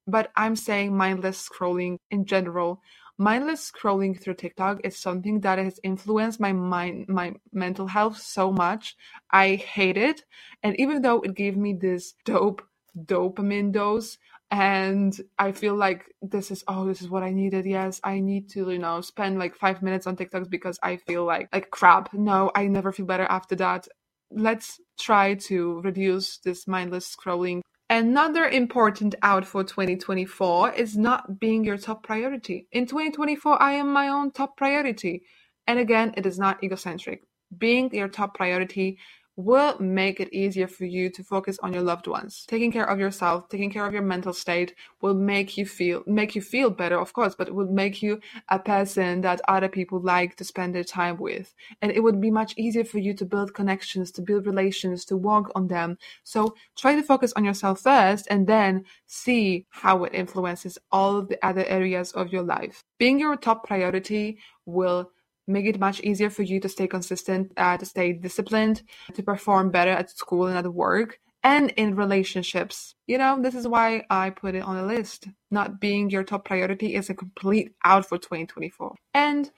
but 0.06 0.30
I'm 0.36 0.56
saying 0.56 0.96
mindless 0.96 1.48
scrolling 1.48 1.98
in 2.10 2.26
general. 2.26 2.80
Mindless 3.16 3.70
scrolling 3.70 4.20
through 4.20 4.34
TikTok 4.34 4.80
is 4.82 4.96
something 4.96 5.40
that 5.40 5.58
has 5.58 5.78
influenced 5.84 6.40
my 6.40 6.52
mind, 6.52 7.06
my 7.08 7.34
mental 7.52 7.86
health 7.86 8.18
so 8.18 8.50
much. 8.50 8.96
I 9.30 9.54
hate 9.54 9.96
it. 9.96 10.24
And 10.62 10.78
even 10.80 11.02
though 11.02 11.20
it 11.20 11.34
gave 11.34 11.56
me 11.56 11.74
this 11.74 12.14
dope 12.24 12.62
dopamine 12.98 13.72
dose, 13.72 14.18
and 14.50 15.18
I 15.38 15.52
feel 15.52 15.74
like 15.74 16.04
this 16.22 16.50
is 16.50 16.62
oh 16.68 16.86
this 16.86 17.02
is 17.02 17.08
what 17.08 17.22
I 17.22 17.30
needed. 17.30 17.66
Yes, 17.66 18.00
I 18.04 18.20
need 18.20 18.50
to 18.50 18.70
you 18.70 18.78
know 18.78 19.00
spend 19.00 19.38
like 19.38 19.56
five 19.56 19.82
minutes 19.82 20.06
on 20.06 20.16
TikToks 20.16 20.50
because 20.50 20.78
I 20.82 20.96
feel 20.96 21.24
like 21.24 21.48
like 21.52 21.70
crap. 21.70 22.12
No, 22.12 22.50
I 22.54 22.66
never 22.66 22.92
feel 22.92 23.06
better 23.06 23.26
after 23.28 23.56
that. 23.56 23.88
Let's 24.30 24.80
try 24.98 25.34
to 25.34 25.80
reduce 25.82 26.38
this 26.38 26.66
mindless 26.66 27.14
scrolling 27.14 27.62
Another 27.90 28.46
important 28.46 29.14
out 29.22 29.44
for 29.44 29.62
2024 29.62 30.72
is 30.72 30.96
not 30.96 31.38
being 31.38 31.64
your 31.64 31.76
top 31.76 32.02
priority. 32.02 32.66
In 32.72 32.86
2024, 32.86 33.62
I 33.62 33.72
am 33.72 33.92
my 33.92 34.08
own 34.08 34.30
top 34.30 34.56
priority. 34.56 35.22
And 35.66 35.78
again, 35.78 36.14
it 36.16 36.24
is 36.24 36.38
not 36.38 36.62
egocentric. 36.64 37.22
Being 37.56 37.94
your 37.94 38.08
top 38.08 38.34
priority 38.34 38.98
will 39.36 39.78
make 39.80 40.20
it 40.20 40.32
easier 40.32 40.68
for 40.68 40.84
you 40.84 41.10
to 41.10 41.24
focus 41.24 41.58
on 41.62 41.72
your 41.72 41.82
loved 41.82 42.06
ones. 42.06 42.44
Taking 42.46 42.70
care 42.70 42.88
of 42.88 42.98
yourself, 43.00 43.48
taking 43.48 43.70
care 43.70 43.84
of 43.86 43.92
your 43.92 44.02
mental 44.02 44.32
state 44.32 44.74
will 45.00 45.14
make 45.14 45.56
you 45.58 45.66
feel 45.66 46.02
make 46.06 46.34
you 46.34 46.42
feel 46.42 46.70
better, 46.70 46.98
of 46.98 47.12
course, 47.12 47.34
but 47.34 47.48
it 47.48 47.54
will 47.54 47.72
make 47.72 48.02
you 48.02 48.20
a 48.48 48.58
person 48.58 49.22
that 49.22 49.40
other 49.48 49.68
people 49.68 50.00
like 50.00 50.36
to 50.36 50.44
spend 50.44 50.74
their 50.74 50.84
time 50.84 51.16
with. 51.18 51.54
And 51.82 51.90
it 51.90 52.02
would 52.02 52.20
be 52.20 52.30
much 52.30 52.54
easier 52.56 52.84
for 52.84 52.98
you 52.98 53.14
to 53.14 53.24
build 53.24 53.54
connections, 53.54 54.12
to 54.12 54.22
build 54.22 54.46
relations, 54.46 55.04
to 55.06 55.16
work 55.16 55.50
on 55.54 55.68
them. 55.68 55.98
So 56.22 56.54
try 56.76 56.94
to 56.94 57.02
focus 57.02 57.32
on 57.36 57.44
yourself 57.44 57.80
first 57.80 58.28
and 58.30 58.46
then 58.46 58.84
see 59.06 59.66
how 59.70 60.04
it 60.04 60.14
influences 60.14 60.78
all 60.92 61.22
the 61.22 61.44
other 61.44 61.64
areas 61.66 62.12
of 62.12 62.32
your 62.32 62.42
life. 62.42 62.84
Being 62.98 63.18
your 63.18 63.36
top 63.36 63.66
priority 63.66 64.38
will 64.66 65.10
make 65.46 65.66
it 65.66 65.80
much 65.80 66.00
easier 66.00 66.30
for 66.30 66.42
you 66.42 66.60
to 66.60 66.68
stay 66.68 66.86
consistent, 66.86 67.52
uh, 67.56 67.76
to 67.76 67.84
stay 67.84 68.12
disciplined, 68.12 68.82
to 69.14 69.22
perform 69.22 69.70
better 69.70 69.90
at 69.90 70.10
school 70.10 70.46
and 70.46 70.56
at 70.56 70.72
work 70.72 71.18
and 71.42 71.70
in 71.72 71.94
relationships. 71.94 72.94
You 73.06 73.18
know, 73.18 73.40
this 73.40 73.54
is 73.54 73.68
why 73.68 74.04
I 74.08 74.30
put 74.30 74.54
it 74.54 74.62
on 74.62 74.76
the 74.76 74.82
list. 74.82 75.28
Not 75.50 75.78
being 75.78 76.10
your 76.10 76.24
top 76.24 76.44
priority 76.44 76.94
is 76.94 77.10
a 77.10 77.14
complete 77.14 77.74
out 77.84 78.06
for 78.06 78.16
2024. 78.16 78.96
And 79.12 79.50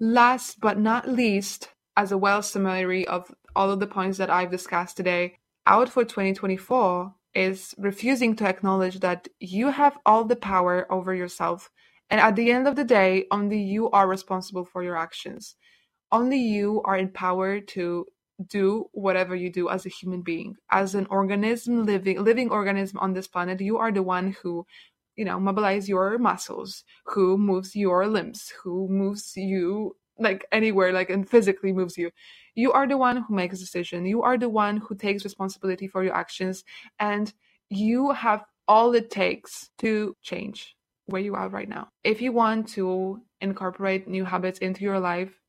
last 0.00 0.58
but 0.60 0.78
not 0.78 1.08
least, 1.08 1.68
as 1.96 2.12
a 2.12 2.18
well 2.18 2.42
summary 2.42 3.06
of 3.06 3.32
all 3.54 3.70
of 3.70 3.80
the 3.80 3.86
points 3.86 4.18
that 4.18 4.30
I've 4.30 4.50
discussed 4.50 4.96
today, 4.96 5.38
out 5.66 5.90
for 5.90 6.04
2024 6.04 7.12
is 7.34 7.74
refusing 7.76 8.34
to 8.36 8.46
acknowledge 8.46 9.00
that 9.00 9.28
you 9.38 9.68
have 9.68 9.98
all 10.06 10.24
the 10.24 10.36
power 10.36 10.90
over 10.90 11.14
yourself 11.14 11.70
and 12.10 12.20
at 12.20 12.36
the 12.36 12.50
end 12.50 12.66
of 12.66 12.76
the 12.76 12.84
day, 12.84 13.26
only 13.30 13.60
you 13.60 13.90
are 13.90 14.08
responsible 14.08 14.64
for 14.64 14.82
your 14.82 14.96
actions. 14.96 15.56
Only 16.10 16.38
you 16.38 16.82
are 16.84 16.96
empowered 16.96 17.68
to 17.68 18.06
do 18.46 18.88
whatever 18.92 19.34
you 19.34 19.50
do 19.50 19.68
as 19.68 19.84
a 19.84 19.90
human 19.90 20.22
being, 20.22 20.56
as 20.70 20.94
an 20.94 21.06
organism, 21.10 21.84
living 21.84 22.22
living 22.22 22.50
organism 22.50 22.98
on 23.00 23.12
this 23.12 23.28
planet. 23.28 23.60
You 23.60 23.78
are 23.78 23.92
the 23.92 24.02
one 24.02 24.34
who, 24.42 24.66
you 25.16 25.24
know, 25.24 25.38
mobilize 25.38 25.88
your 25.88 26.18
muscles, 26.18 26.84
who 27.04 27.36
moves 27.36 27.76
your 27.76 28.06
limbs, 28.06 28.52
who 28.62 28.88
moves 28.88 29.36
you 29.36 29.96
like 30.18 30.46
anywhere, 30.52 30.92
like 30.92 31.10
and 31.10 31.28
physically 31.28 31.72
moves 31.72 31.98
you. 31.98 32.10
You 32.54 32.72
are 32.72 32.86
the 32.86 32.96
one 32.96 33.18
who 33.18 33.34
makes 33.34 33.58
decision. 33.58 34.06
You 34.06 34.22
are 34.22 34.38
the 34.38 34.48
one 34.48 34.78
who 34.78 34.94
takes 34.94 35.24
responsibility 35.24 35.88
for 35.88 36.02
your 36.04 36.14
actions, 36.14 36.64
and 36.98 37.32
you 37.68 38.12
have 38.12 38.44
all 38.66 38.94
it 38.94 39.10
takes 39.10 39.70
to 39.78 40.16
change 40.22 40.76
where 41.08 41.22
you 41.22 41.34
are 41.34 41.48
right 41.48 41.68
now. 41.68 41.88
If 42.04 42.20
you 42.22 42.32
want 42.32 42.68
to 42.70 43.20
incorporate 43.40 44.06
new 44.06 44.24
habits 44.24 44.58
into 44.58 44.82
your 44.82 45.00
life, 45.00 45.40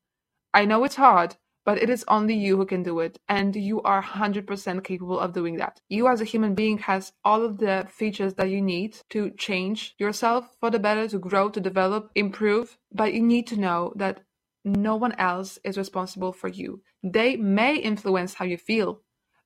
I 0.53 0.65
know 0.65 0.83
it's 0.83 0.95
hard, 0.95 1.35
but 1.65 1.81
it 1.81 1.89
is 1.89 2.05
only 2.07 2.33
you 2.33 2.57
who 2.57 2.65
can 2.65 2.81
do 2.81 2.99
it 2.99 3.19
and 3.27 3.55
you 3.55 3.81
are 3.81 4.01
100% 4.01 4.83
capable 4.83 5.19
of 5.19 5.33
doing 5.33 5.57
that. 5.57 5.81
You 5.89 6.07
as 6.07 6.21
a 6.21 6.25
human 6.25 6.55
being 6.55 6.79
has 6.79 7.11
all 7.23 7.43
of 7.43 7.59
the 7.59 7.87
features 7.89 8.33
that 8.35 8.49
you 8.49 8.61
need 8.61 8.97
to 9.09 9.31
change 9.31 9.95
yourself 9.99 10.49
for 10.59 10.71
the 10.71 10.79
better, 10.79 11.07
to 11.09 11.19
grow, 11.19 11.49
to 11.49 11.59
develop, 11.59 12.09
improve, 12.15 12.77
but 12.91 13.13
you 13.13 13.21
need 13.21 13.45
to 13.47 13.59
know 13.59 13.93
that 13.97 14.21
no 14.65 14.95
one 14.95 15.13
else 15.13 15.59
is 15.63 15.77
responsible 15.77 16.33
for 16.33 16.47
you. 16.47 16.81
They 17.03 17.35
may 17.35 17.75
influence 17.75 18.33
how 18.33 18.45
you 18.45 18.57
feel, 18.57 19.01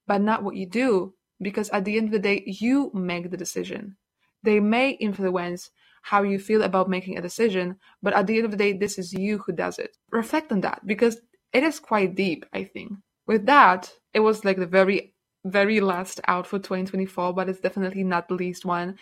but 0.06 0.20
not 0.20 0.42
what 0.42 0.56
you 0.56 0.66
do 0.66 1.14
because 1.40 1.68
at 1.70 1.84
the 1.84 1.96
end 1.96 2.06
of 2.06 2.12
the 2.12 2.18
day 2.18 2.44
you 2.46 2.90
make 2.94 3.30
the 3.30 3.36
decision. 3.36 3.96
They 4.42 4.60
may 4.60 4.90
influence 4.90 5.70
how 6.04 6.22
you 6.22 6.38
feel 6.38 6.62
about 6.62 6.90
making 6.90 7.16
a 7.16 7.22
decision, 7.22 7.76
but 8.02 8.12
at 8.12 8.26
the 8.26 8.36
end 8.36 8.44
of 8.44 8.50
the 8.50 8.58
day, 8.58 8.74
this 8.74 8.98
is 8.98 9.14
you 9.14 9.38
who 9.38 9.52
does 9.52 9.78
it. 9.78 9.96
Reflect 10.10 10.52
on 10.52 10.60
that 10.60 10.86
because 10.86 11.16
it 11.54 11.62
is 11.62 11.80
quite 11.80 12.14
deep, 12.14 12.44
I 12.52 12.64
think. 12.64 12.92
With 13.26 13.46
that, 13.46 13.90
it 14.12 14.20
was 14.20 14.44
like 14.44 14.58
the 14.58 14.66
very, 14.66 15.14
very 15.46 15.80
last 15.80 16.20
out 16.28 16.46
for 16.46 16.58
2024, 16.58 17.32
but 17.32 17.48
it's 17.48 17.60
definitely 17.60 18.04
not 18.04 18.28
the 18.28 18.34
least 18.34 18.66
one. 18.66 18.98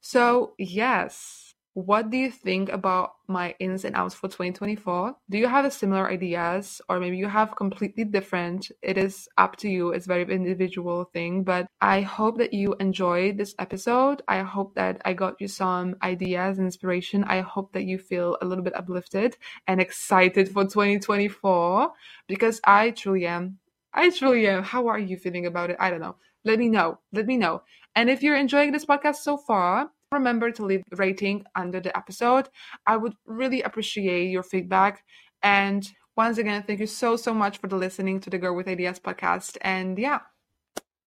So, 0.00 0.54
yes, 0.58 1.49
what 1.74 2.10
do 2.10 2.16
you 2.16 2.30
think 2.30 2.68
about 2.68 3.12
my 3.28 3.54
ins 3.60 3.84
and 3.84 3.94
outs 3.94 4.14
for 4.14 4.28
2024? 4.28 5.14
Do 5.30 5.38
you 5.38 5.46
have 5.46 5.72
similar 5.72 6.10
ideas 6.10 6.80
or 6.88 6.98
maybe 6.98 7.16
you 7.16 7.28
have 7.28 7.54
completely 7.54 8.04
different? 8.04 8.70
It 8.82 8.98
is 8.98 9.28
up 9.38 9.56
to 9.58 9.68
you. 9.68 9.90
It's 9.90 10.06
very 10.06 10.22
individual 10.22 11.04
thing, 11.04 11.44
but 11.44 11.66
I 11.80 12.00
hope 12.00 12.38
that 12.38 12.52
you 12.52 12.74
enjoyed 12.80 13.38
this 13.38 13.54
episode. 13.58 14.22
I 14.26 14.40
hope 14.40 14.74
that 14.74 15.00
I 15.04 15.12
got 15.12 15.40
you 15.40 15.46
some 15.46 15.96
ideas 16.02 16.58
and 16.58 16.66
inspiration. 16.66 17.24
I 17.24 17.40
hope 17.40 17.72
that 17.72 17.84
you 17.84 17.98
feel 17.98 18.36
a 18.42 18.46
little 18.46 18.64
bit 18.64 18.76
uplifted 18.76 19.36
and 19.66 19.80
excited 19.80 20.48
for 20.48 20.64
2024 20.64 21.92
because 22.26 22.60
I 22.64 22.90
truly 22.90 23.26
am. 23.26 23.58
I 23.94 24.10
truly 24.10 24.48
am. 24.48 24.64
How 24.64 24.88
are 24.88 24.98
you 24.98 25.16
feeling 25.16 25.46
about 25.46 25.70
it? 25.70 25.76
I 25.78 25.90
don't 25.90 26.00
know. 26.00 26.16
Let 26.44 26.58
me 26.58 26.68
know. 26.68 26.98
Let 27.12 27.26
me 27.26 27.36
know. 27.36 27.62
And 27.94 28.08
if 28.08 28.22
you're 28.22 28.36
enjoying 28.36 28.72
this 28.72 28.86
podcast 28.86 29.16
so 29.16 29.36
far, 29.36 29.90
remember 30.12 30.50
to 30.50 30.64
leave 30.64 30.82
rating 30.92 31.44
under 31.54 31.80
the 31.80 31.96
episode. 31.96 32.48
I 32.86 32.96
would 32.96 33.14
really 33.26 33.62
appreciate 33.62 34.30
your 34.30 34.42
feedback. 34.42 35.04
And 35.42 35.88
once 36.16 36.38
again, 36.38 36.64
thank 36.66 36.80
you 36.80 36.86
so, 36.86 37.16
so 37.16 37.32
much 37.32 37.58
for 37.58 37.68
the 37.68 37.76
listening 37.76 38.20
to 38.20 38.30
the 38.30 38.38
Girl 38.38 38.54
with 38.54 38.68
Ideas 38.68 38.98
podcast. 38.98 39.56
And 39.60 39.98
yeah, 39.98 40.20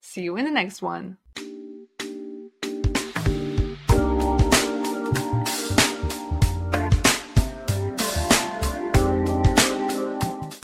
see 0.01 0.21
you 0.21 0.37
in 0.37 0.45
the 0.45 0.51
next 0.51 0.81
one. 0.81 1.17